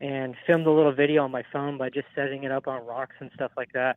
and 0.00 0.36
filmed 0.46 0.68
a 0.68 0.70
little 0.70 0.92
video 0.92 1.24
on 1.24 1.32
my 1.32 1.42
phone 1.52 1.76
by 1.78 1.90
just 1.90 2.06
setting 2.14 2.44
it 2.44 2.52
up 2.52 2.68
on 2.68 2.86
rocks 2.86 3.16
and 3.18 3.28
stuff 3.34 3.50
like 3.56 3.72
that. 3.72 3.96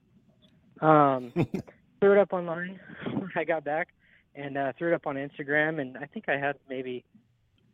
Um, 0.82 1.32
threw 2.02 2.13
it 2.13 2.17
up 2.17 2.34
online 2.34 2.80
when 3.06 3.30
I 3.36 3.43
got 3.43 3.63
back, 3.63 3.89
and 4.34 4.58
uh, 4.58 4.73
threw 4.76 4.91
it 4.91 4.95
up 4.95 5.06
on 5.06 5.17
Instagram, 5.17 5.80
and 5.80 6.00
I 6.00 6.08
think 6.08 6.30
I 6.30 6.38
had 6.38 6.56
maybe 6.67 7.06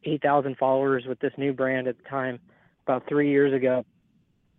eight 0.03 0.21
thousand 0.21 0.57
followers 0.57 1.05
with 1.07 1.21
this 1.21 1.31
new 1.37 1.53
brand 1.53 1.87
at 1.87 1.95
the 1.97 2.09
time, 2.09 2.39
about 2.85 3.07
three 3.07 3.29
years 3.29 3.53
ago, 3.53 3.85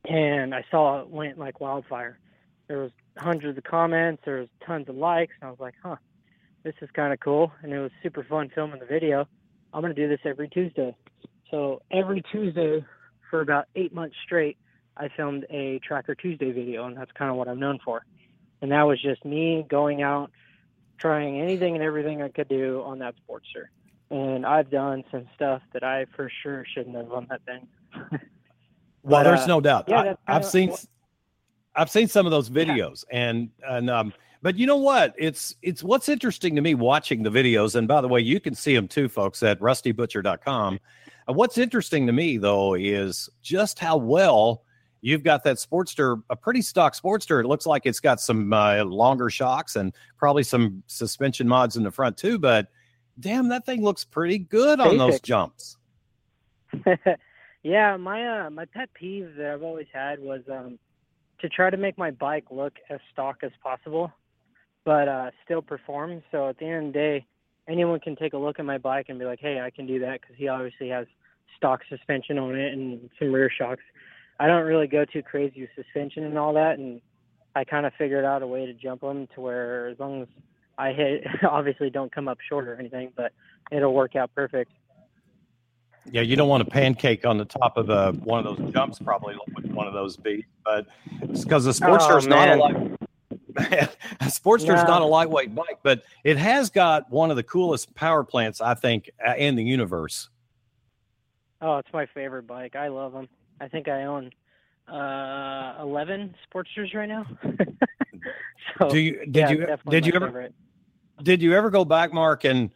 and 0.08 0.54
I 0.54 0.64
saw 0.70 1.02
it 1.02 1.10
went 1.10 1.38
like 1.38 1.60
wildfire 1.60 2.18
there 2.68 2.78
was 2.78 2.90
hundreds 3.16 3.58
of 3.58 3.64
comments, 3.64 4.22
there 4.24 4.38
was 4.40 4.48
tons 4.66 4.88
of 4.88 4.96
likes, 4.96 5.34
and 5.40 5.46
I 5.48 5.50
was 5.50 5.60
like, 5.60 5.74
huh, 5.82 5.96
this 6.62 6.74
is 6.80 6.88
kind 6.94 7.12
of 7.12 7.20
cool, 7.20 7.52
and 7.62 7.72
it 7.72 7.78
was 7.78 7.90
super 8.02 8.24
fun 8.24 8.50
filming 8.54 8.80
the 8.80 8.86
video. 8.86 9.26
I'm 9.72 9.82
gonna 9.82 9.94
do 9.94 10.08
this 10.08 10.20
every 10.24 10.48
Tuesday. 10.48 10.94
So 11.50 11.82
every 11.90 12.22
Tuesday 12.32 12.84
for 13.30 13.40
about 13.40 13.66
eight 13.74 13.92
months 13.94 14.16
straight, 14.24 14.56
I 14.96 15.08
filmed 15.16 15.44
a 15.50 15.78
Tracker 15.80 16.14
Tuesday 16.14 16.52
video, 16.52 16.86
and 16.86 16.96
that's 16.96 17.12
kind 17.12 17.30
of 17.30 17.36
what 17.36 17.48
I'm 17.48 17.58
known 17.60 17.78
for. 17.84 18.04
And 18.62 18.72
that 18.72 18.82
was 18.84 19.00
just 19.02 19.24
me 19.24 19.66
going 19.68 20.02
out, 20.02 20.30
trying 20.98 21.40
anything 21.40 21.74
and 21.74 21.82
everything 21.82 22.22
I 22.22 22.28
could 22.28 22.48
do 22.48 22.82
on 22.84 23.00
that 23.00 23.14
Sportster. 23.28 23.66
And 24.10 24.46
I've 24.46 24.70
done 24.70 25.02
some 25.10 25.26
stuff 25.34 25.60
that 25.72 25.82
I 25.82 26.06
for 26.16 26.30
sure 26.42 26.64
shouldn't 26.72 26.94
have 26.96 27.12
on 27.12 27.26
that 27.30 27.42
thing. 27.44 27.68
Well, 29.06 29.22
But, 29.22 29.24
there's 29.24 29.40
uh, 29.40 29.46
no 29.48 29.60
doubt. 29.60 29.84
yeah, 29.86 30.14
I, 30.26 30.32
kinda 30.32 30.48
seen, 30.48 30.70
what- 30.70 30.86
I've 31.76 31.90
seen 31.90 32.08
some 32.08 32.26
of 32.26 32.32
those 32.32 32.50
videos, 32.50 33.04
and 33.10 33.50
and 33.66 33.90
um, 33.90 34.12
but 34.42 34.56
you 34.56 34.66
know 34.66 34.76
what? 34.76 35.14
It's 35.18 35.56
it's 35.62 35.82
what's 35.82 36.08
interesting 36.08 36.54
to 36.56 36.60
me 36.60 36.74
watching 36.74 37.22
the 37.22 37.30
videos, 37.30 37.74
and 37.74 37.88
by 37.88 38.00
the 38.00 38.08
way, 38.08 38.20
you 38.20 38.40
can 38.40 38.54
see 38.54 38.74
them 38.74 38.88
too, 38.88 39.08
folks, 39.08 39.42
at 39.42 39.58
rustybutcher.com. 39.60 40.80
Uh, 41.28 41.32
what's 41.32 41.58
interesting 41.58 42.06
to 42.06 42.12
me 42.12 42.36
though 42.36 42.74
is 42.74 43.28
just 43.42 43.78
how 43.78 43.96
well 43.96 44.62
you've 45.00 45.22
got 45.22 45.44
that 45.44 45.56
Sportster, 45.56 46.22
a 46.30 46.36
pretty 46.36 46.62
stock 46.62 46.94
Sportster. 46.94 47.42
It 47.42 47.46
looks 47.46 47.66
like 47.66 47.86
it's 47.86 48.00
got 48.00 48.20
some 48.20 48.52
uh, 48.52 48.84
longer 48.84 49.30
shocks 49.30 49.76
and 49.76 49.94
probably 50.16 50.42
some 50.42 50.82
suspension 50.86 51.48
mods 51.48 51.76
in 51.76 51.82
the 51.82 51.90
front 51.90 52.16
too, 52.16 52.38
but 52.38 52.68
damn, 53.20 53.48
that 53.48 53.66
thing 53.66 53.82
looks 53.82 54.04
pretty 54.04 54.38
good 54.38 54.80
on 54.80 54.98
those 54.98 55.20
jumps. 55.20 55.76
yeah, 57.62 57.96
my 57.96 58.46
uh, 58.46 58.50
my 58.50 58.64
pet 58.64 58.92
peeve 58.94 59.34
that 59.36 59.52
I've 59.52 59.62
always 59.62 59.86
had 59.92 60.20
was 60.20 60.42
um, 60.50 60.78
to 61.44 61.50
try 61.50 61.68
to 61.68 61.76
make 61.76 61.98
my 61.98 62.10
bike 62.10 62.46
look 62.50 62.72
as 62.88 62.98
stock 63.12 63.40
as 63.42 63.50
possible, 63.62 64.10
but 64.82 65.08
uh, 65.08 65.30
still 65.44 65.60
perform. 65.60 66.22
So 66.32 66.48
at 66.48 66.56
the 66.56 66.64
end 66.64 66.86
of 66.86 66.92
the 66.94 66.98
day, 66.98 67.26
anyone 67.68 68.00
can 68.00 68.16
take 68.16 68.32
a 68.32 68.38
look 68.38 68.58
at 68.58 68.64
my 68.64 68.78
bike 68.78 69.06
and 69.10 69.18
be 69.18 69.26
like, 69.26 69.40
"Hey, 69.40 69.60
I 69.60 69.68
can 69.68 69.86
do 69.86 69.98
that," 69.98 70.22
because 70.22 70.36
he 70.38 70.48
obviously 70.48 70.88
has 70.88 71.06
stock 71.58 71.80
suspension 71.90 72.38
on 72.38 72.56
it 72.56 72.72
and 72.72 73.10
some 73.18 73.30
rear 73.30 73.50
shocks. 73.50 73.82
I 74.40 74.46
don't 74.46 74.64
really 74.64 74.86
go 74.86 75.04
too 75.04 75.22
crazy 75.22 75.60
with 75.60 75.70
suspension 75.76 76.24
and 76.24 76.38
all 76.38 76.54
that, 76.54 76.78
and 76.78 77.02
I 77.54 77.64
kind 77.64 77.84
of 77.84 77.92
figured 77.98 78.24
out 78.24 78.42
a 78.42 78.46
way 78.46 78.64
to 78.64 78.72
jump 78.72 79.02
them 79.02 79.28
to 79.34 79.42
where 79.42 79.88
as 79.88 79.98
long 79.98 80.22
as 80.22 80.28
I 80.78 80.92
hit, 80.92 81.26
obviously 81.48 81.90
don't 81.90 82.12
come 82.12 82.26
up 82.26 82.38
short 82.48 82.66
or 82.66 82.76
anything, 82.76 83.12
but 83.14 83.32
it'll 83.70 83.92
work 83.92 84.16
out 84.16 84.34
perfect. 84.34 84.72
Yeah, 86.10 86.20
you 86.20 86.36
don't 86.36 86.48
want 86.48 86.62
a 86.62 86.70
pancake 86.70 87.24
on 87.24 87.38
the 87.38 87.44
top 87.44 87.76
of 87.76 87.88
a, 87.90 88.12
one 88.12 88.44
of 88.46 88.56
those 88.56 88.72
jumps, 88.72 88.98
probably 88.98 89.34
with 89.56 89.66
one 89.66 89.86
of 89.86 89.94
those 89.94 90.16
beats, 90.16 90.46
but 90.64 90.86
it's 91.22 91.44
because 91.44 91.64
the 91.64 91.70
Sportster's 91.72 92.26
Oh, 92.26 92.30
not 92.30 92.48
a 92.50 92.56
light. 92.56 92.76
a 94.20 94.24
Sportster's 94.26 94.82
No. 94.82 94.88
not 94.88 95.02
a 95.02 95.06
lightweight 95.06 95.54
bike, 95.54 95.78
but 95.82 96.02
it 96.24 96.36
has 96.36 96.70
got 96.70 97.10
one 97.10 97.30
of 97.30 97.36
the 97.36 97.42
coolest 97.42 97.94
power 97.94 98.22
plants 98.24 98.60
I 98.60 98.74
think 98.74 99.10
in 99.38 99.54
the 99.56 99.64
universe. 99.64 100.28
Oh, 101.60 101.78
it's 101.78 101.88
my 101.92 102.04
favorite 102.06 102.46
bike. 102.46 102.76
I 102.76 102.88
love 102.88 103.12
them. 103.12 103.28
I 103.60 103.68
think 103.68 103.88
I 103.88 104.04
own 104.04 104.30
uh 104.86 105.76
11 105.80 106.34
Sportsters 106.52 106.92
right 106.94 107.08
now. 107.08 107.24
so 108.78 108.90
Do 108.90 108.98
you 108.98 109.24
did 109.26 109.36
yeah, 109.36 109.50
you 109.50 109.66
did 109.88 110.06
you 110.06 110.12
ever 110.14 110.26
favorite. 110.26 110.54
did 111.22 111.40
you 111.42 111.54
ever 111.54 111.70
go 111.70 111.84
back, 111.86 112.12
Mark, 112.12 112.44
and 112.44 112.70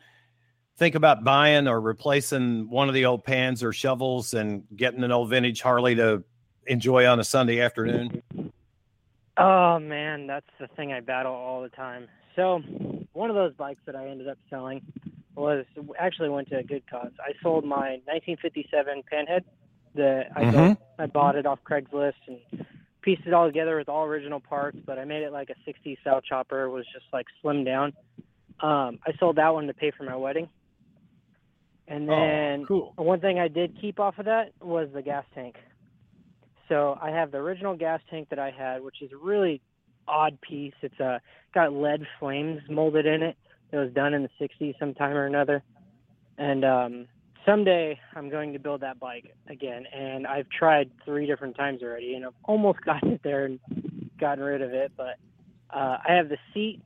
think 0.79 0.95
about 0.95 1.25
buying 1.25 1.67
or 1.67 1.81
replacing 1.81 2.71
one 2.71 2.88
of 2.88 2.95
the 2.95 3.05
old 3.05 3.25
pans 3.25 3.64
or 3.64 3.73
shovels 3.73 4.33
and 4.33 4.62
getting 4.77 5.03
an 5.03 5.11
old 5.11 5.29
vintage 5.29 5.61
Harley 5.61 5.97
to 5.97 6.23
enjoy 6.67 7.07
on 7.07 7.19
a 7.19 7.25
Sunday 7.25 7.61
afternoon? 7.61 8.23
Oh 9.37 9.79
man, 9.81 10.27
that's 10.27 10.47
the 10.61 10.69
thing 10.69 10.93
I 10.93 11.01
battle 11.01 11.33
all 11.33 11.62
the 11.62 11.69
time. 11.69 12.07
So, 12.37 12.61
one 13.12 13.29
of 13.29 13.37
those 13.37 13.53
bikes 13.55 13.81
that 13.87 13.97
I 13.97 14.09
ended 14.09 14.29
up 14.29 14.38
selling 14.49 14.83
was 15.35 15.64
actually 15.99 16.29
went 16.29 16.49
to 16.49 16.59
a 16.59 16.62
good 16.62 16.85
cause. 16.88 17.12
I 17.21 17.33
sold 17.43 17.64
my 17.64 18.01
1957 18.07 19.03
Panhead. 19.12 19.43
The 19.95 20.27
I 20.37 20.45
Mhm. 20.45 20.53
built, 20.53 20.79
I 20.99 21.07
bought 21.07 21.35
it 21.35 21.47
off 21.47 21.59
Craigslist 21.64 22.14
and 22.29 22.67
pieced 23.03 23.27
it 23.27 23.33
all 23.33 23.47
together 23.47 23.77
with 23.77 23.88
all 23.88 24.05
original 24.05 24.38
parts, 24.41 24.79
but 24.87 24.99
I 24.99 25.05
made 25.05 25.23
it 25.23 25.33
like 25.33 25.51
a 25.51 25.57
60s 25.64 25.99
style 26.01 26.21
chopper. 26.21 26.64
It 26.64 26.71
was 26.71 26.87
just 26.93 27.07
like 27.12 27.27
slimmed 27.43 27.64
down. 27.64 27.93
Um, 28.61 28.99
I 29.07 29.12
sold 29.19 29.37
that 29.37 29.53
one 29.55 29.67
to 29.67 29.75
pay 29.75 29.91
for 29.91 30.05
my 30.05 30.17
wedding. 30.17 30.49
And 31.88 32.07
then 32.09 32.62
oh, 32.62 32.66
cool. 32.68 32.92
one 32.96 33.20
thing 33.20 33.38
I 33.38 33.48
did 33.48 33.81
keep 33.81 33.98
off 33.98 34.18
of 34.18 34.27
that 34.27 34.53
was 34.61 34.88
the 34.92 35.01
gas 35.01 35.24
tank. 35.35 35.57
So 36.68 36.98
I 37.01 37.11
have 37.11 37.33
the 37.33 37.38
original 37.38 37.74
gas 37.77 38.01
tank 38.11 38.29
that 38.29 38.38
I 38.38 38.51
had, 38.51 38.83
which 38.83 39.01
is 39.01 39.11
a 39.12 39.16
really 39.16 39.62
odd 40.07 40.38
piece. 40.42 40.74
It's 40.83 41.01
uh, 41.01 41.18
got 41.55 41.72
lead 41.72 42.07
flames 42.20 42.61
molded 42.68 43.07
in 43.07 43.22
it. 43.22 43.37
It 43.72 43.77
was 43.77 43.90
done 43.92 44.12
in 44.12 44.22
the 44.22 44.31
60s 44.40 44.79
sometime 44.79 45.16
or 45.16 45.24
another. 45.24 45.62
And 46.37 46.64
um, 46.64 47.07
someday 47.46 47.98
I'm 48.14 48.29
going 48.29 48.53
to 48.53 48.59
build 48.59 48.83
that 48.83 49.01
bike 49.01 49.35
again. 49.48 49.85
And 49.92 50.27
I've 50.27 50.48
tried 50.51 50.90
three 51.07 51.27
different 51.27 51.57
times 51.57 51.83
already, 51.83 52.14
and 52.14 52.27
I've 52.27 52.35
almost 52.44 52.81
gotten 52.85 53.12
it 53.12 53.22
there 53.24 53.46
and 53.46 53.59
gotten 54.20 54.44
rid 54.44 54.61
of 54.61 54.74
it. 54.74 54.92
But 54.94 55.16
uh, 55.70 55.98
I 56.07 56.12
have 56.12 56.29
the 56.29 56.38
seat 56.53 56.83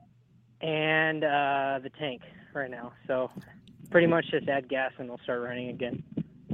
and 0.60 1.24
uh, 1.24 1.80
the 1.82 1.90
tank 1.98 2.22
right 2.54 2.70
now. 2.70 2.92
So 3.08 3.30
pretty 3.92 4.06
much 4.08 4.26
just 4.30 4.48
add 4.48 4.68
gas 4.68 4.90
and 4.98 5.06
it'll 5.06 5.18
start 5.18 5.42
running 5.42 5.68
again. 5.68 6.02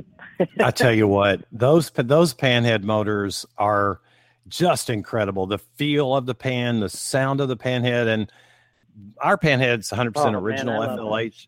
I 0.61 0.71
tell 0.71 0.93
you 0.93 1.09
what, 1.09 1.45
those 1.51 1.91
those 1.91 2.35
panhead 2.35 2.83
motors 2.83 3.47
are 3.57 4.01
just 4.49 4.91
incredible. 4.91 5.47
The 5.47 5.59
feel 5.59 6.15
of 6.15 6.27
the 6.27 6.35
pan, 6.35 6.81
the 6.81 6.89
sound 6.89 7.41
of 7.41 7.49
the 7.49 7.57
panhead, 7.57 8.09
and 8.09 8.31
our 9.21 9.39
panhead's 9.39 9.91
100 9.91 10.11
Oh, 10.11 10.13
percent 10.13 10.33
man, 10.35 10.43
original 10.43 10.83
I 10.83 10.89
FLH. 10.89 11.47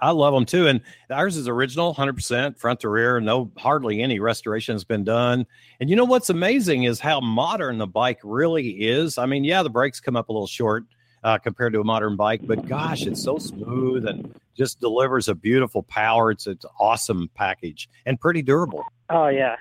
I 0.00 0.10
love 0.10 0.32
them 0.32 0.44
too, 0.44 0.68
and 0.68 0.80
ours 1.10 1.36
is 1.36 1.48
original, 1.48 1.88
100 1.88 2.14
percent 2.14 2.58
front 2.58 2.80
to 2.80 2.88
rear. 2.88 3.20
No, 3.20 3.50
hardly 3.56 4.02
any 4.02 4.20
restoration 4.20 4.74
has 4.74 4.84
been 4.84 5.04
done. 5.04 5.46
And 5.80 5.90
you 5.90 5.96
know 5.96 6.04
what's 6.04 6.30
amazing 6.30 6.84
is 6.84 7.00
how 7.00 7.20
modern 7.20 7.78
the 7.78 7.86
bike 7.86 8.20
really 8.22 8.68
is. 8.70 9.18
I 9.18 9.26
mean, 9.26 9.44
yeah, 9.44 9.62
the 9.62 9.70
brakes 9.70 10.00
come 10.00 10.16
up 10.16 10.28
a 10.28 10.32
little 10.32 10.46
short 10.46 10.84
uh, 11.24 11.38
compared 11.38 11.72
to 11.72 11.80
a 11.80 11.84
modern 11.84 12.16
bike, 12.16 12.40
but 12.44 12.66
gosh, 12.66 13.06
it's 13.06 13.22
so 13.22 13.38
smooth 13.38 14.06
and 14.06 14.34
just 14.56 14.80
delivers 14.80 15.28
a 15.28 15.34
beautiful 15.34 15.82
power. 15.84 16.30
It's 16.30 16.46
it's 16.46 16.64
an 16.64 16.70
awesome 16.78 17.30
package 17.34 17.88
and 18.06 18.20
pretty 18.20 18.42
durable. 18.42 18.84
Oh 19.10 19.28
yeah, 19.28 19.56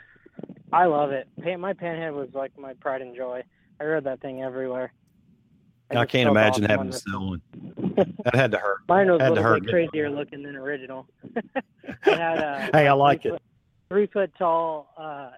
I 0.72 0.86
love 0.86 1.12
it. 1.12 1.28
My 1.60 1.74
panhead 1.74 2.14
was 2.14 2.30
like 2.34 2.58
my 2.58 2.74
pride 2.74 3.02
and 3.02 3.16
joy. 3.16 3.44
I 3.80 3.84
rode 3.86 4.04
that 4.06 4.22
thing 4.22 4.44
everywhere. 4.44 4.92
I, 5.90 5.96
just 5.96 6.10
can't 6.10 6.30
imagine 6.30 6.66
awesome 6.66 6.78
having 6.78 6.92
to 6.92 6.98
sell 6.98 7.28
one. 7.30 7.42
That 8.26 8.36
had 8.36 8.52
to 8.52 8.58
hurt. 8.58 8.80
Mine 8.90 9.10
was 9.10 9.22
a 9.22 9.30
little 9.32 9.60
bit 9.60 9.70
crazier 9.70 10.10
looking 10.10 10.44
than 10.44 10.56
original. 10.56 11.08
it 11.36 11.64
had 12.04 12.40
a 12.40 12.70
Hey, 12.74 12.88
I 12.88 12.94
like 12.94 13.26
it. 13.26 13.32
Foot, 13.32 13.42
three 13.90 14.08
foot 14.08 14.32
tall. 14.38 14.94
Uh, 14.98 15.32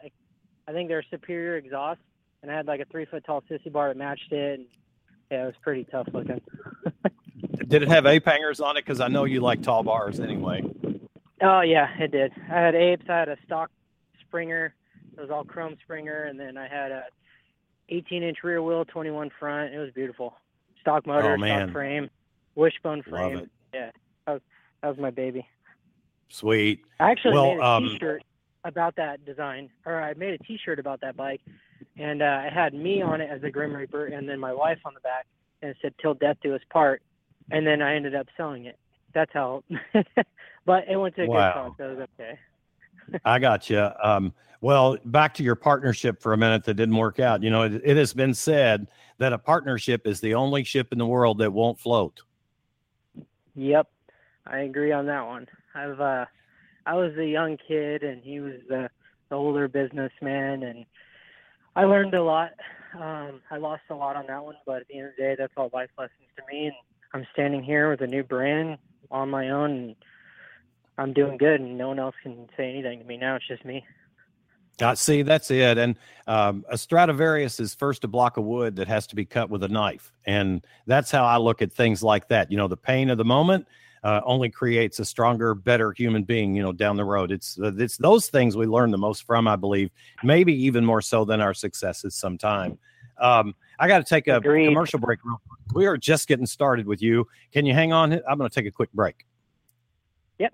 I 0.68 0.72
think 0.72 0.90
they're 0.90 1.04
superior 1.12 1.58
exhaust, 1.58 2.00
and 2.42 2.52
I 2.52 2.56
had 2.56 2.66
like 2.66 2.80
a 2.80 2.86
three 2.86 3.06
foot 3.06 3.24
tall 3.26 3.44
sissy 3.50 3.72
bar 3.72 3.90
that 3.90 3.98
matched 3.98 4.32
it. 4.32 4.60
And, 4.60 4.68
yeah, 5.32 5.44
it 5.44 5.46
was 5.46 5.56
pretty 5.62 5.86
tough 5.86 6.08
looking. 6.14 6.42
Did 7.68 7.84
it 7.84 7.88
have 7.90 8.06
ape 8.06 8.26
hangers 8.26 8.60
on 8.60 8.78
it? 8.78 8.86
Because 8.86 9.00
I 9.00 9.08
know 9.08 9.26
you 9.26 9.42
like 9.42 9.62
tall 9.62 9.84
bars 9.84 10.20
anyway. 10.20 10.64
Oh 11.42 11.62
yeah, 11.62 11.88
it 12.00 12.12
did. 12.12 12.32
I 12.52 12.60
had 12.60 12.76
apes. 12.76 13.06
I 13.08 13.20
had 13.20 13.30
a 13.30 13.38
stock 13.46 13.70
Springer. 14.22 14.74
It 15.18 15.22
was 15.22 15.30
all 15.30 15.44
chrome 15.44 15.78
Springer, 15.84 16.24
and 16.24 16.40
then 16.40 16.58
I 16.58 16.68
had 16.68 16.92
a 16.92 17.04
18 17.90 18.24
inch 18.24 18.40
rear 18.44 18.62
wheel, 18.62 18.86
21 18.86 19.30
front. 19.40 19.74
It 19.74 19.78
was 19.80 19.92
beautiful. 19.92 20.36
Stock 20.82 21.06
motor, 21.08 21.34
Oh, 21.40 21.46
stock 21.46 21.72
frame, 21.72 22.10
wishbone 22.56 23.04
Love 23.08 23.32
frame. 23.32 23.38
it. 23.40 23.50
Yeah, 23.74 23.92
that 24.26 24.34
was 24.34 24.42
that 24.82 24.90
was 24.90 24.98
my 24.98 25.12
baby. 25.12 25.48
Sweet. 26.30 26.82
I 27.00 27.12
actually 27.12 27.34
Well, 27.36 27.56
made 27.56 27.60
a 27.60 27.66
um, 27.66 27.98
shirt 28.00 28.24
about 28.64 28.96
that 28.98 29.26
design, 29.26 29.70
or 29.86 30.02
I 30.02 30.14
made 30.14 30.34
a 30.34 30.38
T-shirt 30.40 30.80
about 30.80 31.02
that 31.02 31.16
bike, 31.16 31.42
and 31.98 32.22
uh, 32.22 32.42
I 32.46 32.50
had 32.54 32.74
me 32.74 33.02
on 33.02 33.22
it 33.22 33.30
as 33.30 33.42
the 33.42 33.52
Grim 33.52 33.76
Reaper, 33.76 34.08
and 34.08 34.28
then 34.28 34.40
my 34.40 34.54
wife 34.54 34.80
on 34.86 34.94
the 34.94 35.00
back, 35.02 35.26
and 35.62 35.72
it 35.72 35.78
said 35.82 35.94
"Till 36.02 36.14
death 36.14 36.38
do 36.42 36.56
us 36.56 36.62
part," 36.72 37.02
and 37.52 37.66
then 37.66 37.82
I 37.82 37.96
ended 37.96 38.16
up 38.16 38.28
selling 38.38 38.66
it. 38.66 38.78
That's 39.14 39.32
how. 39.34 39.64
but 40.66 40.88
it 40.90 40.98
went 40.98 41.16
to 41.16 41.24
a 41.24 41.28
Wow. 41.28 41.52
good 41.52 41.54
cause, 41.54 41.72
so 41.78 41.84
it 41.86 41.98
was 41.98 42.08
okay. 42.20 42.40
I 43.26 43.40
got 43.40 43.70
you. 43.70 43.90
Um, 44.04 44.34
well, 44.62 44.98
back 45.06 45.34
to 45.36 45.44
your 45.44 45.56
partnership 45.56 46.22
for 46.22 46.34
a 46.34 46.38
minute 46.38 46.64
that 46.66 46.74
didn't 46.76 46.98
work 46.98 47.20
out. 47.20 47.42
You 47.44 47.50
know, 47.50 47.64
it, 47.64 47.82
it 47.84 47.98
has 47.98 48.14
been 48.14 48.34
said 48.34 48.88
that 49.18 49.34
a 49.34 49.38
partnership 49.38 50.06
is 50.06 50.20
the 50.20 50.36
only 50.36 50.64
ship 50.64 50.92
in 50.92 50.98
the 50.98 51.06
world 51.08 51.38
that 51.40 51.52
won't 51.52 51.80
float. 51.80 52.22
Yep, 53.56 53.88
I 54.46 54.60
agree 54.60 54.92
on 54.92 55.06
that 55.08 55.26
one. 55.26 55.48
I've 55.74 56.00
uh, 56.00 56.26
I 56.86 56.96
was 56.96 57.16
a 57.18 57.26
young 57.26 57.58
kid, 57.68 58.04
and 58.04 58.24
he 58.24 58.40
was 58.40 58.56
the, 58.68 58.90
the 59.30 59.36
older 59.36 59.68
businessman, 59.68 60.64
and 60.64 60.86
I 61.76 61.86
learned 61.86 62.14
a 62.14 62.24
lot. 62.24 62.52
Um, 62.96 63.42
I 63.52 63.58
lost 63.58 63.84
a 63.90 63.96
lot 63.96 64.16
on 64.16 64.26
that 64.28 64.44
one, 64.44 64.56
but 64.66 64.82
at 64.82 64.88
the 64.88 64.98
end 64.98 65.08
of 65.08 65.14
the 65.18 65.24
day, 65.24 65.36
that's 65.38 65.54
all 65.56 65.70
life 65.74 65.90
lessons 65.98 66.28
to 66.38 66.44
me. 66.52 66.68
And 66.68 66.76
I'm 67.14 67.28
standing 67.34 67.64
here 67.64 67.90
with 67.90 68.02
a 68.02 68.08
new 68.08 68.24
brand 68.24 68.78
on 69.12 69.30
my 69.30 69.50
own, 69.50 69.72
and 69.72 69.96
I'm 70.98 71.14
doing 71.14 71.38
good, 71.38 71.62
and 71.62 71.78
no 71.78 71.90
one 71.90 72.00
else 72.00 72.16
can 72.24 72.48
say 72.58 72.70
anything 72.70 73.00
to 73.00 73.06
me 73.06 73.18
now. 73.18 73.36
It's 73.36 73.48
just 73.48 73.66
me. 73.66 73.86
Uh, 74.82 74.96
see, 74.96 75.22
that's 75.24 75.52
it. 75.52 75.78
And 75.78 75.98
um, 76.26 76.66
a 76.70 76.78
Stradivarius 76.78 77.60
is 77.60 77.76
first 77.76 78.04
a 78.06 78.08
block 78.08 78.38
of 78.38 78.46
wood 78.46 78.78
that 78.78 78.88
has 78.88 79.08
to 79.08 79.16
be 79.16 79.26
cut 79.26 79.50
with 79.50 79.64
a 79.64 79.68
knife, 79.68 80.12
and 80.26 80.66
that's 80.88 81.12
how 81.12 81.26
I 81.26 81.38
look 81.38 81.62
at 81.62 81.72
things 81.72 82.02
like 82.02 82.30
that. 82.30 82.50
You 82.50 82.58
know, 82.58 82.68
the 82.68 82.78
pain 82.78 83.10
of 83.10 83.18
the 83.18 83.26
moment 83.26 83.68
uh, 84.04 84.22
only 84.24 84.50
creates 84.50 85.00
a 85.00 85.06
stronger, 85.06 85.54
better 85.54 85.92
human 85.92 86.24
being. 86.24 86.56
You 86.56 86.64
know, 86.64 86.72
down 86.72 86.96
the 86.96 87.06
road, 87.06 87.32
it's 87.32 87.60
uh, 87.60 87.72
it's 87.78 87.98
those 87.98 88.28
things 88.28 88.56
we 88.56 88.66
learn 88.66 88.92
the 88.92 88.98
most 88.98 89.24
from. 89.24 89.48
I 89.48 89.56
believe, 89.56 89.90
maybe 90.24 90.54
even 90.66 90.86
more 90.86 91.02
so 91.02 91.26
than 91.26 91.42
our 91.42 91.54
successes. 91.54 92.16
Sometime. 92.16 92.78
Um, 93.20 93.54
I 93.80 93.88
got 93.88 93.98
to 94.00 94.04
take 94.06 94.28
a 94.28 94.38
Agreed. 94.38 94.66
commercial 94.68 95.00
break. 95.00 95.20
Real 95.24 95.42
quick. 95.48 95.76
We 95.76 95.86
are 95.86 95.98
just 95.98 96.28
getting 96.28 96.46
started 96.46 96.88
with 96.88 97.02
you. 97.02 97.28
Can 97.52 97.66
you 97.66 97.74
hang 97.74 97.94
on? 97.94 98.14
I'm 98.14 98.38
going 98.38 98.50
to 98.50 98.54
take 98.54 98.66
a 98.66 98.72
quick 98.72 98.92
break. 98.94 99.26
Yep. 100.40 100.54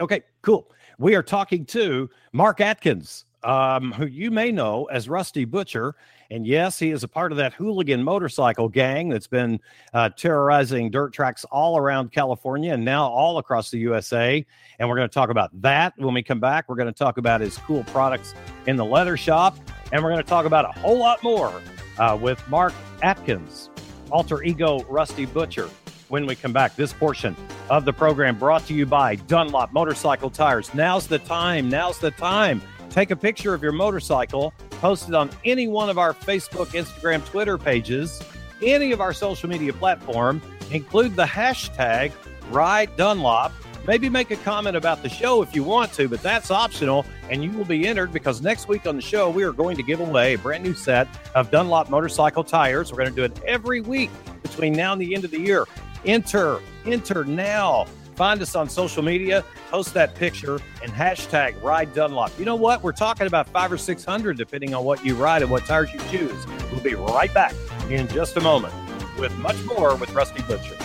Okay, 0.00 0.22
cool. 0.42 0.70
We 0.98 1.14
are 1.14 1.22
talking 1.22 1.64
to 1.66 2.10
Mark 2.32 2.60
Atkins, 2.60 3.24
um, 3.44 3.92
who 3.92 4.06
you 4.06 4.30
may 4.30 4.52
know 4.52 4.86
as 4.86 5.08
Rusty 5.08 5.44
Butcher. 5.44 5.94
And 6.30 6.46
yes, 6.46 6.78
he 6.78 6.90
is 6.90 7.02
a 7.02 7.08
part 7.08 7.32
of 7.32 7.38
that 7.38 7.54
hooligan 7.54 8.04
motorcycle 8.04 8.68
gang 8.68 9.08
that's 9.08 9.26
been 9.26 9.58
uh, 9.92 10.10
terrorizing 10.10 10.90
dirt 10.90 11.12
tracks 11.12 11.44
all 11.46 11.76
around 11.76 12.12
California 12.12 12.72
and 12.72 12.84
now 12.84 13.08
all 13.08 13.38
across 13.38 13.70
the 13.70 13.78
USA. 13.78 14.44
And 14.78 14.88
we're 14.88 14.96
going 14.96 15.08
to 15.08 15.12
talk 15.12 15.30
about 15.30 15.50
that 15.60 15.94
when 15.96 16.14
we 16.14 16.22
come 16.22 16.38
back. 16.38 16.68
We're 16.68 16.76
going 16.76 16.92
to 16.92 16.98
talk 16.98 17.18
about 17.18 17.40
his 17.40 17.58
cool 17.58 17.82
products 17.84 18.34
in 18.66 18.76
the 18.76 18.84
leather 18.84 19.16
shop. 19.16 19.56
And 19.92 20.02
we're 20.02 20.10
going 20.10 20.22
to 20.22 20.28
talk 20.28 20.46
about 20.46 20.64
a 20.64 20.78
whole 20.78 20.98
lot 20.98 21.20
more 21.24 21.60
uh, 21.98 22.16
with 22.20 22.46
Mark 22.48 22.74
Atkins, 23.02 23.68
alter 24.10 24.42
ego 24.44 24.84
Rusty 24.84 25.26
Butcher, 25.26 25.68
when 26.10 26.26
we 26.26 26.36
come 26.36 26.52
back. 26.52 26.76
This 26.76 26.92
portion 26.92 27.34
of 27.70 27.84
the 27.84 27.92
program 27.92 28.38
brought 28.38 28.66
to 28.66 28.74
you 28.74 28.86
by 28.86 29.16
Dunlop 29.16 29.72
Motorcycle 29.72 30.30
Tires. 30.30 30.72
Now's 30.74 31.08
the 31.08 31.18
time. 31.18 31.68
Now's 31.68 31.98
the 31.98 32.12
time. 32.12 32.62
Take 32.88 33.10
a 33.10 33.16
picture 33.16 33.52
of 33.52 33.62
your 33.62 33.72
motorcycle, 33.72 34.52
post 34.80 35.08
it 35.08 35.14
on 35.14 35.30
any 35.44 35.68
one 35.68 35.90
of 35.90 35.98
our 35.98 36.14
Facebook, 36.14 36.68
Instagram, 36.68 37.24
Twitter 37.26 37.58
pages, 37.58 38.22
any 38.62 38.92
of 38.92 39.00
our 39.00 39.12
social 39.12 39.48
media 39.48 39.72
platform. 39.72 40.40
Include 40.70 41.16
the 41.16 41.24
hashtag 41.24 42.12
Ride 42.50 42.96
Dunlop. 42.96 43.52
Maybe 43.86 44.08
make 44.08 44.30
a 44.30 44.36
comment 44.36 44.76
about 44.76 45.02
the 45.02 45.08
show 45.08 45.42
if 45.42 45.54
you 45.54 45.64
want 45.64 45.92
to, 45.94 46.06
but 46.08 46.22
that's 46.22 46.50
optional, 46.50 47.06
and 47.30 47.42
you 47.42 47.50
will 47.52 47.64
be 47.64 47.88
entered 47.88 48.12
because 48.12 48.42
next 48.42 48.68
week 48.68 48.86
on 48.86 48.94
the 48.94 49.02
show, 49.02 49.30
we 49.30 49.42
are 49.42 49.52
going 49.52 49.76
to 49.76 49.82
give 49.82 50.00
away 50.00 50.34
a 50.34 50.38
brand 50.38 50.62
new 50.62 50.74
set 50.74 51.08
of 51.34 51.50
Dunlop 51.50 51.88
motorcycle 51.88 52.44
tires. 52.44 52.92
We're 52.92 52.98
going 52.98 53.10
to 53.10 53.16
do 53.16 53.24
it 53.24 53.42
every 53.46 53.80
week 53.80 54.10
between 54.42 54.74
now 54.74 54.92
and 54.92 55.00
the 55.00 55.14
end 55.14 55.24
of 55.24 55.30
the 55.30 55.40
year. 55.40 55.66
Enter, 56.04 56.60
enter 56.86 57.24
now. 57.24 57.86
Find 58.20 58.42
us 58.42 58.54
on 58.54 58.68
social 58.68 59.02
media, 59.02 59.42
post 59.70 59.94
that 59.94 60.14
picture, 60.14 60.60
and 60.82 60.92
hashtag 60.92 61.62
Ride 61.62 61.94
Dunlop. 61.94 62.38
You 62.38 62.44
know 62.44 62.54
what? 62.54 62.82
We're 62.82 62.92
talking 62.92 63.26
about 63.26 63.48
five 63.48 63.72
or 63.72 63.78
600, 63.78 64.36
depending 64.36 64.74
on 64.74 64.84
what 64.84 65.02
you 65.02 65.14
ride 65.14 65.40
and 65.40 65.50
what 65.50 65.64
tires 65.64 65.90
you 65.90 66.00
choose. 66.10 66.46
We'll 66.70 66.82
be 66.82 66.94
right 66.94 67.32
back 67.32 67.54
in 67.88 68.06
just 68.08 68.36
a 68.36 68.42
moment 68.42 68.74
with 69.18 69.34
much 69.38 69.56
more 69.64 69.96
with 69.96 70.12
Rusty 70.12 70.42
Butcher. 70.42 70.76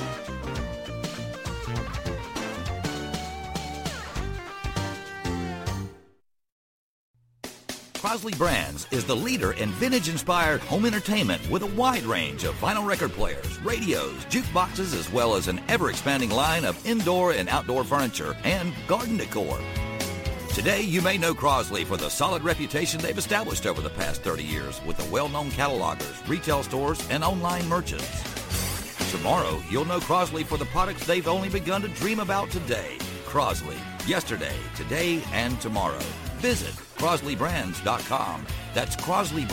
Crosley 8.06 8.38
Brands 8.38 8.88
is 8.92 9.04
the 9.04 9.16
leader 9.16 9.54
in 9.54 9.72
vintage 9.72 10.10
inspired 10.10 10.62
home 10.62 10.86
entertainment 10.86 11.42
with 11.50 11.64
a 11.64 11.76
wide 11.76 12.04
range 12.04 12.44
of 12.44 12.54
vinyl 12.62 12.86
record 12.86 13.12
players, 13.12 13.60
radios, 13.62 14.14
jukeboxes, 14.26 14.94
as 14.94 15.12
well 15.12 15.34
as 15.34 15.48
an 15.48 15.60
ever 15.70 15.90
expanding 15.90 16.30
line 16.30 16.66
of 16.66 16.86
indoor 16.86 17.32
and 17.32 17.50
outdoor 17.50 17.84
furniture 17.84 18.38
and 18.44 18.76
garden 18.88 19.18
decor. 19.18 19.60
Today, 20.54 20.82
you 20.82 21.02
may 21.02 21.18
know 21.18 21.34
Crosley 21.34 21.84
for 21.84 21.98
the 21.98 22.08
solid 22.08 22.44
reputation 22.44 23.02
they've 23.02 23.18
established 23.18 23.66
over 23.66 23.82
the 23.82 23.90
past 23.90 24.22
30 24.22 24.44
years 24.44 24.80
with 24.86 24.98
the 24.98 25.12
well 25.12 25.28
known 25.28 25.50
catalogers, 25.50 26.30
retail 26.30 26.62
stores, 26.62 27.04
and 27.10 27.24
online 27.24 27.68
merchants. 27.68 28.22
Tomorrow, 29.10 29.60
you'll 29.68 29.86
know 29.86 30.00
Crosley 30.00 30.46
for 30.46 30.60
the 30.60 30.66
products 30.66 31.08
they've 31.08 31.28
only 31.28 31.50
begun 31.50 31.82
to 31.82 31.88
dream 31.88 32.20
about 32.20 32.52
today. 32.52 33.00
Crosley, 33.26 33.80
yesterday, 34.08 34.56
today, 34.76 35.24
and 35.34 35.60
tomorrow. 35.60 36.04
Visit 36.38 36.74
CrosleyBrands.com. 36.98 38.46
That's 38.74 38.96
Crosley 38.96 39.48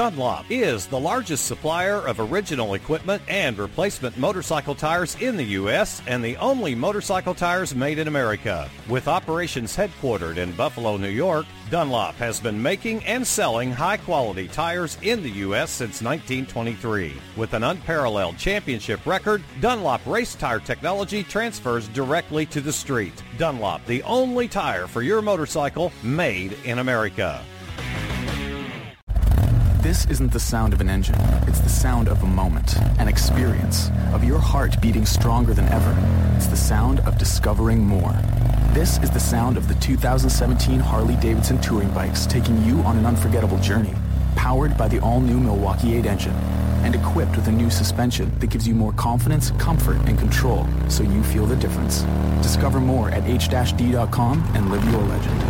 Dunlop 0.00 0.46
is 0.48 0.86
the 0.86 0.98
largest 0.98 1.44
supplier 1.44 1.96
of 1.96 2.20
original 2.20 2.72
equipment 2.72 3.22
and 3.28 3.58
replacement 3.58 4.16
motorcycle 4.16 4.74
tires 4.74 5.14
in 5.20 5.36
the 5.36 5.44
U.S. 5.60 6.00
and 6.06 6.24
the 6.24 6.38
only 6.38 6.74
motorcycle 6.74 7.34
tires 7.34 7.74
made 7.74 7.98
in 7.98 8.08
America. 8.08 8.70
With 8.88 9.08
operations 9.08 9.76
headquartered 9.76 10.38
in 10.38 10.52
Buffalo, 10.52 10.96
New 10.96 11.10
York, 11.10 11.44
Dunlop 11.68 12.14
has 12.14 12.40
been 12.40 12.62
making 12.62 13.04
and 13.04 13.26
selling 13.26 13.72
high 13.72 13.98
quality 13.98 14.48
tires 14.48 14.96
in 15.02 15.22
the 15.22 15.32
U.S. 15.44 15.68
since 15.68 16.00
1923. 16.00 17.20
With 17.36 17.52
an 17.52 17.62
unparalleled 17.62 18.38
championship 18.38 19.04
record, 19.04 19.42
Dunlop 19.60 20.00
race 20.06 20.34
tire 20.34 20.60
technology 20.60 21.22
transfers 21.22 21.88
directly 21.88 22.46
to 22.46 22.62
the 22.62 22.72
street. 22.72 23.22
Dunlop, 23.36 23.84
the 23.84 24.02
only 24.04 24.48
tire 24.48 24.86
for 24.86 25.02
your 25.02 25.20
motorcycle 25.20 25.92
made 26.02 26.54
in 26.64 26.78
America. 26.78 27.44
This 29.90 30.06
isn't 30.06 30.30
the 30.30 30.38
sound 30.38 30.72
of 30.72 30.80
an 30.80 30.88
engine. 30.88 31.16
It's 31.48 31.58
the 31.58 31.68
sound 31.68 32.06
of 32.06 32.22
a 32.22 32.26
moment, 32.26 32.76
an 33.00 33.08
experience, 33.08 33.90
of 34.12 34.22
your 34.22 34.38
heart 34.38 34.80
beating 34.80 35.04
stronger 35.04 35.52
than 35.52 35.66
ever. 35.66 35.96
It's 36.36 36.46
the 36.46 36.56
sound 36.56 37.00
of 37.00 37.18
discovering 37.18 37.80
more. 37.80 38.12
This 38.72 38.98
is 38.98 39.10
the 39.10 39.18
sound 39.18 39.56
of 39.56 39.66
the 39.66 39.74
2017 39.74 40.78
Harley-Davidson 40.78 41.60
Touring 41.60 41.90
Bikes 41.90 42.24
taking 42.24 42.62
you 42.62 42.78
on 42.82 42.98
an 42.98 43.04
unforgettable 43.04 43.58
journey. 43.58 43.92
Powered 44.36 44.78
by 44.78 44.86
the 44.86 45.00
all-new 45.00 45.40
Milwaukee 45.40 45.96
8 45.96 46.06
engine 46.06 46.36
and 46.84 46.94
equipped 46.94 47.34
with 47.34 47.48
a 47.48 47.52
new 47.52 47.68
suspension 47.68 48.32
that 48.38 48.48
gives 48.48 48.68
you 48.68 48.76
more 48.76 48.92
confidence, 48.92 49.50
comfort, 49.58 49.96
and 50.06 50.16
control 50.20 50.68
so 50.88 51.02
you 51.02 51.20
feel 51.24 51.46
the 51.46 51.56
difference. 51.56 52.02
Discover 52.44 52.78
more 52.78 53.10
at 53.10 53.24
h-d.com 53.24 54.52
and 54.54 54.70
live 54.70 54.84
your 54.92 55.02
legend. 55.02 55.40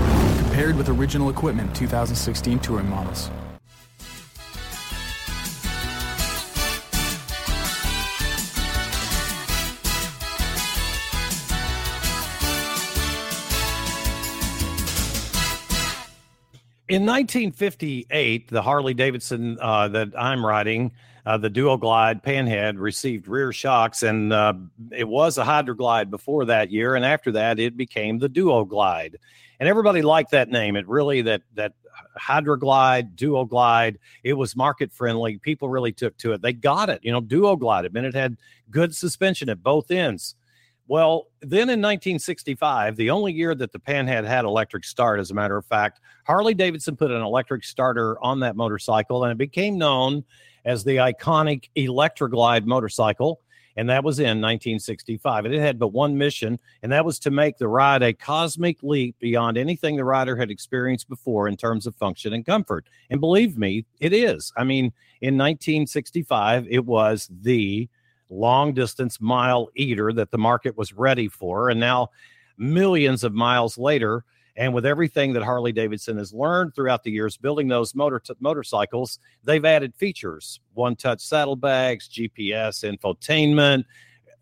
Compared 0.46 0.76
with 0.76 0.88
original 0.88 1.28
equipment 1.28 1.76
2016 1.76 2.58
touring 2.60 2.88
models. 2.88 3.30
In 16.90 17.06
1958, 17.06 18.48
the 18.48 18.62
Harley 18.62 18.94
Davidson 18.94 19.56
uh, 19.60 19.86
that 19.86 20.08
I'm 20.18 20.44
riding, 20.44 20.90
uh, 21.24 21.38
the 21.38 21.48
Duo 21.48 21.76
Glide 21.76 22.20
Panhead, 22.20 22.80
received 22.80 23.28
rear 23.28 23.52
shocks, 23.52 24.02
and 24.02 24.32
uh, 24.32 24.54
it 24.90 25.06
was 25.06 25.38
a 25.38 25.44
Hydroglide 25.44 26.10
before 26.10 26.46
that 26.46 26.72
year, 26.72 26.96
and 26.96 27.04
after 27.04 27.30
that, 27.30 27.60
it 27.60 27.76
became 27.76 28.18
the 28.18 28.28
Duo 28.28 28.64
Glide, 28.64 29.18
and 29.60 29.68
everybody 29.68 30.02
liked 30.02 30.32
that 30.32 30.48
name. 30.48 30.74
It 30.74 30.88
really 30.88 31.22
that 31.22 31.42
that 31.54 31.74
Hydroglide, 32.20 33.14
Duo 33.14 33.44
Glide, 33.44 34.00
it 34.24 34.32
was 34.32 34.56
market 34.56 34.92
friendly. 34.92 35.38
People 35.38 35.68
really 35.68 35.92
took 35.92 36.16
to 36.16 36.32
it. 36.32 36.42
They 36.42 36.52
got 36.52 36.90
it. 36.90 37.04
You 37.04 37.12
know, 37.12 37.20
Duo 37.20 37.54
Glide. 37.54 37.84
It 37.84 37.92
meant 37.92 38.06
it 38.06 38.14
had 38.16 38.36
good 38.68 38.96
suspension 38.96 39.48
at 39.48 39.62
both 39.62 39.92
ends. 39.92 40.34
Well, 40.90 41.28
then 41.40 41.70
in 41.70 41.80
1965, 41.80 42.96
the 42.96 43.10
only 43.10 43.32
year 43.32 43.54
that 43.54 43.70
the 43.70 43.78
Panhead 43.78 44.26
had 44.26 44.44
electric 44.44 44.82
start, 44.82 45.20
as 45.20 45.30
a 45.30 45.34
matter 45.34 45.56
of 45.56 45.64
fact, 45.64 46.00
Harley 46.26 46.52
Davidson 46.52 46.96
put 46.96 47.12
an 47.12 47.22
electric 47.22 47.62
starter 47.62 48.20
on 48.20 48.40
that 48.40 48.56
motorcycle 48.56 49.22
and 49.22 49.30
it 49.30 49.38
became 49.38 49.78
known 49.78 50.24
as 50.64 50.82
the 50.82 50.96
iconic 50.96 51.68
Electra 51.76 52.28
Glide 52.28 52.66
motorcycle. 52.66 53.40
And 53.76 53.88
that 53.88 54.02
was 54.02 54.18
in 54.18 54.40
1965. 54.40 55.44
And 55.44 55.54
it 55.54 55.60
had 55.60 55.78
but 55.78 55.92
one 55.92 56.18
mission, 56.18 56.58
and 56.82 56.90
that 56.90 57.04
was 57.04 57.20
to 57.20 57.30
make 57.30 57.56
the 57.56 57.68
ride 57.68 58.02
a 58.02 58.12
cosmic 58.12 58.82
leap 58.82 59.14
beyond 59.20 59.56
anything 59.56 59.94
the 59.94 60.04
rider 60.04 60.34
had 60.34 60.50
experienced 60.50 61.08
before 61.08 61.46
in 61.46 61.56
terms 61.56 61.86
of 61.86 61.94
function 61.94 62.32
and 62.32 62.44
comfort. 62.44 62.88
And 63.10 63.20
believe 63.20 63.56
me, 63.56 63.86
it 64.00 64.12
is. 64.12 64.52
I 64.56 64.64
mean, 64.64 64.86
in 65.20 65.38
1965, 65.38 66.66
it 66.68 66.84
was 66.84 67.30
the 67.30 67.88
long 68.30 68.72
distance 68.72 69.20
mile 69.20 69.68
eater 69.74 70.12
that 70.12 70.30
the 70.30 70.38
market 70.38 70.76
was 70.76 70.92
ready 70.92 71.28
for. 71.28 71.68
And 71.68 71.80
now, 71.80 72.10
millions 72.56 73.24
of 73.24 73.34
miles 73.34 73.76
later, 73.76 74.24
and 74.56 74.74
with 74.74 74.84
everything 74.84 75.32
that 75.32 75.42
Harley 75.42 75.72
Davidson 75.72 76.18
has 76.18 76.34
learned 76.34 76.74
throughout 76.74 77.02
the 77.02 77.10
years 77.10 77.36
building 77.36 77.68
those 77.68 77.94
motor 77.94 78.20
t- 78.20 78.34
motorcycles, 78.40 79.18
they've 79.44 79.64
added 79.64 79.94
features 79.94 80.60
one 80.74 80.96
touch 80.96 81.20
saddlebags, 81.20 82.08
GPS, 82.08 82.84
infotainment, 82.84 83.84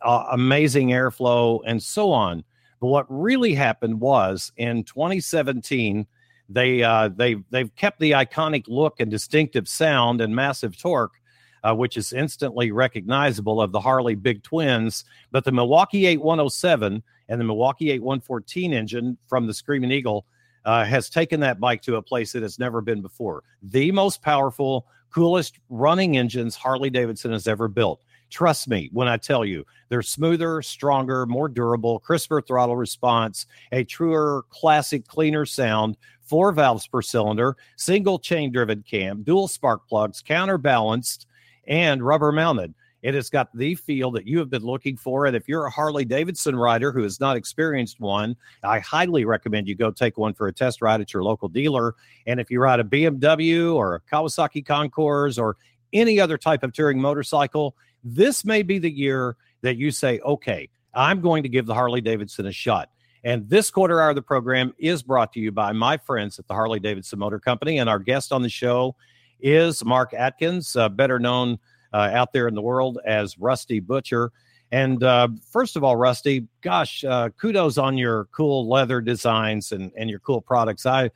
uh, 0.03 0.25
amazing 0.33 0.89
airflow, 0.89 1.61
and 1.67 1.83
so 1.83 2.11
on. 2.11 2.45
But 2.81 2.89
what 2.89 3.07
really 3.09 3.55
happened 3.55 4.01
was 4.01 4.53
in 4.57 4.85
2017, 4.85 6.07
they 6.49 6.83
uh, 6.83 7.09
they 7.09 7.37
they've 7.51 7.75
kept 7.77 8.01
the 8.01 8.13
iconic 8.13 8.65
look 8.69 9.01
and 9.01 9.11
distinctive 9.11 9.69
sound 9.69 10.21
and 10.21 10.35
massive 10.35 10.79
torque 10.79 11.21
uh, 11.65 11.75
which 11.75 11.97
is 11.97 12.13
instantly 12.13 12.71
recognizable 12.73 13.61
of 13.61 13.73
the 13.73 13.81
Harley 13.81 14.15
Big 14.15 14.43
Twins. 14.43 15.05
But 15.31 15.45
the 15.45 15.53
Milwaukee 15.53 16.07
8107 16.07 17.03
and 17.29 17.41
the 17.41 17.45
Milwaukee 17.45 17.91
8114 17.91 18.73
engine 18.73 19.19
from 19.27 19.47
the 19.47 19.55
Screaming 19.55 19.93
Eagle 19.93 20.27
uh, 20.65 20.85
has 20.85 21.09
taken 21.09 21.41
that 21.41 21.61
bike 21.61 21.83
to 21.83 21.97
a 21.97 22.03
place 22.03 22.33
that 22.33 22.43
has 22.43 22.59
never 22.59 22.81
been 22.81 23.03
before. 23.03 23.43
The 23.63 23.93
most 23.93 24.23
powerful, 24.23 24.87
coolest 25.11 25.59
running 25.69 26.17
engines 26.17 26.57
Harley 26.57 26.91
Davidson 26.91 27.33
has 27.33 27.47
ever 27.47 27.69
built. 27.69 28.03
Trust 28.31 28.69
me 28.69 28.91
when 28.93 29.09
I 29.09 29.17
tell 29.17 29.45
you 29.45 29.65
they're 29.89 30.03
smoother, 30.03 30.61
stronger, 30.61 31.25
more 31.25 31.49
durable, 31.49 31.99
crisper 31.99 32.43
throttle 32.43 32.77
response, 32.77 33.47
a 33.73 33.85
truer, 33.85 34.45
classic, 34.51 35.07
cleaner 35.07 35.47
sound, 35.47 35.97
four 36.21 36.53
valves 36.53 36.87
per 36.87 37.01
cylinder, 37.01 37.57
single 37.77 38.19
chain 38.19 38.53
driven 38.53 38.85
cam, 38.89 39.23
dual 39.23 39.49
spark 39.49 39.89
plugs, 39.89 40.21
counterbalanced, 40.21 41.27
and 41.69 42.03
rubber 42.03 42.33
mounted. 42.33 42.75
It 43.01 43.15
has 43.15 43.31
got 43.31 43.57
the 43.57 43.77
feel 43.77 44.11
that 44.13 44.27
you 44.27 44.41
have 44.41 44.51
been 44.51 44.65
looking 44.65 44.97
for. 44.97 45.27
And 45.27 45.37
if 45.37 45.47
you're 45.47 45.67
a 45.67 45.71
Harley 45.71 46.05
Davidson 46.05 46.57
rider 46.57 46.91
who 46.91 47.05
has 47.05 47.21
not 47.21 47.37
experienced 47.37 48.01
one, 48.01 48.35
I 48.65 48.81
highly 48.81 49.25
recommend 49.25 49.69
you 49.69 49.77
go 49.77 49.93
take 49.93 50.19
one 50.19 50.35
for 50.35 50.49
a 50.49 50.53
test 50.53 50.83
ride 50.83 51.01
at 51.01 51.13
your 51.13 51.23
local 51.23 51.49
dealer. 51.49 51.95
And 52.27 52.41
if 52.41 52.51
you 52.51 52.61
ride 52.61 52.81
a 52.81 52.85
BMW 52.85 53.73
or 53.73 53.95
a 53.95 54.01
Kawasaki 54.01 54.67
Concours 54.67 55.39
or 55.39 55.57
any 55.93 56.19
other 56.19 56.37
type 56.37 56.65
of 56.65 56.73
touring 56.73 57.01
motorcycle, 57.01 57.77
this 58.03 58.45
may 58.45 58.63
be 58.63 58.81
the 58.81 58.91
year 58.91 59.37
that 59.63 59.77
you 59.77 59.93
say, 59.93 60.19
okay, 60.21 60.69
I'm 60.93 61.21
going 61.21 61.45
to 61.45 61.49
give 61.49 61.67
the 61.67 61.75
Harley 61.75 62.01
Davidson 62.01 62.47
a 62.47 62.53
shot. 62.53 62.91
And 63.23 63.49
this 63.49 63.71
quarter 63.71 64.01
hour 64.01 64.11
of 64.11 64.17
the 64.17 64.23
program 64.23 64.75
is 64.79 65.03
brought 65.03 65.33
to 65.35 65.41
you 65.41 65.53
by 65.53 65.73
my 65.73 65.99
friends 65.99 66.39
at 66.39 66.49
the 66.49 66.55
Harley 66.55 66.81
Davidson 66.81 67.19
Motor 67.21 67.39
Company. 67.39 67.79
And 67.79 67.89
our 67.89 67.99
guest 67.99 68.33
on 68.33 68.43
the 68.43 68.49
show 68.49 68.97
is 69.41 69.85
Mark 69.85 70.15
Atkins, 70.15 70.75
uh, 70.77 70.89
better 70.89 71.19
known 71.19 71.59
uh, 71.93 72.11
out 72.13 72.33
there 72.33 72.49
in 72.49 72.55
the 72.55 72.63
world 72.63 72.99
as 73.07 73.39
Rusty 73.39 73.81
Butcher. 73.81 74.31
And 74.71 75.03
uh, 75.03 75.29
first 75.51 75.77
of 75.77 75.85
all, 75.85 75.97
Rusty, 75.97 76.47
gosh, 76.61 77.03
uh, 77.05 77.31
kudos 77.31 77.79
on 77.79 77.97
your 77.97 78.27
cool 78.27 78.69
leather 78.69 79.01
designs 79.01 79.73
and, 79.73 79.91
and 79.97 80.11
your 80.11 80.19
cool 80.21 80.41
products. 80.41 80.85
I 80.87 81.11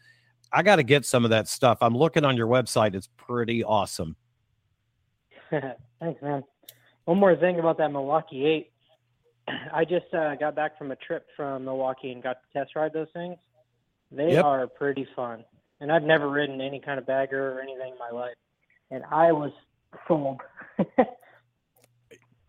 I 0.55 0.63
got 0.63 0.77
to 0.77 0.83
get 0.83 1.07
some 1.07 1.25
of 1.25 1.31
that 1.31 1.49
stuff. 1.49 1.79
I'm 1.81 1.97
looking 1.97 2.25
on 2.25 2.37
your 2.37 2.47
website; 2.47 2.95
it's 2.95 3.09
pretty 3.17 3.65
awesome. 3.65 4.17
Thanks, 5.51 6.23
man. 6.23 6.45
One 7.05 7.19
more 7.19 7.37
thing 7.37 7.59
about 7.59 7.79
that 7.79 7.91
Milwaukee 7.91 8.47
8. 8.47 8.73
I 9.73 9.85
just 9.85 10.13
uh, 10.15 10.35
got 10.37 10.55
back 10.55 10.79
from 10.79 10.91
a 10.91 10.97
trip 10.97 11.27
from 11.37 11.65
Milwaukee 11.65 12.13
and 12.13 12.23
got 12.23 12.39
to 12.43 12.59
test 12.59 12.77
ride 12.77 12.93
those 12.93 13.09
things. 13.13 13.37
They 14.11 14.33
Yep. 14.33 14.45
are 14.45 14.67
pretty 14.67 15.07
fun. 15.17 15.45
And 15.83 15.91
I've 15.91 16.05
never 16.05 16.29
ridden 16.31 16.61
any 16.61 16.79
kind 16.79 16.97
of 17.01 17.07
bagger 17.07 17.59
or 17.59 17.61
anything 17.61 17.93
in 17.93 17.99
my 17.99 18.17
life. 18.17 18.37
And 18.93 19.03
I 19.11 19.33
was 19.33 19.51
sold. 20.07 20.41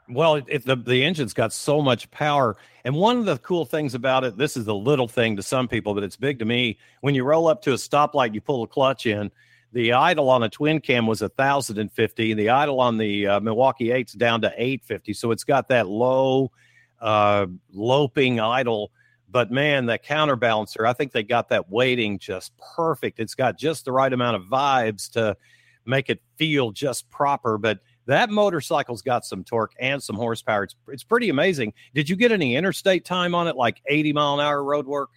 Well, 0.09 0.41
the 0.41 0.75
the 0.75 1.01
engine's 1.01 1.33
got 1.33 1.53
so 1.53 1.81
much 1.81 2.11
power, 2.11 2.57
and 2.83 2.93
one 2.93 3.19
of 3.19 3.25
the 3.25 3.37
cool 3.37 3.63
things 3.63 3.95
about 3.95 4.25
it, 4.25 4.37
this 4.37 4.57
is 4.57 4.67
a 4.67 4.73
little 4.73 5.07
thing 5.07 5.37
to 5.37 5.41
some 5.41 5.69
people, 5.69 5.93
but 5.93 6.03
it's 6.03 6.17
big 6.17 6.39
to 6.39 6.45
me. 6.45 6.77
When 6.99 7.15
you 7.15 7.23
roll 7.23 7.47
up 7.47 7.61
to 7.61 7.71
a 7.71 7.75
stoplight, 7.75 8.33
you 8.33 8.41
pull 8.41 8.61
the 8.61 8.67
clutch 8.67 9.05
in. 9.05 9.31
The 9.71 9.93
idle 9.93 10.29
on 10.29 10.43
a 10.43 10.49
twin 10.49 10.81
cam 10.81 11.07
was 11.07 11.21
a 11.21 11.29
thousand 11.29 11.77
and 11.77 11.89
fifty. 11.89 12.33
The 12.33 12.49
idle 12.49 12.81
on 12.81 12.97
the 12.97 13.27
uh, 13.27 13.39
Milwaukee 13.39 13.91
Eight's 13.91 14.11
down 14.11 14.41
to 14.41 14.53
eight 14.57 14.83
fifty. 14.83 15.13
So 15.13 15.31
it's 15.31 15.45
got 15.45 15.69
that 15.69 15.87
low, 15.87 16.51
uh, 16.99 17.47
loping 17.71 18.41
idle. 18.41 18.91
But 19.33 19.49
man, 19.49 19.87
that 19.87 20.05
counterbalancer, 20.05 20.87
I 20.87 20.93
think 20.93 21.11
they 21.11 21.23
got 21.23 21.49
that 21.49 21.67
weighting 21.67 22.19
just 22.19 22.53
perfect. 22.75 23.19
It's 23.19 23.33
got 23.33 23.57
just 23.57 23.83
the 23.83 23.91
right 23.91 24.13
amount 24.13 24.35
of 24.35 24.43
vibes 24.43 25.09
to 25.13 25.35
make 25.85 26.11
it 26.11 26.21
feel 26.37 26.69
just 26.69 27.09
proper. 27.09 27.57
But 27.57 27.79
that 28.05 28.29
motorcycle's 28.29 29.01
got 29.01 29.25
some 29.25 29.43
torque 29.43 29.73
and 29.79 30.01
some 30.01 30.15
horsepower. 30.15 30.65
It's 30.65 30.75
it's 30.87 31.03
pretty 31.03 31.29
amazing. 31.29 31.73
Did 31.95 32.07
you 32.07 32.15
get 32.15 32.31
any 32.31 32.55
interstate 32.55 33.05
time 33.05 33.33
on 33.33 33.47
it, 33.47 33.55
like 33.55 33.81
80 33.87 34.13
mile 34.13 34.35
an 34.35 34.45
hour 34.45 34.63
road 34.63 34.85
work? 34.85 35.09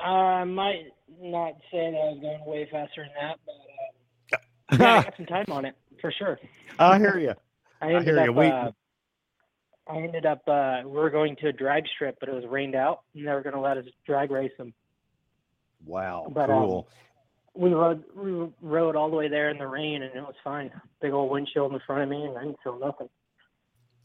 I 0.00 0.42
might 0.42 0.86
not 1.20 1.52
say 1.70 1.92
that 1.92 1.96
I 1.96 2.10
was 2.10 2.18
going 2.20 2.44
way 2.44 2.68
faster 2.72 3.04
than 3.04 3.12
that, 3.20 3.38
but 3.46 4.74
uh, 4.74 4.76
yeah, 4.82 4.98
I 4.98 5.02
got 5.04 5.16
some 5.16 5.26
time 5.26 5.46
on 5.50 5.64
it 5.64 5.76
for 6.00 6.10
sure. 6.10 6.40
I 6.80 6.98
hear 6.98 7.20
you. 7.20 7.34
I 7.80 7.92
ended 7.92 8.04
hear 8.04 8.18
up. 8.18 8.26
you. 8.26 8.32
We- 8.32 8.46
uh, 8.48 8.72
I 9.86 9.98
ended 9.98 10.24
up. 10.26 10.42
Uh, 10.48 10.82
we 10.84 10.92
were 10.92 11.10
going 11.10 11.36
to 11.36 11.48
a 11.48 11.52
drag 11.52 11.84
strip, 11.94 12.16
but 12.20 12.28
it 12.28 12.34
was 12.34 12.44
rained 12.46 12.74
out, 12.74 13.02
and 13.14 13.26
they 13.26 13.32
were 13.32 13.42
going 13.42 13.54
to 13.54 13.60
let 13.60 13.76
us 13.76 13.84
drag 14.06 14.30
race 14.30 14.52
them. 14.56 14.72
Wow, 15.84 16.30
But, 16.32 16.48
um, 16.48 16.62
cool. 16.62 16.88
We 17.54 17.70
rode. 17.70 18.02
We 18.16 18.48
rode 18.62 18.96
all 18.96 19.10
the 19.10 19.16
way 19.16 19.28
there 19.28 19.50
in 19.50 19.58
the 19.58 19.66
rain, 19.66 20.02
and 20.02 20.14
it 20.14 20.20
was 20.22 20.34
fine. 20.42 20.70
Big 21.00 21.12
old 21.12 21.30
windshield 21.30 21.72
in 21.72 21.80
front 21.86 22.02
of 22.02 22.08
me, 22.08 22.24
and 22.24 22.36
I 22.36 22.44
didn't 22.44 22.58
feel 22.64 22.78
nothing. 22.78 23.08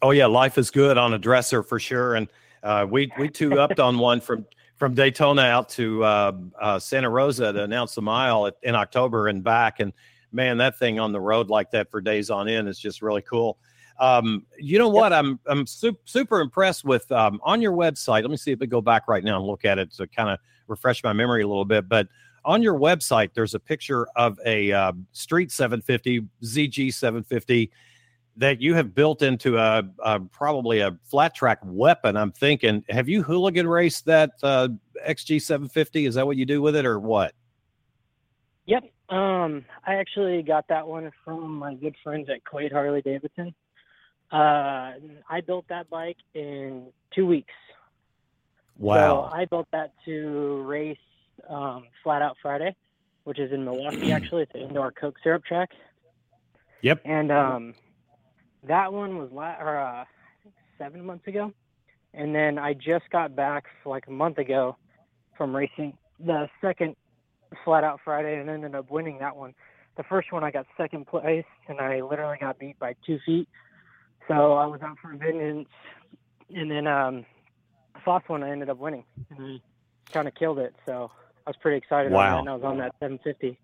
oh 0.02 0.12
yeah, 0.12 0.28
life 0.28 0.58
is 0.58 0.70
good 0.70 0.98
on 0.98 1.14
a 1.14 1.18
dresser 1.18 1.64
for 1.64 1.80
sure. 1.80 2.16
And 2.16 2.28
uh, 2.62 2.86
we 2.90 3.12
we 3.18 3.28
two 3.30 3.60
upped 3.60 3.80
on 3.80 3.98
one 3.98 4.22
from 4.22 4.46
from 4.76 4.94
Daytona 4.94 5.42
out 5.42 5.70
to 5.70 6.04
uh, 6.04 6.32
uh, 6.62 6.80
Santa 6.80 7.10
Rosa 7.10 7.52
to 7.52 7.64
announce 7.64 7.96
the 7.96 8.02
mile 8.02 8.48
at, 8.48 8.56
in 8.64 8.76
October 8.76 9.28
and 9.28 9.44
back. 9.44 9.80
And 9.80 9.94
man, 10.32 10.58
that 10.60 10.78
thing 10.78 11.00
on 11.00 11.12
the 11.12 11.20
road 11.20 11.50
like 11.50 11.72
that 11.72 11.90
for 11.90 12.02
days 12.02 12.30
on 12.30 12.48
end 12.48 12.70
is 12.70 12.80
just 12.80 13.02
really 13.02 13.22
cool. 13.22 13.58
Um, 14.00 14.46
you 14.58 14.80
know 14.80 14.88
what? 14.88 15.12
I'm 15.12 15.40
I'm 15.46 15.68
su- 15.68 15.98
super 16.06 16.40
impressed 16.40 16.86
with 16.86 17.12
um, 17.12 17.40
on 17.44 17.62
your 17.62 17.74
website. 17.74 18.22
Let 18.22 18.32
me 18.32 18.38
see 18.38 18.52
if 18.52 18.60
we 18.60 18.68
go 18.68 18.82
back 18.82 19.08
right 19.08 19.24
now 19.24 19.38
and 19.38 19.46
look 19.46 19.66
at 19.66 19.78
it 19.78 19.92
to 19.94 20.08
kind 20.08 20.30
of 20.30 20.40
refresh 20.68 21.04
my 21.04 21.14
memory 21.14 21.44
a 21.44 21.48
little 21.48 21.66
bit. 21.66 21.90
But 21.90 22.08
on 22.46 22.62
your 22.62 22.80
website, 22.80 23.34
there's 23.34 23.54
a 23.54 23.60
picture 23.60 24.08
of 24.16 24.40
a 24.46 24.72
uh, 24.72 24.94
Street 25.12 25.52
750 25.52 26.22
XG 26.42 26.94
750 26.94 27.72
that 28.38 28.62
you 28.62 28.74
have 28.74 28.96
built 28.96 29.22
into 29.22 29.58
a, 29.58 29.84
a 30.00 30.20
probably 30.20 30.80
a 30.80 30.98
flat 31.04 31.36
track 31.36 31.60
weapon. 31.64 32.16
I'm 32.16 32.32
thinking, 32.32 32.86
have 32.90 33.10
you 33.10 33.22
hooligan 33.22 33.68
raced 33.68 34.06
that 34.06 34.32
uh, 34.42 34.70
XG 35.06 35.42
750? 35.42 36.06
Is 36.06 36.16
that 36.16 36.26
what 36.26 36.38
you 36.38 36.46
do 36.46 36.62
with 36.62 36.78
it, 36.78 36.86
or 36.86 37.00
what? 37.00 37.34
Yep. 38.66 38.84
Um, 39.10 39.66
I 39.86 39.96
actually 39.96 40.42
got 40.44 40.68
that 40.70 40.88
one 40.88 41.12
from 41.26 41.56
my 41.56 41.74
good 41.74 41.96
friends 42.02 42.30
at 42.30 42.44
Quaid 42.46 42.72
Harley 42.72 43.02
Davidson. 43.02 43.54
Uh, 44.32 44.94
I 45.30 45.42
built 45.46 45.66
that 45.70 45.90
bike 45.90 46.18
in 46.34 46.88
two 47.14 47.26
weeks. 47.26 47.54
So 49.32 49.38
I 49.38 49.46
built 49.46 49.68
that 49.72 49.94
to 50.06 50.64
race 50.64 50.98
um, 51.50 51.86
Flat 52.04 52.22
Out 52.22 52.38
Friday, 52.42 52.76
which 53.24 53.40
is 53.40 53.52
in 53.52 53.66
Milwaukee. 53.66 54.12
Actually, 54.14 54.44
it's 54.44 54.56
an 54.56 54.62
indoor 54.62 54.92
Coke 54.92 55.18
syrup 55.24 55.44
track. 55.46 55.70
Yep. 56.82 57.02
And 57.06 57.32
um, 57.32 57.74
that 58.68 58.94
one 58.94 59.18
was 59.18 59.32
la- 59.32 59.58
or, 59.60 59.78
uh, 59.78 60.02
I 60.02 60.06
think 60.44 60.56
seven 60.78 61.06
months 61.06 61.28
ago, 61.28 61.52
and 62.14 62.34
then 62.34 62.58
I 62.58 62.74
just 62.74 63.10
got 63.12 63.36
back 63.36 63.66
like 63.86 64.08
a 64.08 64.12
month 64.12 64.38
ago 64.38 64.78
from 65.38 65.56
racing 65.56 65.98
the 66.20 66.50
second 66.62 66.96
Flat 67.66 67.84
Out 67.84 68.00
Friday, 68.04 68.40
and 68.40 68.50
ended 68.50 68.76
up 68.76 68.92
winning 68.92 69.18
that 69.20 69.36
one. 69.36 69.54
The 69.98 70.04
first 70.04 70.32
one 70.32 70.44
I 70.44 70.52
got 70.52 70.68
second 70.78 71.08
place, 71.08 71.46
and 71.68 71.80
I 71.80 72.02
literally 72.02 72.38
got 72.40 72.60
beat 72.60 72.78
by 72.80 72.96
two 73.06 73.20
feet. 73.26 73.50
So 74.30 74.54
I 74.54 74.68
was 74.68 74.80
out 74.82 74.98
for 75.02 75.14
vengeance, 75.16 75.68
and 76.56 76.70
then 76.70 76.86
um, 76.88 77.26
Foss 78.06 78.22
one 78.28 78.44
I 78.44 78.52
ended 78.52 78.70
up 78.70 78.78
winning, 78.78 79.04
and 79.36 79.60
I 80.08 80.12
kind 80.14 80.28
of 80.28 80.36
killed 80.36 80.60
it. 80.60 80.76
So 80.86 81.12
I 81.46 81.50
was 81.50 81.58
pretty 81.58 81.78
excited 81.78 82.12
Wow. 82.12 82.40
and 82.40 82.48
I 82.50 82.54
was 82.54 82.64
on 82.64 82.78
that 82.78 82.94
750. 83.00 83.60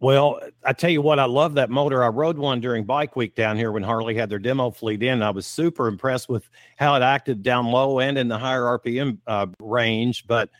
Well, 0.00 0.40
I 0.64 0.72
tell 0.72 0.90
you 0.90 1.00
what, 1.02 1.18
I 1.18 1.24
love 1.24 1.54
that 1.54 1.70
motor. 1.70 2.02
I 2.04 2.08
rode 2.08 2.38
one 2.38 2.60
during 2.60 2.84
Bike 2.84 3.16
Week 3.16 3.34
down 3.34 3.56
here 3.56 3.72
when 3.72 3.82
Harley 3.82 4.14
had 4.14 4.28
their 4.28 4.38
demo 4.38 4.70
fleet 4.70 5.02
in. 5.02 5.22
I 5.22 5.30
was 5.30 5.46
super 5.46 5.88
impressed 5.88 6.28
with 6.28 6.48
how 6.76 6.94
it 6.96 7.02
acted 7.02 7.42
down 7.42 7.66
low 7.66 8.00
and 8.00 8.18
in 8.18 8.28
the 8.28 8.38
higher 8.38 8.62
RPM 8.78 9.18
uh, 9.26 9.46
range. 9.60 10.26
But 10.26 10.50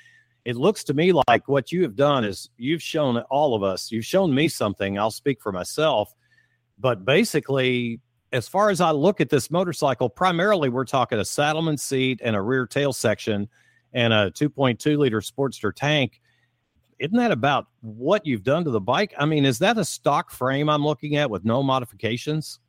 it 0.46 0.56
looks 0.56 0.84
to 0.84 0.94
me 0.94 1.12
like 1.28 1.48
what 1.48 1.70
you 1.72 1.82
have 1.82 1.96
done 1.96 2.24
is 2.24 2.48
you've 2.56 2.82
shown 2.82 3.18
all 3.30 3.54
of 3.54 3.62
us, 3.62 3.90
you've 3.90 4.06
shown 4.06 4.34
me 4.34 4.48
something. 4.48 4.98
I'll 4.98 5.10
speak 5.10 5.42
for 5.42 5.52
myself. 5.52 6.14
But 6.78 7.04
basically, 7.04 8.00
as 8.32 8.48
far 8.48 8.70
as 8.70 8.80
I 8.80 8.90
look 8.90 9.20
at 9.20 9.28
this 9.30 9.50
motorcycle, 9.50 10.08
primarily 10.08 10.68
we're 10.68 10.84
talking 10.84 11.18
a 11.18 11.24
Saddlemen 11.24 11.78
seat 11.78 12.20
and 12.22 12.36
a 12.36 12.42
rear 12.42 12.66
tail 12.66 12.92
section 12.92 13.48
and 13.92 14.12
a 14.12 14.30
2.2 14.32 14.98
liter 14.98 15.20
Sportster 15.20 15.72
tank 15.74 16.20
isn't 16.98 17.16
that 17.16 17.30
about 17.30 17.66
what 17.80 18.24
you've 18.24 18.42
done 18.42 18.64
to 18.64 18.70
the 18.70 18.80
bike? 18.80 19.14
I 19.18 19.26
mean, 19.26 19.44
is 19.44 19.58
that 19.58 19.76
a 19.78 19.84
stock 19.84 20.30
frame 20.30 20.68
I'm 20.68 20.84
looking 20.84 21.16
at 21.16 21.30
with 21.30 21.44
no 21.44 21.62
modifications? 21.62 22.60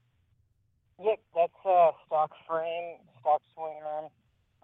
Yep, 1.02 1.20
that's 1.36 1.54
a 1.66 1.92
stock 2.06 2.32
frame, 2.48 2.98
stock 3.20 3.42
swing 3.56 3.80
arm. 3.86 4.06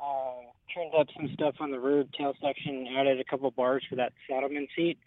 Um, 0.04 0.52
trimmed 0.70 0.94
up 0.96 1.08
some 1.16 1.30
stuff 1.34 1.56
on 1.62 1.72
the 1.72 1.80
rear 1.80 2.04
tail 2.18 2.34
section, 2.41 2.88
added 2.98 3.20
a 3.20 3.24
couple 3.24 3.50
bars 3.52 3.84
for 3.89 3.96
that 3.96 4.12
Saddlemen 4.28 4.68
seat, 4.76 4.98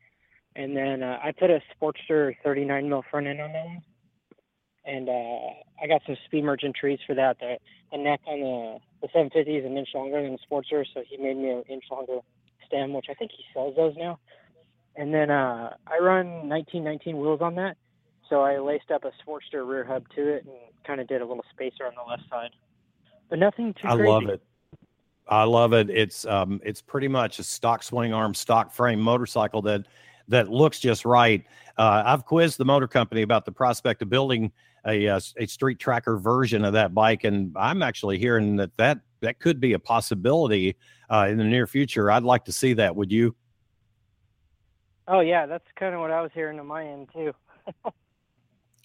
and 0.54 0.74
then 0.74 1.02
uh, 1.02 1.18
I 1.22 1.32
put 1.32 1.50
a 1.50 1.60
Sportster 1.74 2.34
39 2.42 2.88
mil 2.88 3.04
front 3.10 3.26
end 3.26 3.40
on 3.40 3.52
that 3.52 3.66
one. 3.66 3.82
And 4.86 5.08
uh, 5.08 5.82
I 5.82 5.86
got 5.88 6.02
some 6.06 6.16
speed 6.26 6.44
merchant 6.44 6.76
trees 6.76 7.00
for 7.06 7.14
that. 7.14 7.38
The, 7.40 7.58
the 7.90 7.98
neck 7.98 8.20
on 8.26 8.40
the, 8.40 8.78
the 9.02 9.08
750 9.08 9.56
is 9.56 9.64
an 9.64 9.76
inch 9.76 9.88
longer 9.94 10.22
than 10.22 10.32
the 10.32 10.38
Sportster, 10.38 10.84
so 10.94 11.02
he 11.08 11.16
made 11.16 11.36
me 11.36 11.50
an 11.50 11.62
inch 11.68 11.84
longer 11.90 12.20
stem, 12.66 12.92
which 12.92 13.06
I 13.10 13.14
think 13.14 13.32
he 13.36 13.44
sells 13.52 13.74
those 13.76 13.94
now. 13.96 14.18
And 14.94 15.12
then 15.12 15.30
uh, 15.30 15.74
I 15.86 15.98
run 15.98 16.48
1919 16.48 17.18
wheels 17.18 17.40
on 17.40 17.56
that, 17.56 17.76
so 18.28 18.42
I 18.42 18.58
laced 18.58 18.90
up 18.90 19.04
a 19.04 19.10
Sportster 19.22 19.66
rear 19.66 19.84
hub 19.84 20.04
to 20.14 20.28
it 20.28 20.44
and 20.44 20.54
kind 20.86 21.00
of 21.00 21.08
did 21.08 21.20
a 21.20 21.26
little 21.26 21.44
spacer 21.52 21.84
on 21.84 21.92
the 21.94 22.08
left 22.08 22.22
side. 22.30 22.50
But 23.28 23.40
nothing 23.40 23.74
too 23.74 23.88
I 23.88 23.96
crazy. 23.96 24.08
love 24.08 24.26
it. 24.26 24.42
I 25.28 25.42
love 25.42 25.72
it. 25.72 25.90
It's 25.90 26.24
um 26.24 26.60
it's 26.64 26.80
pretty 26.80 27.08
much 27.08 27.40
a 27.40 27.42
stock 27.42 27.82
swing 27.82 28.14
arm, 28.14 28.32
stock 28.32 28.72
frame 28.72 29.00
motorcycle 29.00 29.60
that 29.62 29.86
that 30.28 30.48
looks 30.48 30.78
just 30.78 31.04
right. 31.04 31.44
Uh, 31.76 32.02
I've 32.06 32.24
quizzed 32.24 32.58
the 32.58 32.64
motor 32.64 32.88
company 32.88 33.22
about 33.22 33.44
the 33.44 33.52
prospect 33.52 34.02
of 34.02 34.08
building 34.08 34.52
a 34.86 35.06
a, 35.06 35.20
a 35.36 35.46
street 35.46 35.78
tracker 35.78 36.16
version 36.16 36.64
of 36.64 36.72
that 36.74 36.94
bike, 36.94 37.24
and 37.24 37.54
I'm 37.56 37.82
actually 37.82 38.18
hearing 38.18 38.56
that 38.56 38.76
that 38.76 39.00
that 39.20 39.38
could 39.38 39.60
be 39.60 39.72
a 39.72 39.78
possibility 39.78 40.76
uh, 41.10 41.26
in 41.28 41.38
the 41.38 41.44
near 41.44 41.66
future. 41.66 42.10
I'd 42.10 42.22
like 42.22 42.44
to 42.46 42.52
see 42.52 42.72
that. 42.74 42.94
Would 42.94 43.12
you? 43.12 43.34
Oh 45.08 45.20
yeah, 45.20 45.46
that's 45.46 45.66
kind 45.76 45.94
of 45.94 46.00
what 46.00 46.10
I 46.10 46.20
was 46.20 46.30
hearing 46.34 46.58
on 46.60 46.66
my 46.66 46.86
end 46.86 47.08
too. 47.12 47.34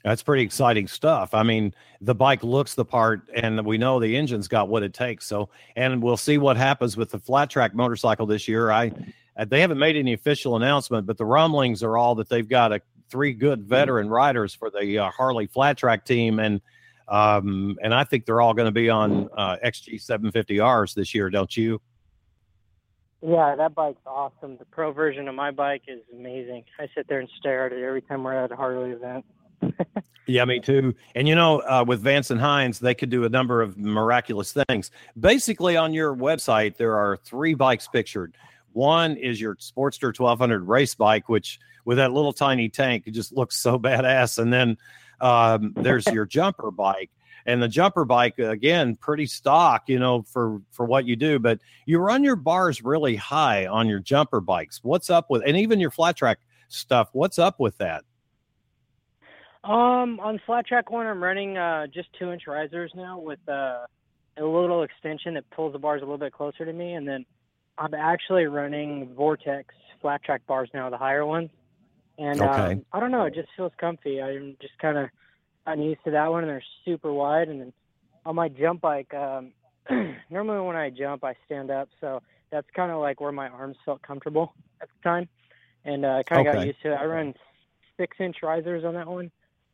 That's 0.03 0.23
pretty 0.23 0.43
exciting 0.43 0.87
stuff. 0.87 1.33
I 1.33 1.43
mean, 1.43 1.75
the 2.01 2.15
bike 2.15 2.43
looks 2.43 2.73
the 2.73 2.85
part, 2.85 3.21
and 3.35 3.63
we 3.63 3.77
know 3.77 3.99
the 3.99 4.17
engine's 4.17 4.47
got 4.47 4.67
what 4.67 4.81
it 4.81 4.93
takes. 4.93 5.27
So, 5.27 5.49
and 5.75 6.01
we'll 6.01 6.17
see 6.17 6.39
what 6.39 6.57
happens 6.57 6.97
with 6.97 7.11
the 7.11 7.19
flat 7.19 7.51
track 7.51 7.75
motorcycle 7.75 8.25
this 8.25 8.47
year. 8.47 8.71
I, 8.71 8.91
uh, 9.37 9.45
they 9.45 9.61
haven't 9.61 9.77
made 9.77 9.95
any 9.95 10.13
official 10.13 10.55
announcement, 10.55 11.05
but 11.05 11.17
the 11.17 11.25
rumblings 11.25 11.83
are 11.83 11.97
all 11.97 12.15
that 12.15 12.29
they've 12.29 12.47
got 12.47 12.73
a 12.73 12.81
three 13.11 13.33
good 13.33 13.63
veteran 13.63 14.09
riders 14.09 14.53
for 14.53 14.71
the 14.71 14.97
uh, 14.97 15.11
Harley 15.11 15.45
flat 15.45 15.77
track 15.77 16.05
team, 16.05 16.39
and 16.39 16.61
um, 17.07 17.77
and 17.83 17.93
I 17.93 18.05
think 18.05 18.25
they're 18.25 18.41
all 18.41 18.53
going 18.53 18.67
to 18.67 18.71
be 18.71 18.89
on 18.89 19.29
uh, 19.37 19.57
XG 19.63 20.01
750Rs 20.01 20.93
this 20.93 21.13
year, 21.13 21.29
don't 21.29 21.55
you? 21.55 21.81
Yeah, 23.21 23.55
that 23.55 23.75
bike's 23.75 24.01
awesome. 24.07 24.57
The 24.57 24.65
pro 24.65 24.91
version 24.91 25.27
of 25.27 25.35
my 25.35 25.51
bike 25.51 25.83
is 25.87 25.99
amazing. 26.11 26.63
I 26.79 26.87
sit 26.95 27.07
there 27.07 27.19
and 27.19 27.29
stare 27.37 27.67
at 27.67 27.73
it 27.73 27.83
every 27.83 28.01
time 28.01 28.23
we're 28.23 28.33
at 28.33 28.51
a 28.51 28.55
Harley 28.55 28.91
event. 28.91 29.25
yeah, 30.25 30.43
me 30.45 30.59
too. 30.59 30.95
And 31.13 31.27
you 31.27 31.35
know, 31.35 31.59
uh, 31.59 31.83
with 31.85 32.01
Vance 32.01 32.31
and 32.31 32.39
Hines, 32.39 32.79
they 32.79 32.95
could 32.95 33.09
do 33.09 33.25
a 33.25 33.29
number 33.29 33.61
of 33.61 33.77
miraculous 33.77 34.55
things. 34.67 34.89
Basically, 35.19 35.77
on 35.77 35.93
your 35.93 36.15
website, 36.15 36.77
there 36.77 36.97
are 36.97 37.17
three 37.17 37.53
bikes 37.53 37.87
pictured. 37.87 38.33
One 38.73 39.17
is 39.17 39.39
your 39.39 39.55
Sportster 39.57 40.17
1200 40.17 40.67
race 40.67 40.95
bike, 40.95 41.29
which 41.29 41.59
with 41.85 41.97
that 41.97 42.11
little 42.11 42.33
tiny 42.33 42.69
tank, 42.69 43.03
it 43.05 43.11
just 43.11 43.31
looks 43.31 43.57
so 43.57 43.79
badass. 43.79 44.37
And 44.37 44.51
then 44.51 44.77
um, 45.19 45.73
there's 45.75 46.05
your 46.07 46.25
jumper 46.37 46.71
bike, 46.71 47.11
and 47.45 47.61
the 47.61 47.67
jumper 47.67 48.05
bike 48.05 48.39
again, 48.39 48.95
pretty 48.95 49.25
stock, 49.25 49.83
you 49.87 49.99
know, 49.99 50.23
for 50.23 50.61
for 50.71 50.85
what 50.85 51.05
you 51.05 51.15
do. 51.15 51.39
But 51.39 51.59
you 51.85 51.99
run 51.99 52.23
your 52.23 52.35
bars 52.35 52.83
really 52.83 53.15
high 53.15 53.67
on 53.67 53.87
your 53.87 53.99
jumper 53.99 54.41
bikes. 54.41 54.79
What's 54.83 55.09
up 55.09 55.29
with, 55.29 55.43
and 55.45 55.57
even 55.57 55.79
your 55.79 55.91
flat 55.91 56.15
track 56.15 56.39
stuff? 56.67 57.09
What's 57.13 57.39
up 57.39 57.59
with 57.59 57.77
that? 57.77 58.03
Um, 59.63 60.19
on 60.19 60.41
flat 60.45 60.65
track 60.65 60.89
one, 60.89 61.05
I'm 61.05 61.23
running 61.23 61.57
uh, 61.57 61.85
just 61.87 62.09
two 62.17 62.31
inch 62.31 62.47
risers 62.47 62.91
now 62.95 63.19
with 63.19 63.39
uh, 63.47 63.85
a 64.37 64.43
little 64.43 64.81
extension 64.81 65.35
that 65.35 65.47
pulls 65.51 65.73
the 65.73 65.79
bars 65.79 66.01
a 66.01 66.05
little 66.05 66.17
bit 66.17 66.33
closer 66.33 66.65
to 66.65 66.73
me, 66.73 66.93
and 66.93 67.07
then 67.07 67.25
I'm 67.77 67.93
actually 67.93 68.45
running 68.45 69.13
Vortex 69.13 69.73
flat 70.01 70.23
track 70.23 70.41
bars 70.47 70.69
now, 70.73 70.89
the 70.89 70.97
higher 70.97 71.25
ones. 71.25 71.51
And 72.21 72.39
okay. 72.39 72.73
um, 72.73 72.85
I 72.93 72.99
don't 72.99 73.09
know, 73.09 73.25
it 73.25 73.33
just 73.33 73.49
feels 73.57 73.71
comfy. 73.79 74.21
I'm 74.21 74.55
just 74.61 74.77
kind 74.79 74.95
of 74.95 75.09
gotten 75.65 75.83
used 75.83 76.03
to 76.05 76.11
that 76.11 76.29
one, 76.29 76.43
and 76.43 76.51
they're 76.51 76.63
super 76.85 77.11
wide. 77.11 77.49
And 77.49 77.59
then 77.59 77.73
on 78.27 78.35
my 78.35 78.47
jump 78.47 78.81
bike, 78.81 79.11
um, 79.15 79.53
normally 80.29 80.59
when 80.65 80.75
I 80.75 80.91
jump, 80.91 81.23
I 81.23 81.33
stand 81.47 81.71
up, 81.71 81.89
so 81.99 82.21
that's 82.51 82.67
kind 82.75 82.91
of 82.91 82.99
like 82.99 83.19
where 83.19 83.31
my 83.31 83.47
arms 83.47 83.75
felt 83.83 84.03
comfortable 84.03 84.53
at 84.83 84.89
the 84.89 85.09
time, 85.09 85.29
and 85.83 86.05
uh, 86.05 86.17
I 86.19 86.23
kind 86.23 86.47
of 86.47 86.51
okay. 86.51 86.59
got 86.59 86.67
used 86.67 86.81
to 86.83 86.93
it. 86.93 86.95
I 86.95 87.05
run 87.05 87.33
six 87.97 88.15
inch 88.19 88.37
risers 88.43 88.85
on 88.85 88.93
that 88.93 89.07
one 89.07 89.31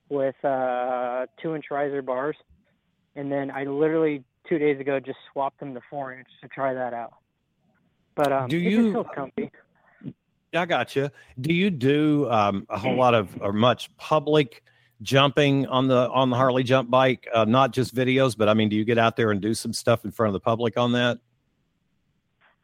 with 0.07 0.35
uh, 0.45 1.25
two 1.41 1.53
inch 1.53 1.65
riser 1.69 2.01
bars, 2.01 2.37
and 3.17 3.29
then 3.29 3.51
I 3.51 3.65
literally 3.65 4.23
two 4.47 4.57
days 4.57 4.79
ago 4.79 5.01
just 5.01 5.19
swapped 5.33 5.59
them 5.59 5.73
to 5.73 5.81
four 5.89 6.13
inch 6.13 6.29
to 6.41 6.47
try 6.47 6.73
that 6.73 6.93
out. 6.93 7.15
But 8.15 8.31
um, 8.31 8.47
do 8.47 8.55
you 8.55 8.93
feel 8.93 9.03
comfy? 9.03 9.51
I 10.57 10.65
got 10.65 10.95
you. 10.95 11.09
Do 11.39 11.53
you 11.53 11.69
do 11.69 12.29
um, 12.29 12.65
a 12.69 12.77
whole 12.77 12.95
lot 12.95 13.13
of 13.13 13.29
or 13.41 13.53
much 13.53 13.95
public 13.97 14.63
jumping 15.01 15.67
on 15.67 15.87
the 15.87 16.09
on 16.09 16.29
the 16.29 16.35
Harley 16.35 16.63
jump 16.63 16.89
bike? 16.89 17.27
Uh, 17.33 17.45
not 17.45 17.71
just 17.71 17.95
videos, 17.95 18.37
but 18.37 18.49
I 18.49 18.53
mean, 18.53 18.69
do 18.69 18.75
you 18.75 18.85
get 18.85 18.97
out 18.97 19.15
there 19.15 19.31
and 19.31 19.41
do 19.41 19.53
some 19.53 19.73
stuff 19.73 20.05
in 20.05 20.11
front 20.11 20.29
of 20.29 20.33
the 20.33 20.39
public 20.39 20.77
on 20.77 20.91
that? 20.93 21.19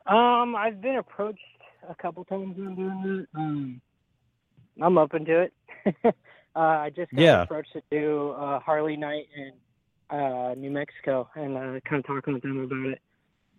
Um, 0.05 0.55
I've 0.55 0.81
been 0.81 0.97
approached 0.97 1.39
a 1.89 1.95
couple 1.95 2.25
times 2.25 2.57
on 2.57 2.75
doing 2.75 3.01
that. 3.33 3.39
Um, 3.39 3.81
I'm 4.81 4.97
open 4.97 5.25
to 5.25 5.41
it. 5.41 6.15
Uh, 6.55 6.59
I 6.59 6.89
just 6.91 7.11
got 7.11 7.21
yeah. 7.21 7.41
approached 7.41 7.73
to 7.73 7.81
do 7.89 8.35
a 8.37 8.59
Harley 8.59 8.95
night 8.95 9.25
in 9.35 9.53
uh, 10.15 10.53
New 10.55 10.69
Mexico 10.69 11.27
and 11.35 11.57
uh, 11.57 11.79
kind 11.89 11.99
of 11.99 12.05
talking 12.05 12.35
with 12.35 12.43
them 12.43 12.59
about 12.59 12.93
it. 12.93 13.01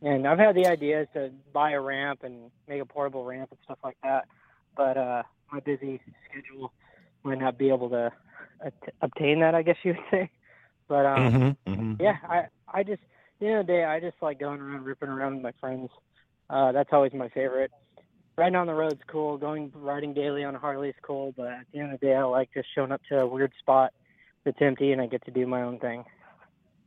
And 0.05 0.27
I've 0.27 0.39
had 0.39 0.55
the 0.55 0.67
idea 0.67 1.07
to 1.15 1.31
buy 1.53 1.73
a 1.73 1.81
ramp 1.81 2.21
and 2.23 2.51
make 2.69 2.81
a 2.83 2.85
portable 2.85 3.25
ramp 3.25 3.51
and 3.51 3.59
stuff 3.65 3.79
like 3.83 3.97
that, 4.03 4.27
but 4.77 4.97
uh, 4.97 5.23
my 5.51 5.61
busy 5.61 6.01
schedule 6.29 6.73
might 7.23 7.39
not 7.39 7.57
be 7.57 7.71
able 7.71 7.89
to 7.91 8.13
obtain 9.01 9.41
that. 9.41 9.55
I 9.55 9.63
guess 9.63 9.77
you 9.83 9.93
would 9.93 10.05
say. 10.11 10.31
But 10.87 11.07
um, 11.07 11.19
mm-hmm, 11.19 11.73
mm-hmm. 11.73 12.03
yeah, 12.03 12.17
I 12.29 12.47
I 12.73 12.83
just 12.83 13.01
at 13.03 13.41
the 13.41 13.47
end 13.47 13.61
of 13.61 13.67
the 13.67 13.73
day, 13.73 13.85
I 13.85 13.99
just 13.99 14.17
like 14.21 14.39
going 14.39 14.61
around 14.61 14.85
ripping 14.85 15.09
around 15.09 15.35
with 15.35 15.43
my 15.43 15.53
friends. 15.59 15.89
Uh, 16.51 16.73
that's 16.73 16.91
always 16.93 17.15
my 17.15 17.31
favorite 17.31 17.71
riding 18.37 18.57
on 18.57 18.67
the 18.67 18.75
road's 18.75 19.01
cool. 19.07 19.39
Going 19.39 19.73
riding 19.75 20.15
daily 20.15 20.45
on 20.45 20.55
a 20.55 20.59
Harley 20.59 20.89
is 20.89 20.95
cool, 21.03 21.33
but 21.37 21.49
at 21.49 21.67
the 21.73 21.81
end 21.81 21.93
of 21.93 22.01
the 22.01 22.07
day, 22.07 22.15
I 22.15 22.25
like 22.25 22.51
just 22.53 22.69
showing 22.75 22.93
up 22.93 23.01
to 23.09 23.21
a 23.21 23.27
weird 23.27 23.53
spot 23.59 23.93
that's 24.45 24.61
empty 24.61 24.93
and 24.93 25.01
I 25.01 25.07
get 25.07 25.25
to 25.25 25.31
do 25.31 25.47
my 25.47 25.63
own 25.63 25.79
thing. 25.79 26.05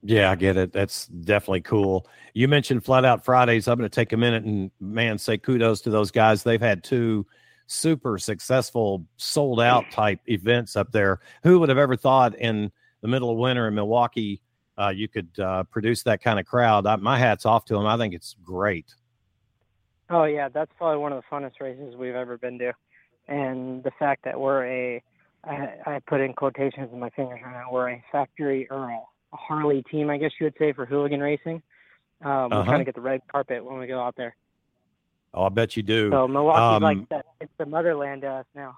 Yeah, 0.03 0.31
I 0.31 0.35
get 0.35 0.57
it. 0.57 0.71
That's 0.71 1.07
definitely 1.07 1.61
cool. 1.61 2.07
You 2.33 2.47
mentioned 2.47 2.85
Flat 2.85 3.03
Out 3.03 3.25
Fridays. 3.25 3.67
I'm 3.67 3.77
going 3.77 3.89
to 3.89 3.93
take 3.93 4.13
a 4.13 4.17
minute 4.17 4.43
and 4.43 4.71
man, 4.79 5.17
say 5.17 5.37
kudos 5.37 5.81
to 5.81 5.89
those 5.89 6.11
guys. 6.11 6.43
They've 6.43 6.61
had 6.61 6.83
two 6.83 7.25
super 7.67 8.17
successful 8.17 9.05
sold 9.17 9.59
out 9.59 9.89
type 9.91 10.19
events 10.27 10.75
up 10.75 10.91
there. 10.91 11.19
Who 11.43 11.59
would 11.59 11.69
have 11.69 11.77
ever 11.77 11.95
thought 11.95 12.35
in 12.35 12.71
the 13.01 13.07
middle 13.07 13.29
of 13.29 13.37
winter 13.37 13.67
in 13.67 13.75
Milwaukee 13.75 14.41
uh, 14.77 14.89
you 14.89 15.07
could 15.07 15.29
uh, 15.39 15.63
produce 15.63 16.03
that 16.03 16.21
kind 16.21 16.39
of 16.39 16.45
crowd? 16.45 16.85
I, 16.85 16.95
my 16.97 17.17
hat's 17.17 17.45
off 17.45 17.65
to 17.65 17.73
them. 17.73 17.85
I 17.85 17.97
think 17.97 18.13
it's 18.13 18.35
great. 18.43 18.93
Oh 20.09 20.23
yeah, 20.23 20.47
that's 20.47 20.71
probably 20.77 20.99
one 20.99 21.11
of 21.11 21.21
the 21.21 21.35
funnest 21.35 21.59
races 21.59 21.95
we've 21.97 22.15
ever 22.15 22.37
been 22.37 22.57
to, 22.59 22.71
and 23.27 23.83
the 23.83 23.91
fact 23.99 24.23
that 24.23 24.39
we're 24.39 24.65
a 24.65 25.03
I, 25.43 25.69
I 25.85 25.99
put 26.07 26.21
in 26.21 26.33
quotations 26.33 26.89
in 26.93 26.99
my 26.99 27.09
fingers 27.09 27.39
right 27.43 27.51
now. 27.51 27.67
We're 27.71 27.89
a 27.89 28.03
factory 28.11 28.67
a 28.71 28.75
Harley 29.33 29.83
team, 29.83 30.09
I 30.09 30.17
guess 30.17 30.31
you 30.39 30.45
would 30.45 30.55
say, 30.57 30.73
for 30.73 30.85
hooligan 30.85 31.19
racing. 31.19 31.61
Um, 32.23 32.51
uh-huh. 32.51 32.61
We 32.61 32.67
kind 32.67 32.81
of 32.81 32.85
get 32.85 32.95
the 32.95 33.01
red 33.01 33.21
carpet 33.31 33.63
when 33.63 33.77
we 33.79 33.87
go 33.87 33.99
out 33.99 34.15
there. 34.15 34.35
Oh, 35.33 35.45
I 35.45 35.49
bet 35.49 35.77
you 35.77 35.83
do. 35.83 36.09
So 36.09 36.27
Milwaukee's 36.27 36.77
um, 36.77 36.83
like 36.83 37.09
that. 37.09 37.25
It's 37.41 37.51
the 37.57 37.65
motherland 37.65 38.21
to 38.23 38.29
us 38.29 38.45
now. 38.55 38.77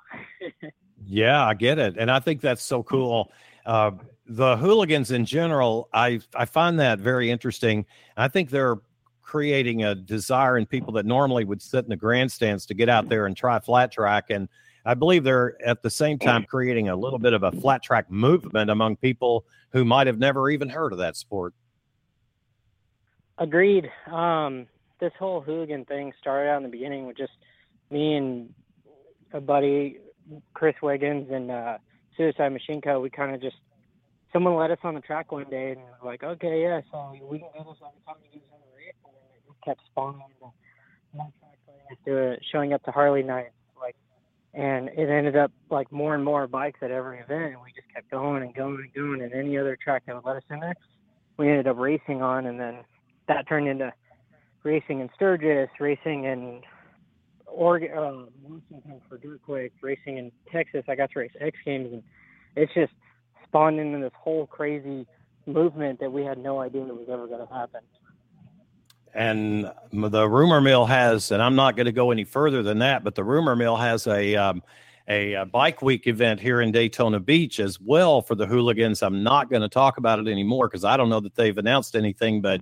yeah, 1.06 1.45
I 1.45 1.54
get 1.54 1.80
it, 1.80 1.95
and 1.97 2.12
I 2.12 2.20
think 2.20 2.41
that's 2.41 2.64
so 2.64 2.84
cool. 2.84 3.32
Uh, 3.66 3.91
the 4.26 4.58
hooligans 4.58 5.12
in 5.12 5.26
general, 5.26 5.89
I 5.93 6.20
I 6.36 6.45
find 6.45 6.80
that 6.80 7.00
very 7.00 7.32
interesting. 7.32 7.86
I 8.18 8.28
think 8.28 8.50
they're 8.50 8.78
creating 9.30 9.84
a 9.84 9.93
desire 9.93 10.58
in 10.58 10.66
people 10.66 10.91
that 10.91 11.06
normally 11.06 11.45
would 11.45 11.62
sit 11.62 11.86
in 11.86 11.89
the 11.89 11.95
grandstands 11.95 12.66
to 12.66 12.74
get 12.74 12.89
out 12.89 13.10
there 13.10 13.28
and 13.28 13.38
try 13.38 13.60
flat 13.60 13.91
track. 13.91 14.32
And 14.32 14.50
I 14.86 14.94
believe 14.94 15.24
they're 15.24 15.56
at 15.66 15.84
the 15.84 15.90
same 15.90 16.20
time 16.20 16.46
creating 16.46 16.90
a 16.90 16.96
little 16.96 17.20
bit 17.20 17.34
of 17.34 17.44
a 17.44 17.52
flat 17.52 17.84
track 17.84 18.10
movement 18.10 18.70
among 18.70 18.96
people 18.98 19.46
who 19.72 19.86
might 19.86 20.08
have 20.08 20.18
never 20.18 20.50
even 20.50 20.70
heard 20.70 20.94
of 20.94 21.00
that 21.00 21.16
sport. 21.16 21.54
Agreed. 23.38 23.90
Um, 24.12 24.68
this 25.00 25.12
whole 25.20 25.42
hooligan 25.42 25.86
thing 25.86 26.14
started 26.20 26.50
out 26.50 26.58
in 26.58 26.64
the 26.64 26.70
beginning 26.70 27.08
with 27.08 27.18
just 27.18 27.34
me 27.90 28.16
and 28.16 28.54
a 29.34 29.40
buddy, 29.40 30.00
Chris 30.54 30.76
Wiggins, 30.82 31.30
and 31.32 31.52
uh, 31.52 31.78
Suicide 32.18 32.50
Machine 32.50 32.82
Co. 32.82 33.00
We 33.00 33.10
kind 33.10 33.34
of 33.34 33.42
just 33.42 33.58
someone 34.34 34.56
let 34.56 34.72
us 34.72 34.80
on 34.84 34.96
the 34.96 35.02
track 35.02 35.32
one 35.32 35.50
day 35.50 35.72
and 35.72 35.82
was 35.82 36.00
like, 36.04 36.24
okay, 36.24 36.64
yeah, 36.64 36.82
so 36.92 37.12
we 37.30 37.40
can 37.40 37.48
do 37.54 37.64
this 37.70 37.78
every 37.82 38.02
time 38.06 38.16
we 38.22 38.40
do 38.40 38.42
something 38.50 38.70
kept 39.64 39.82
spawning 39.92 40.22
into 42.06 42.38
showing 42.52 42.74
up 42.74 42.84
to 42.84 42.92
Harley 42.92 43.24
nights, 43.24 43.50
like, 43.50 43.59
and 44.54 44.89
it 44.89 45.10
ended 45.10 45.36
up 45.36 45.52
like 45.70 45.91
more 45.91 46.16
and 46.16 46.24
more 46.24 46.47
bikes 46.47 46.80
at 46.82 46.91
every 46.91 47.20
event, 47.20 47.54
and 47.54 47.62
we 47.62 47.72
just 47.76 47.93
kept 47.93 48.10
going 48.10 48.43
and 48.43 48.54
going 48.56 48.80
and 48.82 48.93
going, 48.93 49.22
and 49.22 49.34
any 49.34 49.58
other 49.58 49.78
track 49.82 50.04
that 50.06 50.16
would 50.16 50.26
let 50.26 50.38
us 50.38 50.43
in 50.50 50.60
there, 50.60 50.76
we 51.38 51.50
ended 51.50 51.68
up 51.68 51.78
racing 51.78 52.22
on, 52.22 52.45
and 52.47 52.60
then 52.60 52.80
that 53.28 53.47
turned 53.47 53.68
into 53.68 53.93
racing 54.64 55.00
in 55.00 55.10
Sturgis, 55.16 55.70
racing 55.80 56.26
in 56.26 56.62
Oregon, 57.45 57.91
uh, 57.91 58.26
Washington 58.43 59.02
for 59.08 59.18
Dirtquake, 59.18 59.72
racing 59.82 60.18
in 60.18 60.32
Texas. 60.52 60.84
I 60.88 60.95
got 60.95 61.12
to 61.12 61.20
race 61.20 61.32
X 61.39 61.58
Games, 61.66 61.93
and 61.93 62.04
it's 62.56 62.74
just 62.74 62.93
spawned 63.47 63.80
into 63.80 64.00
this 64.00 64.14
whole 64.18 64.47
crazy 64.47 65.08
movement 65.45 66.00
that 66.00 66.12
we 66.12 66.24
had 66.24 66.38
no 66.38 66.60
idea 66.60 66.86
that 66.86 66.93
was 66.93 67.08
ever 67.12 67.28
going 67.28 67.45
to 67.45 67.54
happen 67.54 67.82
and 69.14 69.72
the 69.91 70.30
rumor 70.30 70.62
mill 70.62 70.86
has, 70.86 71.32
and 71.32 71.41
I'm 71.41 71.55
not 71.55 71.76
going 71.76 71.86
to 71.86 71.91
go 71.91 72.12
any 72.12 72.24
further 72.24 72.64
than 72.64 72.80
that, 72.80 73.03
but 73.03 73.16
the 73.16 73.24
rumor 73.24 73.55
mill 73.55 73.76
has 73.76 74.07
a, 74.07 74.36
um, 74.36 74.64
a, 75.07 75.43
bike 75.45 75.82
week 75.82 76.07
event 76.07 76.39
here 76.39 76.62
in 76.62 76.72
Daytona 76.72 77.20
Beach 77.20 77.60
as 77.60 77.80
well 77.80 78.22
for 78.22 78.36
the 78.36 78.45
hooligans. 78.45 79.01
I'm 79.01 79.24
not 79.24 79.49
going 79.49 79.62
to 79.62 79.70
talk 79.70 79.97
about 79.97 80.20
it 80.20 80.28
anymore 80.28 80.68
because 80.68 80.84
I 80.84 80.95
don't 80.97 81.10
know 81.10 81.20
that 81.22 81.36
they've 81.36 81.57
announced 81.57 81.95
anything, 81.95 82.41
but 82.41 82.62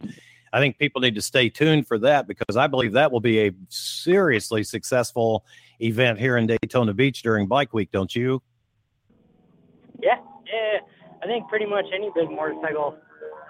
I 0.53 0.59
think 0.59 0.77
people 0.77 1.01
need 1.01 1.15
to 1.15 1.21
stay 1.21 1.49
tuned 1.49 1.87
for 1.87 1.99
that 1.99 2.27
because 2.27 2.55
I 2.55 2.67
believe 2.67 2.93
that 2.93 3.11
will 3.11 3.19
be 3.19 3.47
a 3.47 3.51
seriously 3.69 4.63
successful 4.63 5.45
event 5.81 6.19
here 6.19 6.37
in 6.37 6.47
Daytona 6.47 6.93
Beach 6.93 7.21
during 7.21 7.47
Bike 7.47 7.73
Week, 7.73 7.91
don't 7.91 8.15
you? 8.15 8.41
Yeah, 10.01 10.19
yeah. 10.45 10.79
I 11.21 11.25
think 11.25 11.49
pretty 11.49 11.65
much 11.65 11.85
any 11.93 12.09
big 12.15 12.29
motorcycle 12.29 12.95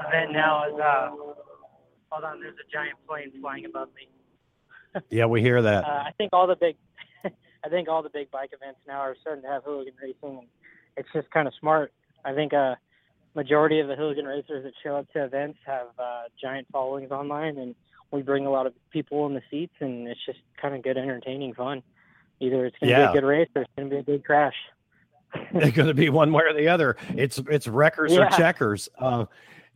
event 0.07 0.31
now 0.31 0.67
is. 0.67 0.79
Uh, 0.79 1.26
hold 2.09 2.23
on, 2.23 2.39
there's 2.39 2.55
a 2.55 2.71
giant 2.71 2.97
plane 3.07 3.31
flying 3.41 3.65
above 3.65 3.89
me. 3.95 5.01
yeah, 5.09 5.25
we 5.25 5.41
hear 5.41 5.61
that. 5.61 5.83
Uh, 5.83 6.03
I 6.05 6.11
think 6.17 6.31
all 6.33 6.47
the 6.47 6.55
big, 6.55 6.75
I 7.25 7.69
think 7.69 7.87
all 7.89 8.03
the 8.03 8.09
big 8.09 8.31
bike 8.31 8.51
events 8.53 8.79
now 8.87 8.99
are 8.99 9.15
starting 9.21 9.43
to 9.43 9.49
have 9.49 9.63
hooligan 9.63 9.93
racing, 10.01 10.39
and 10.39 10.47
it's 10.95 11.09
just 11.13 11.29
kind 11.31 11.47
of 11.47 11.53
smart. 11.59 11.93
I 12.25 12.33
think 12.33 12.53
a 12.53 12.57
uh, 12.57 12.75
majority 13.35 13.79
of 13.79 13.87
the 13.87 13.95
hooligan 13.95 14.25
racers 14.25 14.63
that 14.63 14.73
show 14.83 14.95
up 14.97 15.11
to 15.13 15.23
events 15.23 15.59
have 15.65 15.87
uh, 15.99 16.23
giant 16.41 16.67
followings 16.71 17.11
online, 17.11 17.57
and 17.57 17.75
we 18.11 18.21
bring 18.21 18.45
a 18.45 18.49
lot 18.49 18.65
of 18.65 18.73
people 18.89 19.25
in 19.27 19.33
the 19.33 19.41
seats, 19.49 19.75
and 19.79 20.07
it's 20.07 20.25
just 20.25 20.39
kind 20.61 20.75
of 20.75 20.83
good, 20.83 20.97
entertaining 20.97 21.53
fun. 21.53 21.83
Either 22.39 22.65
it's 22.65 22.77
going 22.79 22.91
to 22.93 22.99
yeah. 22.99 23.11
be 23.11 23.17
a 23.17 23.21
good 23.21 23.27
race 23.27 23.49
or 23.55 23.63
it's 23.63 23.71
going 23.75 23.89
to 23.89 23.95
be 23.95 23.99
a 23.99 24.03
big 24.03 24.23
crash. 24.23 24.53
it's 25.33 25.75
going 25.75 25.87
to 25.87 25.93
be 25.93 26.09
one 26.09 26.31
way 26.31 26.43
or 26.43 26.53
the 26.53 26.67
other. 26.67 26.97
It's 27.15 27.39
it's 27.49 27.67
wreckers 27.67 28.13
yeah. 28.13 28.27
or 28.27 28.37
checkers. 28.37 28.89
Uh, 28.97 29.25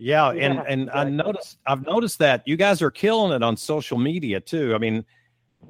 yeah, 0.02 0.32
yeah, 0.32 0.46
and 0.46 0.60
and 0.68 0.82
exactly. 0.84 1.00
I 1.00 1.10
noticed 1.10 1.58
I've 1.68 1.86
noticed 1.86 2.20
that 2.20 2.48
you 2.48 2.58
guys 2.58 2.82
are 2.82 2.90
killing 2.90 3.34
it 3.34 3.44
on 3.44 3.56
social 3.56 4.00
media 4.00 4.40
too. 4.40 4.74
I 4.74 4.80
mean, 4.80 5.06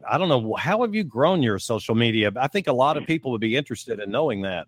I 0.10 0.18
don't 0.18 0.30
know 0.30 0.56
how 0.56 0.82
have 0.84 0.96
you 0.96 1.04
grown 1.04 1.44
your 1.44 1.60
social 1.60 1.96
media. 1.96 2.32
I 2.38 2.48
think 2.48 2.68
a 2.68 2.74
lot 2.74 2.96
of 2.96 3.06
people 3.06 3.32
would 3.32 3.42
be 3.42 3.58
interested 3.58 4.00
in 4.00 4.10
knowing 4.10 4.44
that. 4.44 4.68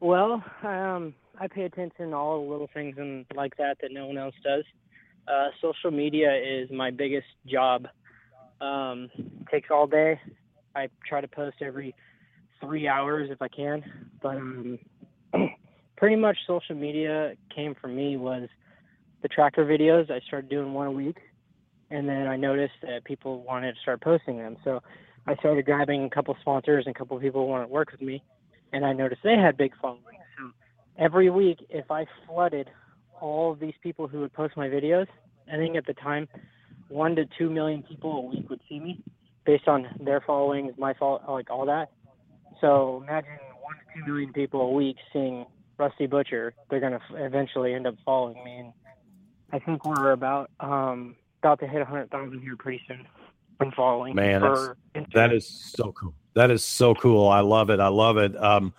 Well, 0.00 0.44
um, 0.62 1.14
I 1.40 1.48
pay 1.48 1.62
attention 1.62 2.10
to 2.10 2.16
all 2.16 2.44
the 2.44 2.50
little 2.50 2.68
things 2.74 2.96
and 2.98 3.24
like 3.34 3.56
that 3.56 3.78
that 3.80 3.90
no 3.90 4.06
one 4.06 4.18
else 4.18 4.34
does. 4.44 4.64
Uh, 5.26 5.48
social 5.62 5.90
media 5.90 6.34
is 6.34 6.70
my 6.70 6.90
biggest 6.90 7.26
job. 7.46 7.88
Um, 8.60 9.08
takes 9.50 9.70
all 9.70 9.86
day. 9.86 10.20
I 10.74 10.90
try 11.06 11.22
to 11.22 11.28
post 11.28 11.56
every 11.62 11.94
three 12.60 12.86
hours 12.86 13.30
if 13.30 13.40
I 13.40 13.48
can, 13.48 13.82
but 14.20 14.36
um, 14.36 14.78
pretty 15.98 16.16
much 16.16 16.38
social 16.46 16.76
media 16.76 17.34
came 17.54 17.74
for 17.74 17.88
me 17.88 18.16
was 18.16 18.48
the 19.20 19.28
tracker 19.28 19.64
videos. 19.64 20.10
I 20.10 20.20
started 20.26 20.48
doing 20.48 20.72
one 20.72 20.86
a 20.86 20.92
week, 20.92 21.18
and 21.90 22.08
then 22.08 22.28
I 22.28 22.36
noticed 22.36 22.74
that 22.82 23.04
people 23.04 23.42
wanted 23.42 23.74
to 23.74 23.80
start 23.80 24.00
posting 24.00 24.38
them. 24.38 24.56
So 24.62 24.80
I 25.26 25.34
started 25.36 25.66
grabbing 25.66 26.04
a 26.04 26.10
couple 26.10 26.36
sponsors 26.40 26.86
and 26.86 26.94
a 26.94 26.98
couple 26.98 27.18
people 27.18 27.42
who 27.44 27.48
wanted 27.48 27.66
to 27.66 27.72
work 27.72 27.90
with 27.90 28.00
me, 28.00 28.22
and 28.72 28.86
I 28.86 28.92
noticed 28.92 29.22
they 29.24 29.36
had 29.36 29.56
big 29.56 29.72
followings. 29.82 30.04
So 30.38 30.50
every 30.96 31.30
week, 31.30 31.58
if 31.68 31.90
I 31.90 32.06
flooded 32.26 32.70
all 33.20 33.50
of 33.50 33.58
these 33.58 33.74
people 33.82 34.06
who 34.06 34.20
would 34.20 34.32
post 34.32 34.56
my 34.56 34.68
videos, 34.68 35.08
I 35.52 35.56
think 35.56 35.74
at 35.76 35.86
the 35.86 35.94
time, 35.94 36.28
one 36.88 37.16
to 37.16 37.24
two 37.36 37.50
million 37.50 37.82
people 37.82 38.12
a 38.12 38.20
week 38.20 38.48
would 38.48 38.60
see 38.68 38.78
me 38.78 39.02
based 39.44 39.66
on 39.66 39.88
their 40.00 40.22
followings, 40.24 40.74
my 40.78 40.94
follow, 40.94 41.20
like 41.28 41.50
all 41.50 41.66
that. 41.66 41.90
So 42.60 43.02
imagine 43.02 43.32
one 43.60 43.74
to 43.74 44.00
two 44.00 44.12
million 44.12 44.32
people 44.32 44.60
a 44.60 44.70
week 44.70 44.96
seeing 45.12 45.44
Rusty 45.78 46.06
Butcher, 46.06 46.54
they're 46.68 46.80
going 46.80 46.92
to 46.92 47.24
eventually 47.24 47.74
end 47.74 47.86
up 47.86 47.94
following 48.04 48.42
me. 48.44 48.58
And 48.58 48.72
I 49.52 49.58
think 49.58 49.84
we're 49.84 50.12
about 50.12 50.50
um, 50.60 51.16
about 51.42 51.60
to 51.60 51.66
hit 51.66 51.78
100,000 51.78 52.40
here 52.40 52.56
pretty 52.56 52.82
soon 52.86 53.06
when 53.58 53.70
following. 53.72 54.14
Man, 54.14 54.42
that 55.14 55.32
is 55.32 55.46
so 55.46 55.92
cool. 55.92 56.14
That 56.34 56.50
is 56.50 56.64
so 56.64 56.94
cool. 56.94 57.28
I 57.28 57.40
love 57.40 57.70
it. 57.70 57.80
I 57.80 57.88
love 57.88 58.16
it. 58.16 58.36
Um, 58.36 58.74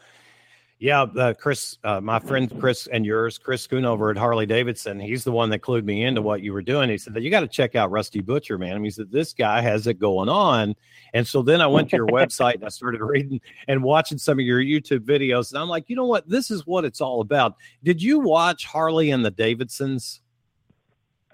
yeah, 0.80 1.02
uh, 1.02 1.34
Chris, 1.34 1.78
uh, 1.84 2.00
my 2.00 2.20
friend 2.20 2.50
Chris 2.58 2.88
and 2.88 3.06
yours, 3.06 3.38
Chris 3.38 3.68
Schoonover 3.68 4.12
at 4.12 4.18
Harley 4.18 4.46
Davidson, 4.46 4.98
he's 4.98 5.26
the 5.26 5.32
one 5.32 5.50
that 5.50 5.60
clued 5.60 5.84
me 5.84 6.06
into 6.06 6.22
what 6.22 6.42
you 6.42 6.54
were 6.54 6.62
doing. 6.62 6.90
He 6.90 6.98
said 6.98 7.14
that 7.16 7.22
you 7.22 7.30
got 7.30 7.42
to 7.42 7.50
check 7.50 7.76
out 7.76 7.92
Rusty 7.92 8.22
Butcher, 8.22 8.58
man. 8.58 8.82
He 8.82 8.90
said 8.90 9.12
this 9.12 9.34
guy 9.34 9.60
has 9.60 9.88
it 9.88 9.96
going 10.00 10.30
on. 10.30 10.78
And 11.14 11.28
so 11.28 11.42
then 11.42 11.60
I 11.60 11.68
went 11.68 11.90
to 11.90 11.98
your 11.98 12.08
website 12.08 12.56
and 12.56 12.66
I 12.66 12.70
started 12.70 13.02
reading 13.02 13.42
and 13.68 13.84
watching 13.84 14.18
some 14.18 14.40
of 14.40 14.46
your 14.46 14.62
YouTube 14.62 15.00
videos. 15.00 15.52
And 15.52 15.62
I'm 15.62 15.68
like, 15.68 15.90
you 15.90 15.98
know 15.98 16.06
what? 16.06 16.30
This 16.30 16.50
is 16.50 16.66
what 16.66 16.86
it's 16.86 17.02
all 17.02 17.20
about. 17.20 17.56
Did 17.84 18.02
you 18.02 18.20
watch 18.20 18.66
Harley 18.66 19.12
and 19.12 19.24
the 19.24 19.32
Davidsons? 19.32 20.22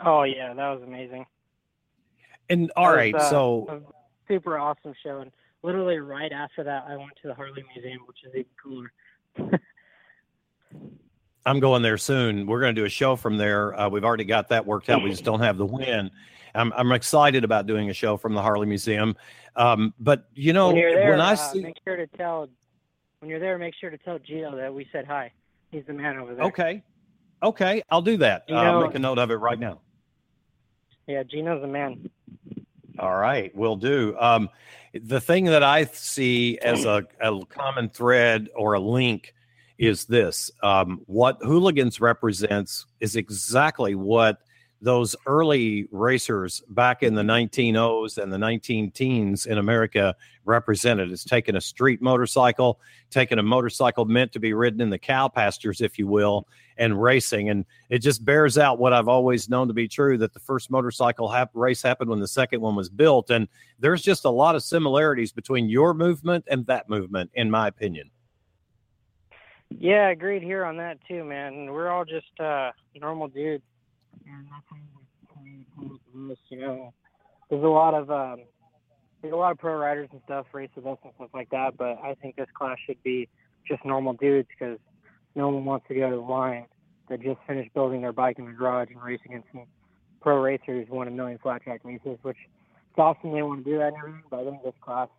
Oh, 0.03 0.23
yeah, 0.23 0.55
that 0.55 0.69
was 0.71 0.81
amazing. 0.81 1.27
And 2.49 2.71
all 2.75 2.91
right, 2.91 3.13
was, 3.13 3.23
uh, 3.23 3.29
so 3.29 3.83
super 4.27 4.57
awesome 4.57 4.95
show. 5.03 5.19
And 5.19 5.31
literally 5.61 5.97
right 5.97 6.31
after 6.31 6.63
that, 6.63 6.85
I 6.89 6.97
went 6.97 7.11
to 7.21 7.27
the 7.27 7.35
Harley 7.35 7.63
Museum, 7.75 7.99
which 8.07 8.23
is 8.25 8.33
even 8.33 8.45
cooler. 8.61 8.91
I'm 11.45 11.59
going 11.59 11.81
there 11.83 11.97
soon. 11.97 12.47
We're 12.47 12.59
going 12.59 12.73
to 12.73 12.81
do 12.81 12.86
a 12.86 12.89
show 12.89 13.15
from 13.15 13.38
there. 13.38 13.79
Uh, 13.79 13.89
we've 13.89 14.03
already 14.03 14.25
got 14.25 14.49
that 14.49 14.65
worked 14.65 14.89
out. 14.89 15.03
We 15.03 15.11
just 15.11 15.23
don't 15.23 15.41
have 15.41 15.57
the 15.57 15.65
win. 15.65 16.09
I'm, 16.55 16.73
I'm 16.73 16.91
excited 16.91 17.43
about 17.43 17.67
doing 17.67 17.89
a 17.89 17.93
show 17.93 18.17
from 18.17 18.33
the 18.33 18.41
Harley 18.41 18.65
Museum. 18.65 19.15
Um, 19.55 19.93
but 19.99 20.27
you 20.33 20.53
know, 20.53 20.67
when, 20.67 20.75
there, 20.77 21.11
when 21.11 21.21
I 21.21 21.33
uh, 21.33 21.36
see, 21.36 21.61
make 21.61 21.77
sure 21.86 21.97
to 21.97 22.07
tell 22.07 22.49
when 23.19 23.29
you're 23.29 23.39
there, 23.39 23.57
make 23.57 23.75
sure 23.75 23.89
to 23.89 23.97
tell 23.97 24.19
Gino 24.19 24.55
that 24.55 24.73
we 24.73 24.88
said 24.91 25.05
hi. 25.05 25.31
He's 25.71 25.86
the 25.86 25.93
man 25.93 26.17
over 26.17 26.36
there. 26.36 26.45
Okay, 26.45 26.83
okay, 27.43 27.83
I'll 27.89 28.01
do 28.01 28.17
that. 28.17 28.45
Uh, 28.49 28.55
I'll 28.55 28.88
make 28.88 28.95
a 28.95 28.99
note 28.99 29.19
of 29.19 29.31
it 29.31 29.36
right 29.36 29.59
now. 29.59 29.79
Yeah, 31.07 31.23
Gino's 31.23 31.61
the 31.61 31.67
man. 31.67 32.09
All 33.05 33.17
right, 33.17 33.55
will 33.55 33.75
do. 33.75 34.15
Um, 34.19 34.49
the 34.93 35.21
thing 35.21 35.45
that 35.45 35.61
I 35.61 35.85
see 35.85 36.57
as 36.57 36.85
a, 36.85 37.05
a 37.21 37.45
common 37.45 37.87
thread 37.89 38.49
or 38.55 38.73
a 38.73 38.79
link 38.79 39.35
is 39.77 40.05
this 40.05 40.49
um, 40.63 41.01
what 41.05 41.37
hooligans 41.43 42.01
represents 42.01 42.87
is 42.99 43.15
exactly 43.15 43.93
what 43.93 44.39
those 44.86 45.15
early 45.25 45.88
racers 45.91 46.61
back 46.69 47.01
in 47.01 47.15
the 47.15 47.23
1900s 47.23 48.19
and 48.19 48.31
the 48.31 48.38
19 48.38 48.91
teens 48.91 49.47
in 49.47 49.57
America 49.57 50.15
represented. 50.45 51.11
It's 51.11 51.23
taking 51.23 51.55
a 51.55 51.61
street 51.61 52.03
motorcycle, 52.03 52.79
taking 53.09 53.39
a 53.39 53.43
motorcycle 53.43 54.05
meant 54.05 54.31
to 54.33 54.39
be 54.39 54.53
ridden 54.53 54.81
in 54.81 54.91
the 54.91 54.99
cow 54.99 55.27
pastures, 55.27 55.81
if 55.81 55.97
you 55.97 56.05
will, 56.05 56.47
and 56.77 57.01
racing. 57.01 57.49
And 57.49 57.65
it 57.89 57.97
just 57.99 58.23
bears 58.23 58.59
out 58.59 58.77
what 58.77 58.93
I've 58.93 59.07
always 59.07 59.49
known 59.49 59.69
to 59.69 59.73
be 59.73 59.88
true 59.88 60.19
that 60.19 60.36
the 60.36 60.39
first 60.39 60.69
motorcycle 60.69 61.29
hap- 61.29 61.49
race 61.55 61.81
happened 61.81 62.11
when 62.11 62.19
the 62.19 62.27
second 62.27 62.61
one 62.61 62.75
was 62.75 62.88
built. 62.88 63.31
And 63.31 63.47
there's 63.79 64.03
just 64.03 64.23
a 64.23 64.29
lot 64.29 64.53
of 64.53 64.61
similarities 64.61 65.31
between 65.31 65.67
your 65.67 65.95
movement 65.95 66.45
and 66.47 66.63
that 66.67 66.89
movement, 66.89 67.31
in 67.33 67.49
my 67.49 67.67
opinion. 67.67 68.11
Yeah, 69.71 70.09
agreed 70.09 70.43
here 70.43 70.63
on 70.63 70.77
that 70.77 70.99
too, 71.07 71.23
man. 71.23 71.71
We're 71.71 71.89
all 71.89 72.05
just 72.05 72.39
uh, 72.39 72.71
normal 72.93 73.29
dudes 73.29 73.63
and 74.26 74.47
that's 76.30 76.39
you 76.49 76.59
know. 76.59 76.93
There's 77.49 77.63
a 77.63 77.68
lot 77.68 77.93
of 77.93 78.09
um, 78.09 78.43
there's 79.22 79.34
a 79.34 79.38
lot 79.38 79.51
of 79.51 79.57
pro 79.57 79.76
riders 79.76 80.09
and 80.11 80.22
stuff, 80.26 80.47
race 80.53 80.70
events 80.76 81.01
and 81.03 81.13
stuff 81.16 81.30
like 81.34 81.49
that. 81.51 81.78
But 81.78 81.99
I 82.03 82.16
think 82.22 82.36
this 82.36 82.47
class 82.57 82.78
should 82.86 83.01
be 83.03 83.28
just 83.68 83.84
normal 83.86 84.13
dudes 84.13 84.47
because 84.49 84.80
no 85.36 85.49
one 85.49 85.66
wants 85.66 85.88
to 85.88 85.95
go 85.95 86.09
to 86.09 86.16
the 86.16 86.22
line 86.22 86.66
that 87.09 87.22
just 87.22 87.39
finished 87.47 87.74
building 87.74 88.01
their 88.01 88.13
bike 88.13 88.39
in 88.39 88.45
the 88.45 88.51
garage 88.51 88.89
and 88.89 89.01
race 89.01 89.20
against 89.26 89.47
some 89.51 89.66
pro 90.22 90.41
racers 90.41 90.88
who 90.89 90.95
won 90.95 91.07
a 91.07 91.11
million 91.11 91.38
flat 91.38 91.61
track 91.63 91.82
races, 91.84 92.18
which 92.24 92.38
it's 92.89 92.97
awesome 92.97 93.32
they 93.32 93.43
want 93.43 93.63
to 93.63 93.70
do 93.70 93.78
that 93.78 93.88
and 93.88 93.97
everything. 93.97 94.24
But 94.30 94.39
I 94.39 94.49
think 94.49 94.63
this 94.63 94.74
class 94.82 95.09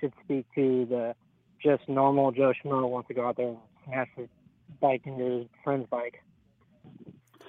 should 0.00 0.12
speak 0.24 0.46
to 0.54 0.86
the 0.86 1.14
just 1.62 1.88
normal 1.88 2.32
Joe 2.32 2.52
Schmo 2.52 2.80
who 2.80 2.86
wants 2.86 3.08
to 3.08 3.14
go 3.14 3.26
out 3.26 3.36
there 3.36 3.48
and 3.48 3.58
smash 3.84 4.08
his 4.16 4.28
bike 4.80 5.02
into 5.04 5.24
his 5.24 5.46
friend's 5.64 5.88
bike. 5.88 6.22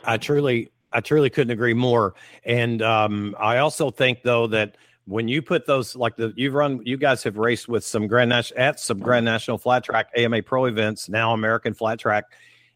I 0.03 0.17
truly, 0.17 0.71
I 0.97 0.99
truly 0.99 1.29
couldn't 1.29 1.51
agree 1.51 1.75
more. 1.75 2.15
And 2.43 2.81
um, 2.81 3.35
I 3.39 3.59
also 3.59 3.91
think 3.91 4.23
though 4.23 4.47
that 4.47 4.77
when 5.05 5.27
you 5.27 5.43
put 5.43 5.67
those 5.67 5.95
like 5.95 6.15
the 6.15 6.33
you've 6.35 6.55
run, 6.55 6.81
you 6.85 6.97
guys 6.97 7.21
have 7.21 7.37
raced 7.37 7.67
with 7.67 7.83
some 7.83 8.07
grand 8.07 8.29
national 8.29 8.59
at 8.59 8.79
some 8.79 8.97
grand 8.97 9.23
national 9.23 9.59
flat 9.59 9.83
track 9.83 10.09
AMA 10.17 10.41
pro 10.41 10.65
events 10.65 11.07
now 11.07 11.33
American 11.33 11.75
flat 11.75 11.99
track. 11.99 12.23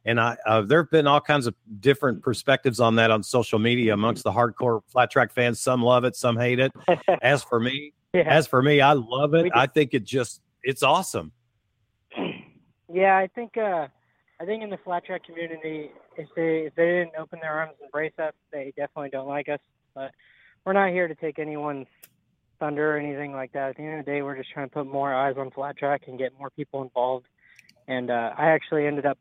And 0.05 0.19
I, 0.19 0.37
uh, 0.45 0.61
there 0.61 0.83
have 0.83 0.91
been 0.91 1.07
all 1.07 1.19
kinds 1.19 1.47
of 1.47 1.55
different 1.79 2.21
perspectives 2.21 2.79
on 2.79 2.95
that 2.97 3.09
on 3.09 3.23
social 3.23 3.57
media 3.57 3.95
amongst 3.95 4.23
the 4.23 4.31
hardcore 4.31 4.81
flat 4.87 5.09
track 5.09 5.33
fans. 5.33 5.59
Some 5.59 5.81
love 5.81 6.03
it, 6.03 6.15
some 6.15 6.37
hate 6.37 6.59
it. 6.59 6.71
as 7.23 7.43
for 7.43 7.59
me, 7.59 7.91
yeah. 8.13 8.21
as 8.21 8.45
for 8.45 8.61
me, 8.61 8.81
I 8.81 8.93
love 8.93 9.33
it. 9.33 9.51
I 9.55 9.65
think 9.65 9.95
it 9.95 10.03
just, 10.03 10.41
it's 10.61 10.83
awesome. 10.83 11.31
Yeah, 12.93 13.17
I 13.17 13.27
think, 13.33 13.57
uh, 13.57 13.87
I 14.41 14.45
think 14.45 14.63
in 14.63 14.71
the 14.71 14.77
flat 14.77 15.05
track 15.05 15.23
community, 15.23 15.91
if 16.17 16.27
they 16.35 16.65
if 16.65 16.73
they 16.73 16.85
didn't 16.85 17.11
open 17.19 17.37
their 17.43 17.51
arms 17.51 17.73
and 17.79 17.85
embrace 17.85 18.17
us, 18.17 18.33
they 18.51 18.73
definitely 18.75 19.11
don't 19.11 19.27
like 19.27 19.47
us. 19.47 19.59
But 19.93 20.11
we're 20.65 20.73
not 20.73 20.89
here 20.89 21.07
to 21.07 21.13
take 21.13 21.37
anyone's 21.37 21.85
thunder 22.59 22.95
or 22.95 22.97
anything 22.97 23.33
like 23.33 23.51
that. 23.51 23.69
At 23.69 23.77
the 23.77 23.83
end 23.83 23.99
of 23.99 24.05
the 24.05 24.11
day, 24.11 24.23
we're 24.23 24.35
just 24.35 24.49
trying 24.51 24.67
to 24.67 24.73
put 24.73 24.87
more 24.87 25.13
eyes 25.13 25.35
on 25.37 25.51
flat 25.51 25.77
track 25.77 26.03
and 26.07 26.17
get 26.17 26.31
more 26.39 26.49
people 26.49 26.81
involved. 26.81 27.27
And 27.87 28.09
uh, 28.09 28.31
I 28.35 28.47
actually 28.47 28.87
ended 28.87 29.05
up 29.05 29.19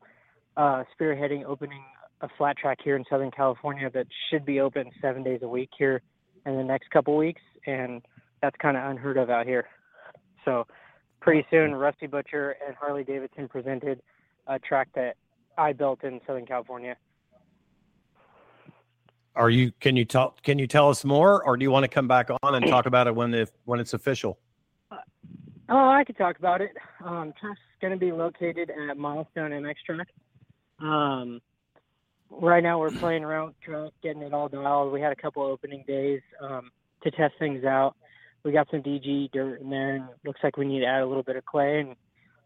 uh, 0.57 0.85
spearheading 0.99 1.45
opening 1.45 1.83
a 2.21 2.27
flat 2.39 2.57
track 2.57 2.79
here 2.83 2.95
in 2.95 3.05
Southern 3.07 3.29
California 3.29 3.91
that 3.93 4.07
should 4.31 4.43
be 4.43 4.59
open 4.59 4.89
seven 5.03 5.21
days 5.21 5.41
a 5.43 5.47
week 5.47 5.69
here 5.77 6.01
in 6.47 6.57
the 6.57 6.63
next 6.63 6.89
couple 6.89 7.15
weeks, 7.15 7.41
and 7.67 8.01
that's 8.41 8.55
kind 8.57 8.75
of 8.75 8.89
unheard 8.89 9.17
of 9.17 9.29
out 9.29 9.45
here. 9.45 9.67
So 10.45 10.65
pretty 11.19 11.45
soon, 11.51 11.75
Rusty 11.75 12.07
Butcher 12.07 12.55
and 12.65 12.75
Harley 12.75 13.03
Davidson 13.03 13.47
presented 13.47 14.01
a 14.47 14.59
track 14.59 14.89
that 14.95 15.15
I 15.57 15.73
built 15.73 16.03
in 16.03 16.19
Southern 16.25 16.45
California. 16.45 16.95
Are 19.35 19.49
you? 19.49 19.71
Can 19.79 19.95
you 19.95 20.03
tell? 20.03 20.35
Can 20.43 20.59
you 20.59 20.67
tell 20.67 20.89
us 20.89 21.05
more, 21.05 21.43
or 21.45 21.55
do 21.55 21.63
you 21.63 21.71
want 21.71 21.83
to 21.83 21.87
come 21.87 22.07
back 22.07 22.29
on 22.43 22.55
and 22.55 22.67
talk 22.67 22.85
about 22.85 23.07
it 23.07 23.15
when 23.15 23.33
if 23.33 23.51
when 23.63 23.79
it's 23.79 23.93
official? 23.93 24.37
Uh, 24.91 24.97
oh, 25.69 25.87
I 25.87 26.03
could 26.03 26.17
talk 26.17 26.37
about 26.37 26.59
it. 26.59 26.71
Um, 27.03 27.33
track's 27.39 27.59
going 27.79 27.91
to 27.91 27.97
be 27.97 28.11
located 28.11 28.69
at 28.69 28.97
Milestone 28.97 29.51
MX 29.51 29.75
Track 29.85 30.07
Um, 30.79 31.41
right 32.29 32.61
now 32.61 32.79
we're 32.79 32.91
playing 32.91 33.23
around 33.23 33.55
truck, 33.63 33.93
getting 34.03 34.21
it 34.21 34.33
all 34.33 34.49
dialed. 34.49 34.91
We 34.91 34.99
had 34.99 35.13
a 35.13 35.15
couple 35.15 35.43
opening 35.43 35.85
days 35.87 36.21
um, 36.41 36.69
to 37.03 37.11
test 37.11 37.33
things 37.39 37.63
out. 37.63 37.95
We 38.43 38.51
got 38.51 38.67
some 38.69 38.81
DG 38.81 39.31
dirt 39.31 39.61
in 39.61 39.69
there, 39.69 39.95
and 39.95 40.05
looks 40.25 40.41
like 40.43 40.57
we 40.57 40.65
need 40.65 40.81
to 40.81 40.87
add 40.87 41.03
a 41.03 41.07
little 41.07 41.23
bit 41.23 41.37
of 41.37 41.45
clay. 41.45 41.79
And 41.79 41.95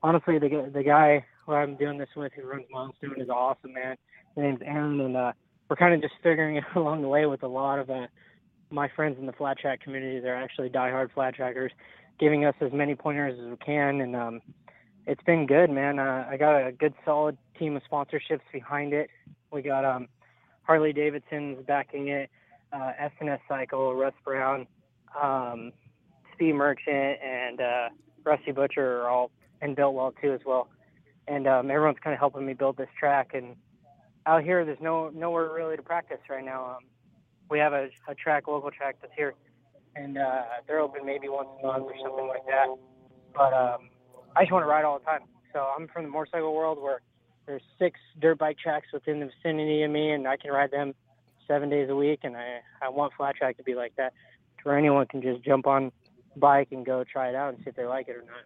honestly, 0.03 0.37
the 0.37 0.69
the 0.71 0.83
guy 0.83 1.25
who 1.45 1.53
I'm 1.53 1.75
doing 1.75 1.97
this 1.97 2.09
with, 2.15 2.33
who 2.33 2.47
runs 2.47 2.65
Milestone, 2.71 3.19
is 3.19 3.29
awesome, 3.29 3.73
man. 3.73 3.95
His 4.35 4.43
name's 4.43 4.61
Aaron, 4.65 4.99
and 5.01 5.15
uh, 5.15 5.31
we're 5.69 5.75
kind 5.75 5.93
of 5.93 6.01
just 6.01 6.13
figuring 6.23 6.55
it 6.57 6.63
along 6.75 7.01
the 7.01 7.07
way 7.07 7.25
with 7.25 7.43
a 7.43 7.47
lot 7.47 7.79
of 7.79 7.89
uh, 7.89 8.07
my 8.69 8.89
friends 8.95 9.17
in 9.19 9.25
the 9.25 9.33
flat 9.33 9.57
track 9.59 9.81
community. 9.81 10.19
They're 10.19 10.35
actually 10.35 10.69
diehard 10.69 11.13
flat 11.13 11.35
trackers, 11.35 11.71
giving 12.19 12.45
us 12.45 12.55
as 12.61 12.71
many 12.73 12.95
pointers 12.95 13.39
as 13.39 13.49
we 13.49 13.57
can, 13.57 14.01
and 14.01 14.15
um, 14.15 14.41
it's 15.05 15.23
been 15.23 15.45
good, 15.45 15.69
man. 15.69 15.99
Uh, 15.99 16.27
I 16.29 16.37
got 16.37 16.67
a 16.67 16.71
good 16.71 16.93
solid 17.03 17.37
team 17.59 17.75
of 17.75 17.83
sponsorships 17.89 18.41
behind 18.51 18.93
it. 18.93 19.09
We 19.51 19.61
got 19.61 19.85
um, 19.85 20.07
Harley 20.63 20.93
Davidson's 20.93 21.63
backing 21.65 22.07
it, 22.07 22.29
uh, 22.73 22.91
S&S 22.99 23.39
Cycle, 23.47 23.93
Russ 23.95 24.13
Brown, 24.23 24.65
um, 25.21 25.71
Speed 26.33 26.53
Merchant, 26.53 27.19
and 27.23 27.61
uh, 27.61 27.89
Rusty 28.23 28.51
Butcher 28.51 29.01
are 29.01 29.09
all 29.09 29.31
and 29.61 29.75
Biltwell 29.75 30.13
too 30.21 30.33
as 30.33 30.41
well. 30.45 30.67
And 31.27 31.47
um, 31.47 31.71
everyone's 31.71 31.97
kind 32.03 32.13
of 32.13 32.19
helping 32.19 32.45
me 32.45 32.53
build 32.53 32.77
this 32.77 32.89
track. 32.99 33.31
And 33.33 33.55
out 34.25 34.43
here, 34.43 34.63
there's 34.65 34.81
no 34.81 35.09
nowhere 35.09 35.51
really 35.53 35.75
to 35.75 35.83
practice 35.83 36.19
right 36.29 36.43
now. 36.45 36.77
Um, 36.77 36.83
we 37.49 37.59
have 37.59 37.73
a, 37.73 37.89
a 38.07 38.15
track, 38.15 38.47
local 38.47 38.71
track 38.71 38.97
that's 39.01 39.13
here, 39.15 39.33
and 39.95 40.17
uh, 40.17 40.43
they're 40.67 40.79
open 40.79 41.05
maybe 41.05 41.29
once 41.29 41.49
a 41.61 41.65
month 41.65 41.85
or 41.85 41.93
something 42.01 42.27
like 42.27 42.45
that. 42.47 42.67
But 43.33 43.53
um, 43.53 43.89
I 44.35 44.41
just 44.41 44.51
want 44.51 44.63
to 44.63 44.67
ride 44.67 44.85
all 44.85 44.99
the 44.99 45.05
time. 45.05 45.21
So 45.53 45.59
I'm 45.59 45.87
from 45.87 46.03
the 46.03 46.09
motorcycle 46.09 46.53
world 46.53 46.81
where 46.81 47.01
there's 47.45 47.61
six 47.79 47.99
dirt 48.19 48.39
bike 48.39 48.57
tracks 48.57 48.87
within 48.93 49.19
the 49.19 49.27
vicinity 49.27 49.83
of 49.83 49.91
me, 49.91 50.11
and 50.11 50.27
I 50.27 50.37
can 50.37 50.51
ride 50.51 50.71
them 50.71 50.93
seven 51.47 51.69
days 51.69 51.89
a 51.89 51.95
week. 51.95 52.21
And 52.23 52.35
I 52.35 52.59
I 52.81 52.89
want 52.89 53.13
flat 53.15 53.35
track 53.35 53.57
to 53.57 53.63
be 53.63 53.75
like 53.75 53.95
that, 53.97 54.13
where 54.63 54.77
anyone 54.77 55.05
can 55.05 55.21
just 55.21 55.43
jump 55.43 55.67
on 55.67 55.91
bike 56.35 56.69
and 56.71 56.85
go 56.85 57.03
try 57.03 57.29
it 57.29 57.35
out 57.35 57.53
and 57.53 57.63
see 57.63 57.69
if 57.69 57.75
they 57.75 57.85
like 57.85 58.07
it 58.07 58.15
or 58.15 58.23
not. 58.23 58.43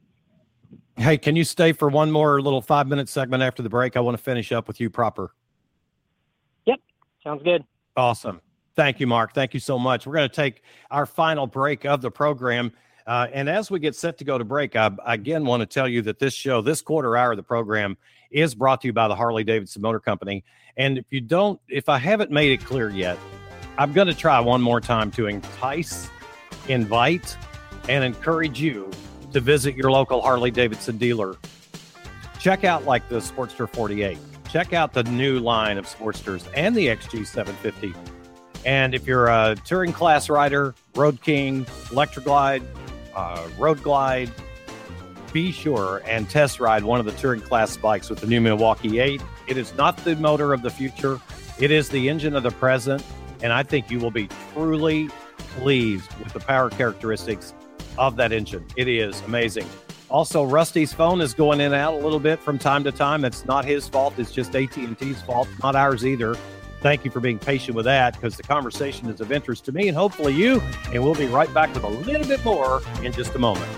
Hey, 0.99 1.17
can 1.17 1.37
you 1.37 1.45
stay 1.45 1.71
for 1.71 1.87
one 1.87 2.11
more 2.11 2.41
little 2.41 2.61
five 2.61 2.85
minute 2.89 3.07
segment 3.07 3.41
after 3.41 3.63
the 3.63 3.69
break? 3.69 3.95
I 3.95 4.01
want 4.01 4.17
to 4.17 4.23
finish 4.23 4.51
up 4.51 4.67
with 4.67 4.81
you 4.81 4.89
proper. 4.89 5.33
Yep, 6.65 6.79
sounds 7.23 7.41
good. 7.41 7.63
Awesome. 7.95 8.41
Thank 8.75 8.99
you, 8.99 9.07
Mark. 9.07 9.33
Thank 9.33 9.53
you 9.53 9.61
so 9.61 9.79
much. 9.79 10.05
We're 10.05 10.15
going 10.15 10.29
to 10.29 10.35
take 10.35 10.61
our 10.91 11.05
final 11.05 11.47
break 11.47 11.85
of 11.85 12.01
the 12.01 12.11
program. 12.11 12.73
Uh, 13.07 13.27
and 13.31 13.47
as 13.47 13.71
we 13.71 13.79
get 13.79 13.95
set 13.95 14.17
to 14.17 14.25
go 14.25 14.37
to 14.37 14.43
break, 14.43 14.75
I, 14.75 14.91
again 15.05 15.45
want 15.45 15.61
to 15.61 15.65
tell 15.65 15.87
you 15.87 16.01
that 16.01 16.19
this 16.19 16.33
show, 16.33 16.61
this 16.61 16.81
quarter 16.81 17.15
hour 17.15 17.31
of 17.31 17.37
the 17.37 17.43
program, 17.43 17.95
is 18.29 18.53
brought 18.53 18.81
to 18.81 18.87
you 18.87 18.93
by 18.93 19.07
the 19.07 19.15
Harley 19.15 19.45
Davidson 19.45 19.81
Motor 19.81 20.01
Company. 20.01 20.43
And 20.75 20.97
if 20.97 21.05
you 21.11 21.21
don't, 21.21 21.61
if 21.69 21.87
I 21.87 21.97
haven't 21.97 22.29
made 22.29 22.51
it 22.51 22.65
clear 22.65 22.89
yet, 22.89 23.17
I'm 23.77 23.93
going 23.93 24.07
to 24.07 24.13
try 24.13 24.37
one 24.41 24.61
more 24.61 24.81
time 24.81 25.11
to 25.11 25.27
entice, 25.27 26.09
invite, 26.67 27.37
and 27.87 28.03
encourage 28.03 28.59
you 28.59 28.91
to 29.31 29.39
visit 29.39 29.75
your 29.75 29.91
local 29.91 30.21
Harley 30.21 30.51
Davidson 30.51 30.97
dealer. 30.97 31.35
Check 32.39 32.63
out 32.63 32.85
like 32.85 33.07
the 33.09 33.17
Sportster 33.17 33.67
48. 33.69 34.17
Check 34.49 34.73
out 34.73 34.93
the 34.93 35.03
new 35.03 35.39
line 35.39 35.77
of 35.77 35.85
Sportsters 35.85 36.47
and 36.55 36.75
the 36.75 36.87
XG 36.87 37.25
750. 37.25 37.93
And 38.65 38.93
if 38.93 39.05
you're 39.05 39.27
a 39.27 39.55
touring 39.63 39.93
class 39.93 40.29
rider, 40.29 40.73
Road 40.95 41.21
King, 41.21 41.65
Electra 41.91 42.23
Glide, 42.23 42.63
uh, 43.15 43.47
Road 43.57 43.81
Glide, 43.83 44.31
be 45.31 45.51
sure 45.51 46.01
and 46.07 46.29
test 46.29 46.59
ride 46.59 46.83
one 46.83 46.99
of 46.99 47.05
the 47.05 47.11
touring 47.13 47.41
class 47.41 47.77
bikes 47.77 48.09
with 48.09 48.19
the 48.19 48.27
new 48.27 48.41
Milwaukee 48.41 48.99
8. 48.99 49.21
It 49.47 49.57
is 49.57 49.73
not 49.75 49.97
the 49.97 50.15
motor 50.15 50.53
of 50.53 50.61
the 50.61 50.69
future, 50.69 51.19
it 51.59 51.71
is 51.71 51.89
the 51.89 52.09
engine 52.09 52.35
of 52.35 52.43
the 52.43 52.51
present. 52.51 53.03
And 53.41 53.53
I 53.53 53.63
think 53.63 53.89
you 53.89 53.99
will 53.99 54.11
be 54.11 54.27
truly 54.53 55.09
pleased 55.55 56.13
with 56.15 56.33
the 56.33 56.39
power 56.39 56.69
characteristics 56.69 57.53
of 57.99 58.15
that 58.15 58.31
engine. 58.31 58.65
It 58.75 58.87
is 58.87 59.21
amazing. 59.21 59.67
Also, 60.09 60.43
Rusty's 60.43 60.91
phone 60.91 61.21
is 61.21 61.35
going 61.35 61.59
in 61.59 61.67
and 61.67 61.75
out 61.75 61.93
a 61.93 61.97
little 61.97 62.19
bit 62.19 62.39
from 62.39 62.57
time 62.57 62.83
to 62.85 62.91
time. 62.91 63.23
It's 63.23 63.45
not 63.45 63.63
his 63.63 63.87
fault. 63.87 64.15
It's 64.17 64.31
just 64.31 64.55
AT&T's 64.55 65.21
fault, 65.21 65.47
not 65.61 65.75
ours 65.75 66.03
either. 66.03 66.35
Thank 66.81 67.05
you 67.05 67.11
for 67.11 67.19
being 67.19 67.37
patient 67.37 67.75
with 67.75 67.85
that 67.85 68.15
because 68.15 68.37
the 68.37 68.43
conversation 68.43 69.09
is 69.09 69.21
of 69.21 69.31
interest 69.31 69.65
to 69.65 69.71
me 69.71 69.89
and 69.89 69.97
hopefully 69.97 70.33
you. 70.33 70.61
And 70.93 71.03
we'll 71.03 71.13
be 71.13 71.27
right 71.27 71.53
back 71.53 71.73
with 71.73 71.83
a 71.83 71.89
little 71.89 72.25
bit 72.25 72.43
more 72.43 72.81
in 73.03 73.11
just 73.11 73.35
a 73.35 73.39
moment. 73.39 73.69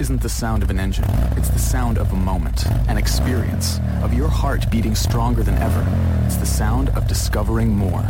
Isn't 0.00 0.22
the 0.22 0.28
sound 0.30 0.62
of 0.62 0.70
an 0.70 0.80
engine. 0.80 1.04
It's 1.36 1.50
the 1.50 1.58
sound 1.58 1.98
of 1.98 2.10
a 2.10 2.16
moment, 2.16 2.64
an 2.88 2.96
experience, 2.96 3.78
of 4.02 4.14
your 4.14 4.28
heart 4.28 4.64
beating 4.70 4.94
stronger 4.94 5.42
than 5.42 5.56
ever. 5.58 5.86
It's 6.24 6.36
the 6.36 6.46
sound 6.46 6.88
of 6.90 7.06
discovering 7.06 7.68
more. 7.68 8.02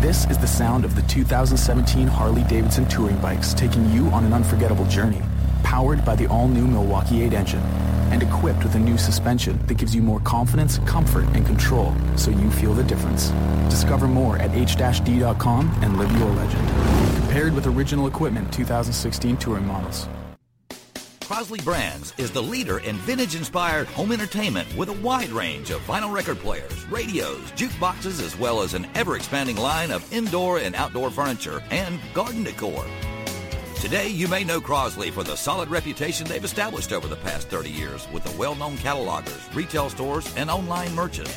This 0.00 0.28
is 0.30 0.36
the 0.36 0.48
sound 0.48 0.84
of 0.84 0.96
the 0.96 1.02
2017 1.02 2.08
Harley 2.08 2.42
Davidson 2.44 2.88
touring 2.88 3.16
bikes 3.18 3.54
taking 3.54 3.88
you 3.90 4.08
on 4.08 4.24
an 4.24 4.32
unforgettable 4.32 4.84
journey, 4.86 5.22
powered 5.62 6.04
by 6.04 6.16
the 6.16 6.26
all-new 6.26 6.66
Milwaukee 6.66 7.22
8 7.22 7.32
engine 7.32 7.62
and 8.10 8.20
equipped 8.20 8.64
with 8.64 8.74
a 8.74 8.80
new 8.80 8.98
suspension 8.98 9.64
that 9.68 9.78
gives 9.78 9.94
you 9.94 10.02
more 10.02 10.20
confidence, 10.20 10.78
comfort, 10.86 11.24
and 11.36 11.46
control 11.46 11.94
so 12.16 12.32
you 12.32 12.50
feel 12.50 12.74
the 12.74 12.82
difference. 12.82 13.28
Discover 13.70 14.08
more 14.08 14.38
at 14.38 14.50
h-d.com 14.56 15.78
and 15.82 15.98
live 15.98 16.10
your 16.18 16.30
legend. 16.30 16.68
Compared 17.20 17.54
with 17.54 17.68
original 17.68 18.08
equipment 18.08 18.52
2016 18.52 19.36
touring 19.36 19.66
models. 19.66 20.08
Crosley 21.28 21.62
Brands 21.62 22.14
is 22.16 22.30
the 22.30 22.42
leader 22.42 22.78
in 22.78 22.96
vintage 23.00 23.34
inspired 23.34 23.86
home 23.88 24.12
entertainment 24.12 24.66
with 24.74 24.88
a 24.88 24.94
wide 24.94 25.28
range 25.28 25.68
of 25.68 25.82
vinyl 25.82 26.10
record 26.10 26.38
players, 26.38 26.86
radios, 26.86 27.42
jukeboxes, 27.50 28.22
as 28.24 28.34
well 28.38 28.62
as 28.62 28.72
an 28.72 28.88
ever 28.94 29.14
expanding 29.14 29.58
line 29.58 29.90
of 29.90 30.10
indoor 30.10 30.58
and 30.58 30.74
outdoor 30.74 31.10
furniture 31.10 31.62
and 31.70 32.00
garden 32.14 32.44
decor. 32.44 32.82
Today, 33.78 34.08
you 34.08 34.26
may 34.26 34.42
know 34.42 34.58
Crosley 34.58 35.10
for 35.10 35.22
the 35.22 35.36
solid 35.36 35.68
reputation 35.68 36.26
they've 36.26 36.42
established 36.42 36.94
over 36.94 37.08
the 37.08 37.16
past 37.16 37.48
30 37.48 37.68
years 37.68 38.08
with 38.10 38.24
the 38.24 38.34
well 38.38 38.54
known 38.54 38.78
catalogers, 38.78 39.54
retail 39.54 39.90
stores, 39.90 40.34
and 40.34 40.48
online 40.48 40.94
merchants. 40.94 41.36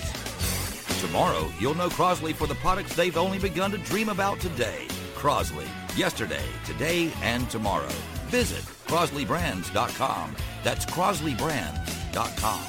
Tomorrow, 1.02 1.52
you'll 1.60 1.76
know 1.76 1.90
Crosley 1.90 2.34
for 2.34 2.48
the 2.48 2.56
products 2.56 2.96
they've 2.96 3.18
only 3.18 3.40
begun 3.40 3.72
to 3.72 3.78
dream 3.80 4.08
about 4.08 4.40
today. 4.40 4.88
Crosley, 5.16 5.68
yesterday, 5.98 6.46
today, 6.64 7.12
and 7.22 7.50
tomorrow. 7.50 7.92
Visit 8.28 8.64
CrosleyBrands.com. 8.92 10.36
That's 10.66 10.86
CrosleyBrands.com. 10.86 12.62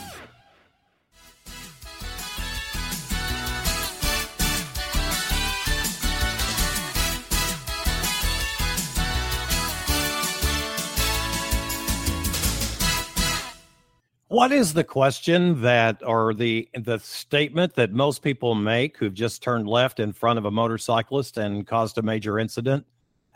What 14.29 14.53
is 14.53 14.75
the 14.75 14.85
question 14.85 15.63
that, 15.63 16.07
or 16.07 16.35
the 16.35 16.69
the 16.73 17.01
statement 17.01 17.75
that 17.75 17.93
most 17.93 18.23
people 18.23 18.55
make 18.55 18.97
who've 18.97 19.13
just 19.13 19.43
turned 19.43 19.67
left 19.67 19.99
in 19.99 20.13
front 20.13 20.39
of 20.39 20.45
a 20.45 20.53
motorcyclist 20.53 21.37
and 21.37 21.67
caused 21.67 21.99
a 21.99 22.03
major 22.03 22.39
incident? 22.39 22.87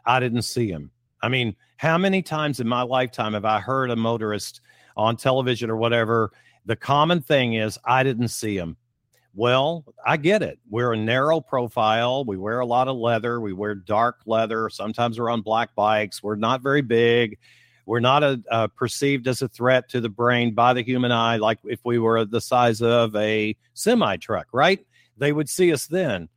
I 0.07 0.21
didn't 0.21 0.43
see 0.43 0.71
him. 0.71 0.93
I 1.23 1.29
mean, 1.29 1.57
how 1.77 1.99
many 1.99 2.23
times 2.23 2.61
in 2.61 2.69
my 2.69 2.83
lifetime 2.83 3.35
have 3.35 3.45
I 3.45 3.61
heard 3.61 3.91
a 3.91 3.97
motorist 3.97 4.61
on 4.97 5.17
television 5.17 5.71
or 5.71 5.77
whatever? 5.77 6.33
The 6.65 6.77
common 6.77 7.21
thing 7.23 7.55
is, 7.55 7.79
I 7.85 8.03
didn't 8.03 8.29
see 8.29 8.57
him. 8.57 8.77
Well, 9.35 9.85
I 10.05 10.17
get 10.17 10.43
it. 10.43 10.59
We're 10.71 10.95
a 10.95 10.97
narrow 10.97 11.43
profile. 11.43 12.25
We 12.25 12.39
wear 12.39 12.61
a 12.61 12.67
lot 12.67 12.89
of 12.89 12.97
leather. 12.97 13.39
We 13.39 13.53
wear 13.53 13.75
dark 13.75 14.21
leather. 14.25 14.71
Sometimes 14.71 15.19
we're 15.19 15.29
on 15.29 15.43
black 15.43 15.75
bikes. 15.75 16.23
We're 16.23 16.37
not 16.37 16.63
very 16.63 16.81
big. 16.81 17.39
We're 17.85 18.01
not 18.01 18.25
a, 18.25 18.43
uh, 18.51 18.67
perceived 18.69 19.29
as 19.29 19.43
a 19.43 19.49
threat 19.49 19.91
to 19.91 20.01
the 20.01 20.09
brain 20.09 20.55
by 20.55 20.73
the 20.73 20.83
human 20.83 21.13
eye, 21.13 21.37
like 21.37 21.59
if 21.65 21.81
we 21.85 21.99
were 21.99 22.25
the 22.25 22.41
size 22.41 22.81
of 22.81 23.15
a 23.15 23.55
semi 23.75 24.17
truck, 24.17 24.49
right? 24.53 24.85
They 25.19 25.33
would 25.33 25.49
see 25.49 25.73
us 25.73 25.87
then. 25.87 26.29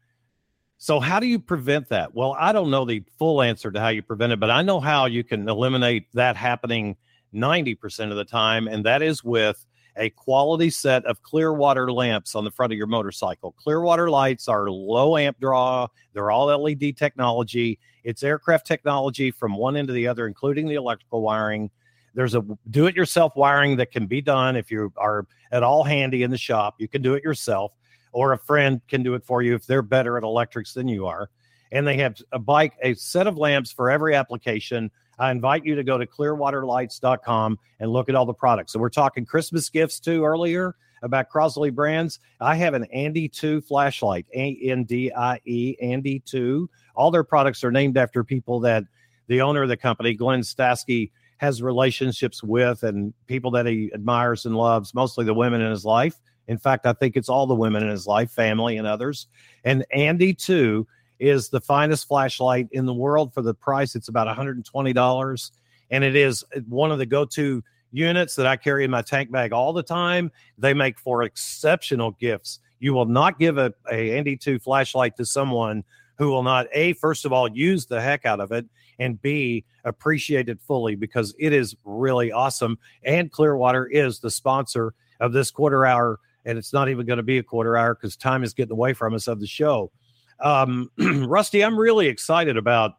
So, 0.81 1.01
how 1.01 1.19
do 1.19 1.27
you 1.27 1.39
prevent 1.39 1.89
that? 1.89 2.15
Well, 2.15 2.37
I 2.39 2.53
don't 2.53 2.71
know 2.71 2.85
the 2.85 3.03
full 3.17 3.41
answer 3.41 3.69
to 3.69 3.81
how 3.81 3.89
you 3.89 4.01
prevent 4.01 4.31
it, 4.31 4.39
but 4.39 4.49
I 4.49 4.61
know 4.61 4.79
how 4.79 5.07
you 5.07 5.25
can 5.25 5.47
eliminate 5.49 6.07
that 6.13 6.37
happening 6.37 6.95
90% 7.35 8.11
of 8.11 8.15
the 8.15 8.23
time, 8.23 8.65
and 8.69 8.85
that 8.85 9.01
is 9.01 9.21
with 9.21 9.65
a 9.97 10.09
quality 10.11 10.69
set 10.69 11.03
of 11.03 11.21
Clearwater 11.21 11.91
lamps 11.91 12.33
on 12.33 12.45
the 12.45 12.51
front 12.51 12.71
of 12.71 12.77
your 12.77 12.87
motorcycle. 12.87 13.51
Clearwater 13.51 14.09
lights 14.09 14.47
are 14.47 14.69
low 14.69 15.17
amp 15.17 15.37
draw, 15.41 15.85
they're 16.13 16.31
all 16.31 16.45
LED 16.45 16.95
technology. 16.95 17.77
It's 18.05 18.23
aircraft 18.23 18.65
technology 18.65 19.31
from 19.31 19.57
one 19.57 19.75
end 19.75 19.89
to 19.89 19.93
the 19.93 20.07
other, 20.07 20.27
including 20.27 20.69
the 20.69 20.75
electrical 20.75 21.21
wiring. 21.21 21.69
There's 22.13 22.35
a 22.35 22.45
do 22.69 22.85
it 22.85 22.95
yourself 22.95 23.33
wiring 23.35 23.75
that 23.77 23.91
can 23.91 24.07
be 24.07 24.21
done 24.21 24.55
if 24.55 24.71
you 24.71 24.93
are 24.95 25.27
at 25.51 25.61
all 25.61 25.83
handy 25.83 26.23
in 26.23 26.31
the 26.31 26.37
shop. 26.37 26.75
You 26.77 26.87
can 26.87 27.01
do 27.01 27.15
it 27.15 27.23
yourself 27.23 27.73
or 28.11 28.33
a 28.33 28.37
friend 28.37 28.81
can 28.87 29.03
do 29.03 29.13
it 29.13 29.23
for 29.23 29.41
you 29.41 29.55
if 29.55 29.65
they're 29.65 29.81
better 29.81 30.17
at 30.17 30.23
electrics 30.23 30.73
than 30.73 30.87
you 30.87 31.05
are. 31.05 31.29
and 31.71 31.85
they 31.85 31.97
have 31.97 32.15
a 32.31 32.39
bike, 32.39 32.73
a 32.81 32.93
set 32.95 33.27
of 33.27 33.37
lamps 33.37 33.71
for 33.71 33.89
every 33.91 34.15
application. 34.15 34.89
I 35.19 35.31
invite 35.31 35.65
you 35.65 35.75
to 35.75 35.83
go 35.83 35.97
to 35.97 36.05
clearwaterlights.com 36.07 37.59
and 37.79 37.91
look 37.91 38.09
at 38.09 38.15
all 38.15 38.25
the 38.25 38.33
products. 38.33 38.73
So 38.73 38.79
we're 38.79 38.89
talking 38.89 39.25
Christmas 39.25 39.69
gifts 39.69 39.99
too 39.99 40.23
earlier 40.23 40.75
about 41.03 41.29
Crosley 41.29 41.73
brands. 41.73 42.19
I 42.41 42.55
have 42.55 42.73
an 42.73 42.85
Andie 42.85 43.29
2 43.29 43.61
flashlight, 43.61 44.25
A 44.33 44.57
N 44.63 44.83
D 44.83 45.11
I 45.15 45.39
E, 45.45 45.75
Andie 45.81 46.23
2. 46.25 46.69
All 46.95 47.11
their 47.11 47.23
products 47.23 47.63
are 47.63 47.71
named 47.71 47.97
after 47.97 48.23
people 48.23 48.59
that 48.61 48.83
the 49.27 49.41
owner 49.41 49.61
of 49.63 49.69
the 49.69 49.77
company, 49.77 50.13
Glenn 50.15 50.41
Stasky, 50.41 51.11
has 51.37 51.61
relationships 51.61 52.43
with 52.43 52.83
and 52.83 53.13
people 53.27 53.51
that 53.51 53.65
he 53.65 53.91
admires 53.93 54.45
and 54.45 54.55
loves, 54.57 54.93
mostly 54.93 55.23
the 55.23 55.33
women 55.33 55.61
in 55.61 55.69
his 55.69 55.85
life. 55.85 56.15
In 56.49 56.57
fact, 56.57 56.85
I 56.87 56.93
think 56.93 57.15
it's 57.15 57.29
all 57.29 57.45
the 57.45 57.55
women 57.55 57.83
in 57.83 57.89
his 57.89 58.07
life, 58.07 58.31
family 58.31 58.77
and 58.77 58.87
others. 58.87 59.27
And 59.63 59.85
Andie 59.93 60.33
2 60.33 60.85
is 61.19 61.49
the 61.49 61.61
finest 61.61 62.07
flashlight 62.07 62.67
in 62.71 62.85
the 62.87 62.93
world 62.93 63.33
for 63.33 63.43
the 63.43 63.53
price. 63.53 63.95
It's 63.95 64.07
about 64.07 64.27
$120. 64.35 65.51
And 65.91 66.03
it 66.03 66.15
is 66.15 66.43
one 66.67 66.91
of 66.91 66.97
the 66.97 67.05
go 67.05 67.23
to 67.25 67.63
units 67.91 68.35
that 68.35 68.47
I 68.47 68.55
carry 68.57 68.83
in 68.83 68.91
my 68.91 69.03
tank 69.03 69.31
bag 69.31 69.53
all 69.53 69.73
the 69.73 69.83
time. 69.83 70.31
They 70.57 70.73
make 70.73 70.99
for 70.99 71.21
exceptional 71.21 72.11
gifts. 72.19 72.59
You 72.79 72.93
will 72.93 73.05
not 73.05 73.37
give 73.37 73.59
a, 73.59 73.71
a 73.91 74.17
Andie 74.17 74.37
2 74.37 74.57
flashlight 74.57 75.17
to 75.17 75.25
someone 75.25 75.83
who 76.17 76.29
will 76.29 76.43
not, 76.43 76.65
A, 76.73 76.93
first 76.93 77.25
of 77.25 77.31
all, 77.31 77.47
use 77.47 77.85
the 77.85 78.01
heck 78.01 78.25
out 78.25 78.39
of 78.39 78.51
it, 78.51 78.65
and 78.97 79.21
B, 79.21 79.63
appreciate 79.85 80.49
it 80.49 80.59
fully 80.59 80.95
because 80.95 81.33
it 81.39 81.53
is 81.53 81.75
really 81.85 82.31
awesome. 82.31 82.77
And 83.03 83.31
Clearwater 83.31 83.85
is 83.85 84.19
the 84.19 84.31
sponsor 84.31 84.93
of 85.19 85.31
this 85.31 85.51
quarter 85.51 85.85
hour. 85.85 86.19
And 86.45 86.57
it's 86.57 86.73
not 86.73 86.89
even 86.89 87.05
going 87.05 87.17
to 87.17 87.23
be 87.23 87.37
a 87.37 87.43
quarter 87.43 87.77
hour 87.77 87.95
because 87.95 88.15
time 88.15 88.43
is 88.43 88.53
getting 88.53 88.71
away 88.71 88.93
from 88.93 89.13
us 89.13 89.27
of 89.27 89.39
the 89.39 89.47
show. 89.47 89.91
Um, 90.39 90.89
Rusty, 90.97 91.63
I'm 91.63 91.77
really 91.77 92.07
excited 92.07 92.57
about 92.57 92.93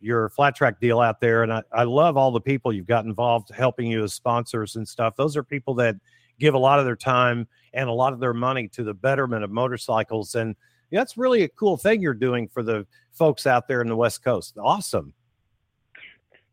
your 0.00 0.28
flat 0.30 0.54
track 0.54 0.80
deal 0.80 1.00
out 1.00 1.20
there. 1.20 1.42
And 1.42 1.52
I, 1.52 1.62
I 1.72 1.84
love 1.84 2.16
all 2.16 2.30
the 2.30 2.40
people 2.40 2.72
you've 2.72 2.86
got 2.86 3.04
involved 3.04 3.50
helping 3.54 3.90
you 3.90 4.04
as 4.04 4.14
sponsors 4.14 4.76
and 4.76 4.86
stuff. 4.86 5.16
Those 5.16 5.36
are 5.36 5.42
people 5.42 5.74
that 5.74 5.96
give 6.38 6.54
a 6.54 6.58
lot 6.58 6.78
of 6.78 6.84
their 6.84 6.96
time 6.96 7.48
and 7.74 7.88
a 7.88 7.92
lot 7.92 8.12
of 8.12 8.20
their 8.20 8.34
money 8.34 8.68
to 8.68 8.84
the 8.84 8.94
betterment 8.94 9.44
of 9.44 9.50
motorcycles. 9.50 10.34
And 10.34 10.56
that's 10.90 11.16
really 11.16 11.42
a 11.42 11.48
cool 11.48 11.76
thing 11.76 12.00
you're 12.00 12.14
doing 12.14 12.48
for 12.48 12.62
the 12.62 12.86
folks 13.12 13.46
out 13.46 13.68
there 13.68 13.82
in 13.82 13.88
the 13.88 13.96
West 13.96 14.22
Coast. 14.22 14.56
Awesome. 14.58 15.12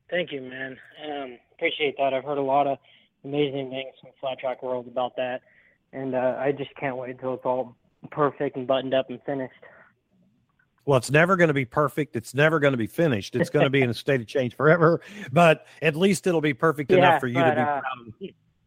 Thank 0.10 0.32
you, 0.32 0.42
man. 0.42 0.78
Um, 1.04 1.38
appreciate 1.54 1.96
that. 1.98 2.14
I've 2.14 2.24
heard 2.24 2.38
a 2.38 2.42
lot 2.42 2.68
of 2.68 2.78
amazing 3.24 3.70
things 3.70 3.94
from 4.02 4.12
flat 4.20 4.40
track 4.40 4.62
world 4.62 4.88
about 4.88 5.16
that. 5.18 5.42
And 5.96 6.14
uh, 6.16 6.36
I 6.40 6.52
just 6.52 6.76
can't 6.76 6.98
wait 6.98 7.12
until 7.12 7.36
it's 7.36 7.46
all 7.46 7.76
perfect 8.12 8.58
and 8.58 8.68
buttoned 8.68 8.94
up 8.94 9.10
and 9.10 9.20
finished. 9.26 9.54
Well, 10.86 10.98
it's 10.98 11.10
never 11.10 11.36
going 11.36 11.48
to 11.48 11.54
be 11.54 11.66
perfect. 11.66 12.16
It's 12.16 12.36
never 12.36 12.60
going 12.60 12.74
to 12.74 12.78
be 12.78 12.88
finished. 12.88 13.36
It's 13.36 13.50
going 13.50 13.64
to 13.64 13.70
be 13.70 13.82
in 13.82 13.90
a 13.90 13.94
state 13.96 14.22
of 14.22 14.28
change 14.28 14.56
forever, 14.56 15.02
but 15.32 15.66
at 15.82 15.96
least 15.96 16.28
it'll 16.28 16.42
be 16.42 16.54
perfect 16.54 16.92
yeah, 16.92 16.98
enough 16.98 17.20
for 17.20 17.28
you 17.28 17.36
but, 17.36 17.56
to 17.56 17.56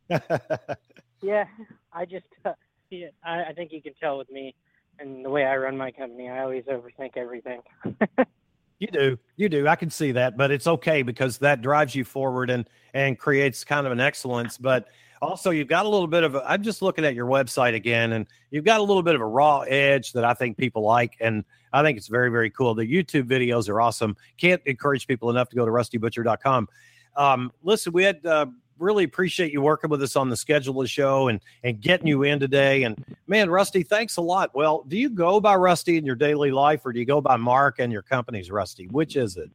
be 0.09 0.15
uh, 0.15 0.21
proud. 0.21 0.71
Of. 0.71 0.77
yeah, 1.23 1.45
I 1.93 2.05
just, 2.05 2.27
uh, 2.45 2.53
yeah, 2.91 3.09
I, 3.25 3.45
I 3.45 3.53
think 3.53 3.73
you 3.73 3.81
can 3.81 3.95
tell 4.01 4.19
with 4.19 4.31
me 4.31 4.55
and 4.99 5.25
the 5.25 5.31
way 5.31 5.45
I 5.45 5.57
run 5.57 5.77
my 5.77 5.91
company, 5.91 6.29
I 6.29 6.41
always 6.41 6.65
overthink 6.65 7.17
everything. 7.17 7.61
you 8.79 8.89
do, 8.89 9.19
you 9.37 9.49
do. 9.49 9.69
I 9.69 9.77
can 9.77 9.91
see 9.91 10.13
that, 10.13 10.37
but 10.37 10.51
it's 10.51 10.67
okay 10.67 11.03
because 11.03 11.39
that 11.39 11.63
drives 11.63 11.95
you 11.95 12.05
forward 12.05 12.51
and 12.51 12.69
and 12.95 13.19
creates 13.19 13.65
kind 13.65 13.87
of 13.87 13.93
an 13.93 14.01
excellence. 14.01 14.59
But 14.59 14.89
also, 15.21 15.51
you've 15.51 15.69
got 15.69 15.87
a 15.87 15.89
little 15.89 16.07
bit 16.07 16.23
of. 16.23 16.37
i 16.37 16.55
am 16.55 16.63
just 16.63 16.83
looking 16.83 17.05
at 17.05 17.15
your 17.15 17.27
website 17.27 17.75
again, 17.75 18.13
and 18.13 18.27
you've 18.51 18.65
got 18.65 18.81
a 18.81 18.83
little 18.83 19.03
bit 19.03 19.15
of 19.15 19.21
a 19.21 19.27
raw 19.27 19.61
edge 19.61 20.13
that 20.13 20.25
I 20.25 20.35
think 20.35 20.57
people 20.57 20.83
like, 20.83 21.17
and 21.21 21.45
I 21.73 21.83
think 21.83 21.99
it's 21.99 22.09
very, 22.09 22.31
very 22.31 22.51
cool. 22.51 22.75
The 22.75 22.85
YouTube 22.85 23.25
videos 23.25 23.69
are 23.69 23.81
awesome. 23.81 24.17
Can't 24.37 24.63
encourage 24.67 25.07
people 25.07 25.31
enough 25.31 25.49
to 25.51 25.57
go 25.57 25.65
to 25.65 25.71
rustybutcher.com. 25.71 26.69
Um, 27.17 27.53
listen, 27.63 27.93
we 27.93 28.05
had 28.05 28.25
uh, 28.25 28.47
really 28.79 29.05
appreciate 29.05 29.53
you 29.53 29.61
working 29.61 29.91
with 29.91 30.03
us 30.03 30.17
on 30.17 30.29
the 30.29 30.37
schedule 30.37 30.81
of 30.81 30.85
the 30.85 30.89
show 30.89 31.29
and 31.29 31.41
and 31.65 31.81
getting 31.81 32.07
you 32.07 32.23
in 32.23 32.39
today. 32.39 32.85
And 32.85 33.05
man, 33.27 33.51
Rusty, 33.51 33.83
thanks 33.83 34.17
a 34.17 34.23
lot. 34.23 34.55
Well, 34.55 34.85
do 34.89 34.97
you 34.97 35.11
go 35.11 35.41
by 35.41 35.57
Rusty 35.57 35.97
in 35.97 36.05
your 36.05 36.17
daily 36.17 36.51
life, 36.51 36.85
or 36.85 36.93
do 36.93 37.01
you 37.01 37.07
go 37.07 37.21
by 37.21 37.37
Mark 37.37 37.79
and 37.79 37.93
your 37.93 38.03
company's 38.03 38.51
Rusty? 38.51 38.87
Which 38.87 39.17
is 39.17 39.37
it? 39.37 39.51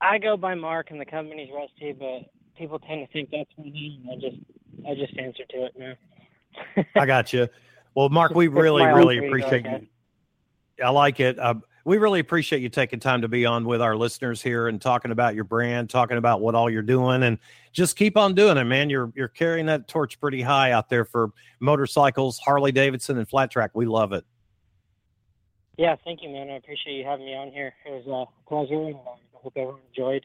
I 0.00 0.18
go 0.18 0.36
by 0.36 0.54
Mark 0.54 0.90
and 0.90 1.00
the 1.00 1.06
company's 1.06 1.48
Rusty, 1.52 1.92
but 1.92 2.30
people 2.56 2.78
tend 2.78 3.06
to 3.06 3.12
think 3.12 3.30
that's 3.30 3.50
my 3.58 3.64
name. 3.64 4.08
I 4.10 4.14
just 4.16 4.36
I 4.88 4.94
just 4.94 5.16
answer 5.18 5.44
to 5.50 5.66
it 5.66 5.72
now. 5.78 6.84
I 6.96 7.06
got 7.06 7.32
you. 7.32 7.48
Well, 7.94 8.08
Mark, 8.08 8.34
we 8.34 8.48
really 8.48 8.84
really 8.84 9.26
appreciate 9.26 9.64
you. 9.64 9.86
I 10.84 10.90
like 10.90 11.20
it. 11.20 11.38
Uh, 11.38 11.54
we 11.84 11.98
really 11.98 12.20
appreciate 12.20 12.62
you 12.62 12.68
taking 12.68 12.98
time 12.98 13.20
to 13.22 13.28
be 13.28 13.44
on 13.44 13.64
with 13.66 13.82
our 13.82 13.94
listeners 13.94 14.40
here 14.40 14.68
and 14.68 14.80
talking 14.80 15.10
about 15.10 15.34
your 15.34 15.44
brand, 15.44 15.90
talking 15.90 16.16
about 16.16 16.40
what 16.40 16.54
all 16.54 16.70
you're 16.70 16.82
doing, 16.82 17.22
and 17.22 17.38
just 17.72 17.96
keep 17.96 18.16
on 18.16 18.34
doing 18.34 18.56
it, 18.56 18.64
man. 18.64 18.90
You're 18.90 19.12
you're 19.14 19.28
carrying 19.28 19.66
that 19.66 19.86
torch 19.86 20.18
pretty 20.18 20.42
high 20.42 20.72
out 20.72 20.88
there 20.88 21.04
for 21.04 21.30
motorcycles, 21.60 22.38
Harley 22.38 22.72
Davidson, 22.72 23.18
and 23.18 23.28
flat 23.28 23.50
track. 23.50 23.72
We 23.74 23.86
love 23.86 24.12
it. 24.12 24.24
Yeah, 25.76 25.96
thank 26.04 26.22
you, 26.22 26.30
man. 26.30 26.50
I 26.50 26.56
appreciate 26.56 26.94
you 26.94 27.04
having 27.04 27.26
me 27.26 27.34
on 27.34 27.50
here. 27.50 27.74
It 27.84 27.90
was 27.90 28.06
a 28.06 28.48
pleasure, 28.48 28.74
and 28.74 28.96
I 28.96 29.38
hope 29.38 29.52
everyone 29.56 29.80
enjoyed 29.90 30.24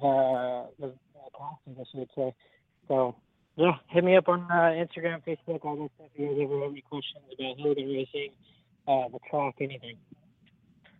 the, 0.00 0.68
the 0.78 0.94
class, 1.34 1.56
I 1.68 1.72
guess 1.72 1.86
you 1.92 2.00
would 2.00 2.10
say. 2.14 2.34
So, 2.88 3.16
yeah, 3.56 3.76
hit 3.88 4.04
me 4.04 4.16
up 4.16 4.28
on 4.28 4.42
uh, 4.50 4.74
Instagram, 4.74 5.22
Facebook, 5.26 5.64
all 5.64 5.76
that 5.76 5.90
stuff. 5.96 6.08
If 6.14 6.20
you 6.20 6.28
guys 6.28 6.38
ever 6.42 6.60
have 6.62 6.70
any 6.70 6.82
questions 6.82 7.24
about 7.32 7.58
hooligan 7.58 7.88
racing, 7.88 8.30
uh, 8.88 9.08
the 9.08 9.18
track, 9.30 9.54
anything. 9.60 9.96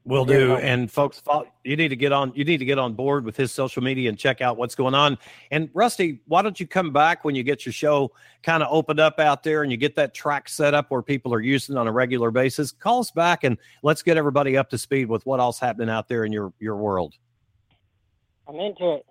Will 0.07 0.27
do. 0.27 0.57
And 0.57 0.93
folks, 0.93 1.23
you 1.65 1.77
need 1.77 1.89
to 1.89 1.97
get 1.97 2.13
on. 2.13 2.31
You 2.35 2.45
need 2.45 2.59
to 2.59 2.67
get 2.67 2.79
on 2.79 2.93
board 2.93 3.25
with 3.25 3.39
his 3.39 3.53
social 3.53 3.83
media 3.83 4.11
and 4.11 4.19
check 4.19 4.43
out 4.43 4.59
what's 4.59 4.75
going 4.75 4.95
on. 4.95 5.17
And 5.51 5.71
Rusty, 5.73 6.21
why 6.27 6.43
don't 6.43 6.61
you 6.61 6.67
come 6.67 6.93
back 6.93 7.25
when 7.25 7.35
you 7.35 7.43
get 7.43 7.65
your 7.65 7.73
show 7.73 8.13
kind 8.43 8.63
of 8.63 8.69
opened 8.71 9.01
up 9.01 9.19
out 9.19 9.43
there 9.43 9.63
and 9.63 9.73
you 9.73 9.79
get 9.79 9.97
that 9.97 10.13
track 10.13 10.51
set 10.51 10.75
up 10.75 10.91
where 10.91 11.01
people 11.01 11.33
are 11.33 11.41
using 11.41 11.79
on 11.79 11.87
a 11.87 11.93
regular 11.93 12.31
basis? 12.31 12.71
Call 12.71 13.01
us 13.01 13.11
back 13.13 13.45
and 13.45 13.57
let's 13.83 14.03
get 14.03 14.19
everybody 14.19 14.59
up 14.59 14.69
to 14.71 14.79
speed 14.79 15.09
with 15.09 15.25
what 15.25 15.41
else 15.41 15.59
happening 15.59 15.89
out 15.89 16.07
there 16.07 16.27
in 16.27 16.33
your 16.33 16.53
your 16.61 16.77
world. 16.77 17.15
I'm 18.47 18.57
into 18.57 18.97
it. 18.97 19.07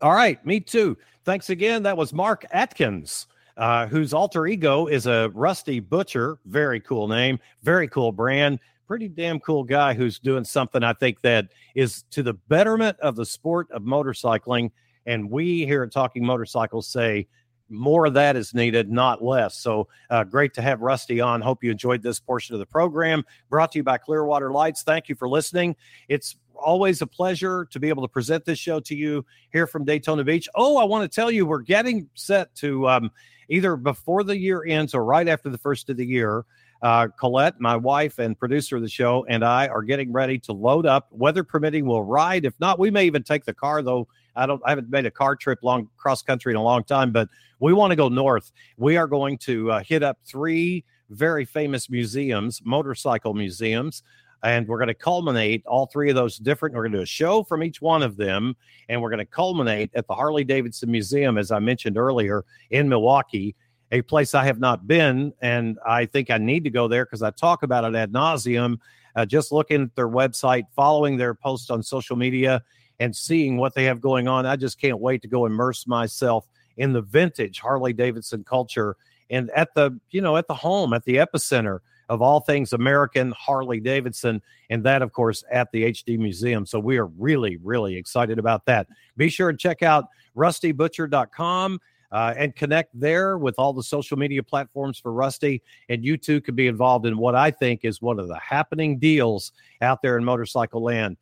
All 0.00 0.14
right, 0.14 0.44
me 0.46 0.60
too. 0.60 0.96
Thanks 1.24 1.50
again. 1.50 1.82
That 1.82 1.96
was 1.96 2.12
Mark 2.12 2.44
Atkins. 2.50 3.26
Uh, 3.56 3.86
whose 3.86 4.14
alter 4.14 4.46
ego 4.46 4.86
is 4.86 5.06
a 5.06 5.30
Rusty 5.34 5.80
Butcher. 5.80 6.38
Very 6.46 6.80
cool 6.80 7.08
name, 7.08 7.38
very 7.62 7.88
cool 7.88 8.10
brand 8.10 8.58
pretty 8.90 9.06
damn 9.06 9.38
cool 9.38 9.62
guy 9.62 9.94
who's 9.94 10.18
doing 10.18 10.42
something 10.42 10.82
I 10.82 10.94
think 10.94 11.20
that 11.20 11.46
is 11.76 12.02
to 12.10 12.24
the 12.24 12.32
betterment 12.32 12.98
of 12.98 13.14
the 13.14 13.24
sport 13.24 13.70
of 13.70 13.82
motorcycling. 13.82 14.72
And 15.06 15.30
we 15.30 15.64
here 15.64 15.84
at 15.84 15.92
Talking 15.92 16.26
Motorcycles 16.26 16.88
say 16.88 17.28
more 17.68 18.06
of 18.06 18.14
that 18.14 18.34
is 18.34 18.52
needed, 18.52 18.90
not 18.90 19.22
less. 19.22 19.56
So 19.56 19.86
uh, 20.10 20.24
great 20.24 20.54
to 20.54 20.62
have 20.62 20.80
Rusty 20.80 21.20
on. 21.20 21.40
Hope 21.40 21.62
you 21.62 21.70
enjoyed 21.70 22.02
this 22.02 22.18
portion 22.18 22.56
of 22.56 22.58
the 22.58 22.66
program. 22.66 23.24
Brought 23.48 23.70
to 23.72 23.78
you 23.78 23.84
by 23.84 23.96
Clearwater 23.96 24.50
Lights. 24.50 24.82
Thank 24.82 25.08
you 25.08 25.14
for 25.14 25.28
listening. 25.28 25.76
It's 26.08 26.34
always 26.60 27.02
a 27.02 27.06
pleasure 27.06 27.66
to 27.70 27.80
be 27.80 27.88
able 27.88 28.02
to 28.02 28.08
present 28.08 28.44
this 28.44 28.58
show 28.58 28.80
to 28.80 28.94
you 28.94 29.24
here 29.52 29.66
from 29.66 29.84
Daytona 29.84 30.24
Beach. 30.24 30.48
Oh, 30.54 30.78
I 30.78 30.84
want 30.84 31.10
to 31.10 31.14
tell 31.14 31.30
you, 31.30 31.46
we're 31.46 31.60
getting 31.60 32.08
set 32.14 32.54
to 32.56 32.88
um, 32.88 33.10
either 33.48 33.76
before 33.76 34.24
the 34.24 34.38
year 34.38 34.64
ends 34.64 34.94
or 34.94 35.04
right 35.04 35.28
after 35.28 35.48
the 35.48 35.58
first 35.58 35.90
of 35.90 35.96
the 35.96 36.06
year. 36.06 36.44
Uh, 36.82 37.08
Colette, 37.08 37.60
my 37.60 37.76
wife 37.76 38.18
and 38.18 38.38
producer 38.38 38.76
of 38.76 38.82
the 38.82 38.88
show, 38.88 39.26
and 39.28 39.44
I 39.44 39.68
are 39.68 39.82
getting 39.82 40.12
ready 40.12 40.38
to 40.40 40.52
load 40.52 40.86
up. 40.86 41.08
Weather 41.10 41.44
permitting, 41.44 41.84
we'll 41.84 42.02
ride. 42.02 42.46
If 42.46 42.58
not, 42.58 42.78
we 42.78 42.90
may 42.90 43.04
even 43.04 43.22
take 43.22 43.44
the 43.44 43.52
car. 43.52 43.82
Though 43.82 44.08
I 44.34 44.46
don't, 44.46 44.62
I 44.64 44.70
haven't 44.70 44.88
made 44.88 45.04
a 45.04 45.10
car 45.10 45.36
trip 45.36 45.58
long 45.62 45.90
cross 45.98 46.22
country 46.22 46.52
in 46.52 46.56
a 46.56 46.62
long 46.62 46.84
time, 46.84 47.12
but 47.12 47.28
we 47.58 47.74
want 47.74 47.90
to 47.90 47.96
go 47.96 48.08
north. 48.08 48.50
We 48.78 48.96
are 48.96 49.06
going 49.06 49.36
to 49.38 49.72
uh, 49.72 49.80
hit 49.80 50.02
up 50.02 50.18
three 50.24 50.84
very 51.10 51.44
famous 51.44 51.90
museums, 51.90 52.62
motorcycle 52.64 53.34
museums. 53.34 54.02
And 54.42 54.66
we're 54.66 54.78
going 54.78 54.88
to 54.88 54.94
culminate 54.94 55.64
all 55.66 55.86
three 55.86 56.08
of 56.08 56.16
those 56.16 56.38
different. 56.38 56.74
We're 56.74 56.82
going 56.84 56.92
to 56.92 56.98
do 56.98 57.02
a 57.02 57.06
show 57.06 57.44
from 57.44 57.62
each 57.62 57.82
one 57.82 58.02
of 58.02 58.16
them, 58.16 58.56
and 58.88 59.02
we're 59.02 59.10
going 59.10 59.18
to 59.18 59.26
culminate 59.26 59.90
at 59.94 60.06
the 60.06 60.14
Harley 60.14 60.44
Davidson 60.44 60.90
Museum, 60.90 61.36
as 61.36 61.50
I 61.50 61.58
mentioned 61.58 61.98
earlier, 61.98 62.44
in 62.70 62.88
Milwaukee 62.88 63.54
a 63.92 64.02
place 64.02 64.34
I 64.34 64.44
have 64.44 64.60
not 64.60 64.86
been, 64.86 65.32
and 65.42 65.78
I 65.84 66.06
think 66.06 66.30
I 66.30 66.38
need 66.38 66.64
to 66.64 66.70
go 66.70 66.86
there 66.86 67.04
because 67.04 67.22
I 67.22 67.30
talk 67.30 67.62
about 67.62 67.84
it 67.84 67.96
ad 67.96 68.12
nauseum. 68.12 68.78
Uh, 69.16 69.26
just 69.26 69.50
looking 69.50 69.82
at 69.82 69.96
their 69.96 70.08
website, 70.08 70.64
following 70.76 71.16
their 71.16 71.34
posts 71.34 71.70
on 71.70 71.82
social 71.82 72.14
media, 72.14 72.62
and 73.00 73.16
seeing 73.16 73.56
what 73.56 73.74
they 73.74 73.84
have 73.84 74.00
going 74.00 74.28
on, 74.28 74.46
I 74.46 74.54
just 74.54 74.80
can't 74.80 75.00
wait 75.00 75.22
to 75.22 75.28
go 75.28 75.46
immerse 75.46 75.86
myself 75.88 76.46
in 76.76 76.92
the 76.92 77.02
vintage 77.02 77.58
Harley 77.58 77.92
Davidson 77.92 78.44
culture 78.44 78.96
and 79.30 79.50
at 79.50 79.74
the 79.74 79.98
you 80.10 80.20
know 80.20 80.36
at 80.36 80.48
the 80.48 80.54
home 80.54 80.92
at 80.92 81.04
the 81.04 81.16
epicenter 81.16 81.80
of 82.10 82.20
all 82.20 82.40
things 82.40 82.72
American 82.72 83.32
Harley 83.38 83.80
Davidson, 83.80 84.42
and 84.68 84.84
that, 84.84 85.00
of 85.00 85.12
course, 85.12 85.44
at 85.50 85.70
the 85.72 85.84
HD 85.84 86.18
Museum. 86.18 86.66
So 86.66 86.78
we 86.78 86.98
are 86.98 87.06
really, 87.06 87.56
really 87.58 87.96
excited 87.96 88.38
about 88.38 88.66
that. 88.66 88.88
Be 89.16 89.30
sure 89.30 89.48
and 89.48 89.58
check 89.58 89.82
out 89.82 90.06
rustybutcher.com 90.36 91.78
uh, 92.10 92.34
and 92.36 92.54
connect 92.56 92.98
there 92.98 93.38
with 93.38 93.54
all 93.58 93.72
the 93.72 93.82
social 93.82 94.18
media 94.18 94.42
platforms 94.42 94.98
for 94.98 95.12
Rusty. 95.12 95.62
And 95.88 96.04
you 96.04 96.16
too 96.16 96.40
could 96.40 96.56
be 96.56 96.66
involved 96.66 97.06
in 97.06 97.16
what 97.16 97.36
I 97.36 97.52
think 97.52 97.84
is 97.84 98.02
one 98.02 98.18
of 98.18 98.26
the 98.26 98.38
happening 98.38 98.98
deals 98.98 99.52
out 99.80 100.02
there 100.02 100.18
in 100.18 100.24
motorcycle 100.24 100.82
land. 100.82 101.16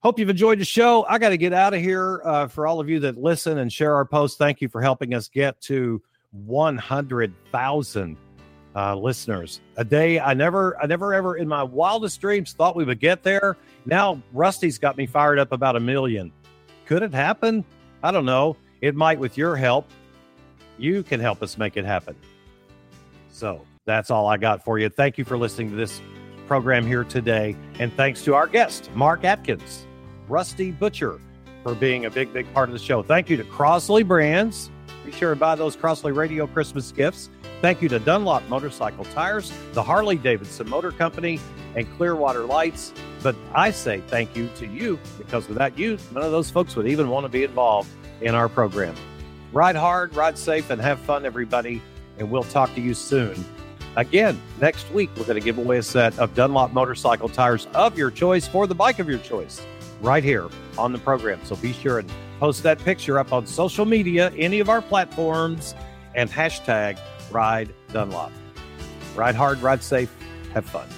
Hope 0.00 0.18
you've 0.18 0.30
enjoyed 0.30 0.58
the 0.58 0.64
show. 0.64 1.06
I 1.08 1.18
got 1.18 1.28
to 1.28 1.36
get 1.36 1.52
out 1.52 1.72
of 1.72 1.80
here. 1.80 2.20
Uh, 2.24 2.48
for 2.48 2.66
all 2.66 2.80
of 2.80 2.88
you 2.88 2.98
that 3.00 3.16
listen 3.16 3.58
and 3.58 3.72
share 3.72 3.94
our 3.94 4.04
posts, 4.04 4.36
thank 4.36 4.60
you 4.60 4.68
for 4.68 4.82
helping 4.82 5.14
us 5.14 5.28
get 5.28 5.60
to 5.62 6.02
100,000 6.32 8.16
uh, 8.74 8.94
listeners 8.96 9.60
a 9.76 9.84
day. 9.84 10.20
I 10.20 10.34
never, 10.34 10.80
I 10.80 10.86
never 10.86 11.14
ever 11.14 11.36
in 11.36 11.48
my 11.48 11.62
wildest 11.62 12.20
dreams 12.20 12.52
thought 12.52 12.76
we 12.76 12.84
would 12.84 13.00
get 13.00 13.22
there. 13.22 13.56
Now 13.86 14.22
Rusty's 14.32 14.78
got 14.78 14.96
me 14.96 15.06
fired 15.06 15.38
up 15.38 15.52
about 15.52 15.76
a 15.76 15.80
million. 15.80 16.32
Could 16.86 17.02
it 17.02 17.12
happen? 17.12 17.64
I 18.02 18.10
don't 18.10 18.24
know. 18.24 18.56
It 18.80 18.94
might 18.94 19.18
with 19.18 19.36
your 19.36 19.56
help. 19.56 19.90
You 20.78 21.02
can 21.02 21.20
help 21.20 21.42
us 21.42 21.58
make 21.58 21.76
it 21.76 21.84
happen. 21.84 22.16
So 23.30 23.64
that's 23.84 24.10
all 24.10 24.26
I 24.26 24.36
got 24.36 24.64
for 24.64 24.78
you. 24.78 24.88
Thank 24.88 25.18
you 25.18 25.24
for 25.24 25.36
listening 25.36 25.70
to 25.70 25.76
this 25.76 26.00
program 26.46 26.86
here 26.86 27.04
today. 27.04 27.56
And 27.78 27.92
thanks 27.94 28.24
to 28.24 28.34
our 28.34 28.46
guest, 28.46 28.90
Mark 28.94 29.24
Atkins. 29.24 29.86
Rusty 30.28 30.70
Butcher 30.70 31.20
for 31.62 31.74
being 31.74 32.06
a 32.06 32.10
big, 32.10 32.32
big 32.32 32.52
part 32.54 32.68
of 32.68 32.72
the 32.72 32.78
show. 32.78 33.02
Thank 33.02 33.28
you 33.28 33.36
to 33.36 33.44
Crosley 33.44 34.06
Brands. 34.06 34.70
Be 35.04 35.12
sure 35.12 35.30
to 35.30 35.36
buy 35.38 35.54
those 35.54 35.76
Crosley 35.76 36.14
Radio 36.14 36.46
Christmas 36.46 36.92
gifts. 36.92 37.30
Thank 37.60 37.82
you 37.82 37.90
to 37.90 37.98
Dunlop 37.98 38.48
Motorcycle 38.48 39.04
Tires, 39.06 39.52
the 39.72 39.82
Harley 39.82 40.16
Davidson 40.16 40.66
Motor 40.66 40.92
Company, 40.92 41.38
and 41.76 41.86
Clearwater 41.98 42.46
Lights. 42.46 42.94
But 43.22 43.36
I 43.54 43.70
say 43.70 44.00
thank 44.06 44.34
you 44.34 44.48
to 44.56 44.66
you 44.66 44.98
because 45.18 45.46
without 45.46 45.78
you, 45.78 45.98
none 46.12 46.24
of 46.24 46.32
those 46.32 46.50
folks 46.50 46.74
would 46.74 46.86
even 46.86 47.10
want 47.10 47.24
to 47.24 47.28
be 47.28 47.44
involved 47.44 47.90
in 48.22 48.34
our 48.34 48.48
program. 48.48 48.94
Ride 49.52 49.76
hard, 49.76 50.16
ride 50.16 50.38
safe, 50.38 50.70
and 50.70 50.80
have 50.80 51.00
fun, 51.00 51.26
everybody. 51.26 51.82
And 52.18 52.30
we'll 52.30 52.44
talk 52.44 52.74
to 52.76 52.80
you 52.80 52.94
soon. 52.94 53.44
Again, 53.96 54.40
next 54.58 54.90
week, 54.92 55.10
we're 55.18 55.24
going 55.24 55.38
to 55.38 55.44
give 55.44 55.58
away 55.58 55.78
a 55.78 55.82
set 55.82 56.18
of 56.18 56.34
Dunlop 56.34 56.72
motorcycle 56.72 57.28
tires 57.28 57.66
of 57.74 57.98
your 57.98 58.10
choice 58.10 58.46
for 58.46 58.66
the 58.66 58.74
bike 58.74 59.00
of 59.00 59.08
your 59.08 59.18
choice 59.18 59.60
right 60.00 60.24
here 60.24 60.48
on 60.78 60.92
the 60.92 60.98
program. 60.98 61.40
So 61.44 61.56
be 61.56 61.74
sure 61.74 61.98
and 61.98 62.10
post 62.38 62.62
that 62.62 62.78
picture 62.78 63.18
up 63.18 63.34
on 63.34 63.46
social 63.46 63.84
media, 63.84 64.32
any 64.34 64.60
of 64.60 64.70
our 64.70 64.80
platforms, 64.80 65.74
and 66.14 66.30
hashtag 66.30 66.98
Ride 67.30 67.72
Dunlop. 67.92 68.32
Ride 69.14 69.34
hard, 69.34 69.60
ride 69.62 69.82
safe, 69.82 70.12
have 70.52 70.64
fun. 70.64 70.88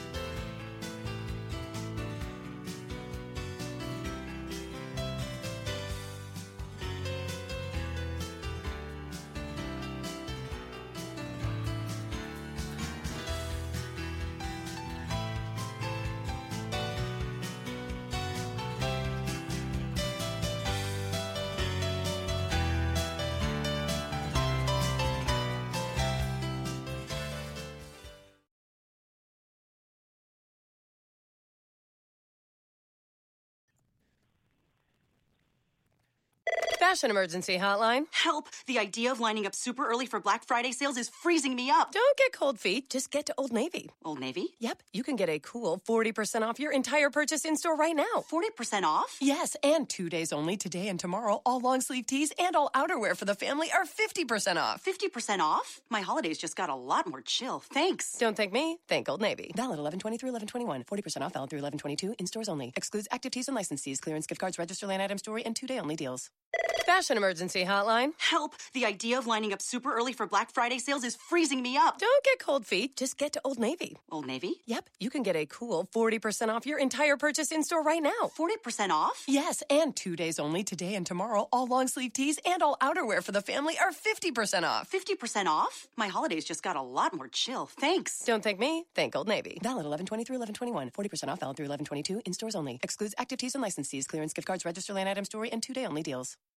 Fashion 37.02 37.10
Emergency 37.10 37.58
Hotline. 37.58 38.04
Help! 38.12 38.48
The 38.66 38.78
idea 38.78 39.10
of 39.10 39.18
lining 39.18 39.44
up 39.44 39.56
super 39.56 39.84
early 39.88 40.06
for 40.06 40.20
Black 40.20 40.46
Friday 40.46 40.70
sales 40.70 40.96
is 40.96 41.08
freezing 41.08 41.56
me 41.56 41.68
up. 41.68 41.90
Don't 41.90 42.16
get 42.16 42.32
cold 42.32 42.60
feet. 42.60 42.90
Just 42.90 43.10
get 43.10 43.26
to 43.26 43.34
Old 43.36 43.52
Navy. 43.52 43.90
Old 44.04 44.20
Navy? 44.20 44.54
Yep, 44.60 44.84
you 44.92 45.02
can 45.02 45.16
get 45.16 45.28
a 45.28 45.40
cool 45.40 45.82
40% 45.88 46.42
off 46.42 46.60
your 46.60 46.70
entire 46.72 47.10
purchase 47.10 47.44
in 47.44 47.56
store 47.56 47.76
right 47.76 47.96
now. 47.96 48.22
40% 48.30 48.84
off? 48.84 49.16
Yes, 49.20 49.56
and 49.64 49.88
two 49.88 50.08
days 50.08 50.32
only, 50.32 50.56
today 50.56 50.86
and 50.86 51.00
tomorrow, 51.00 51.42
all 51.44 51.58
long 51.58 51.80
sleeve 51.80 52.06
tees 52.06 52.32
and 52.38 52.54
all 52.54 52.70
outerwear 52.72 53.16
for 53.16 53.24
the 53.24 53.34
family 53.34 53.68
are 53.72 53.84
50% 53.84 54.56
off. 54.56 54.84
50% 54.84 55.40
off? 55.40 55.80
My 55.90 56.02
holidays 56.02 56.38
just 56.38 56.54
got 56.54 56.70
a 56.70 56.76
lot 56.76 57.08
more 57.08 57.20
chill. 57.20 57.64
Thanks. 57.72 58.16
Don't 58.16 58.36
thank 58.36 58.52
me, 58.52 58.78
thank 58.86 59.08
Old 59.08 59.20
Navy. 59.20 59.50
Valid 59.56 59.80
11 59.80 59.98
through 59.98 60.28
11 60.28 60.46
40% 60.46 61.22
off 61.22 61.32
valid 61.32 61.50
through 61.50 61.62
1122 61.62 62.14
in 62.20 62.26
stores 62.28 62.48
only. 62.48 62.72
Excludes 62.76 63.08
active 63.10 63.32
tees 63.32 63.48
and 63.48 63.56
licensees, 63.56 64.00
clearance 64.00 64.28
gift 64.28 64.40
cards, 64.40 64.56
register 64.56 64.86
land 64.86 65.02
item 65.02 65.18
story, 65.18 65.44
and 65.44 65.56
two 65.56 65.66
day 65.66 65.80
only 65.80 65.96
deals. 65.96 66.30
Fashion 66.92 67.16
Emergency 67.16 67.64
Hotline. 67.64 68.10
Help! 68.18 68.52
The 68.74 68.84
idea 68.84 69.16
of 69.16 69.26
lining 69.26 69.54
up 69.54 69.62
super 69.62 69.96
early 69.96 70.12
for 70.12 70.26
Black 70.26 70.52
Friday 70.52 70.78
sales 70.78 71.04
is 71.04 71.16
freezing 71.16 71.62
me 71.62 71.74
up. 71.74 71.96
Don't 71.98 72.22
get 72.22 72.38
cold 72.38 72.66
feet. 72.66 72.98
Just 72.98 73.16
get 73.16 73.32
to 73.32 73.40
Old 73.46 73.58
Navy. 73.58 73.96
Old 74.10 74.26
Navy? 74.26 74.56
Yep, 74.66 74.90
you 75.00 75.08
can 75.08 75.22
get 75.22 75.34
a 75.34 75.46
cool 75.46 75.88
40% 75.94 76.50
off 76.50 76.66
your 76.66 76.78
entire 76.78 77.16
purchase 77.16 77.50
in 77.50 77.62
store 77.64 77.82
right 77.82 78.02
now. 78.02 78.30
40% 78.38 78.90
off? 78.90 79.24
Yes, 79.26 79.62
and 79.70 79.96
two 79.96 80.16
days 80.16 80.38
only, 80.38 80.64
today 80.64 80.94
and 80.94 81.06
tomorrow, 81.06 81.48
all 81.50 81.66
long 81.66 81.88
sleeve 81.88 82.12
tees 82.12 82.38
and 82.44 82.62
all 82.62 82.76
outerwear 82.82 83.22
for 83.22 83.32
the 83.32 83.40
family 83.40 83.78
are 83.78 83.90
50% 83.90 84.64
off. 84.64 84.92
50% 84.92 85.46
off? 85.46 85.88
My 85.96 86.08
holidays 86.08 86.44
just 86.44 86.62
got 86.62 86.76
a 86.76 86.82
lot 86.82 87.14
more 87.14 87.28
chill. 87.28 87.70
Thanks. 87.80 88.22
Don't 88.26 88.44
thank 88.44 88.58
me, 88.58 88.84
thank 88.94 89.16
Old 89.16 89.28
Navy. 89.28 89.56
Valid 89.62 89.86
11 89.86 90.04
through 90.04 90.36
11 90.36 90.54
40% 90.54 91.28
off 91.28 91.40
valid 91.40 91.56
through 91.56 91.70
11 91.72 91.86
in 92.26 92.34
stores 92.34 92.54
only. 92.54 92.78
Excludes 92.82 93.14
active 93.16 93.38
tees 93.38 93.54
and 93.54 93.64
licensees, 93.64 94.06
clearance 94.06 94.34
gift 94.34 94.46
cards, 94.46 94.66
register 94.66 94.92
line 94.92 95.08
item 95.08 95.24
story, 95.24 95.50
and 95.50 95.62
two 95.62 95.72
day 95.72 95.86
only 95.86 96.02
deals. 96.02 96.36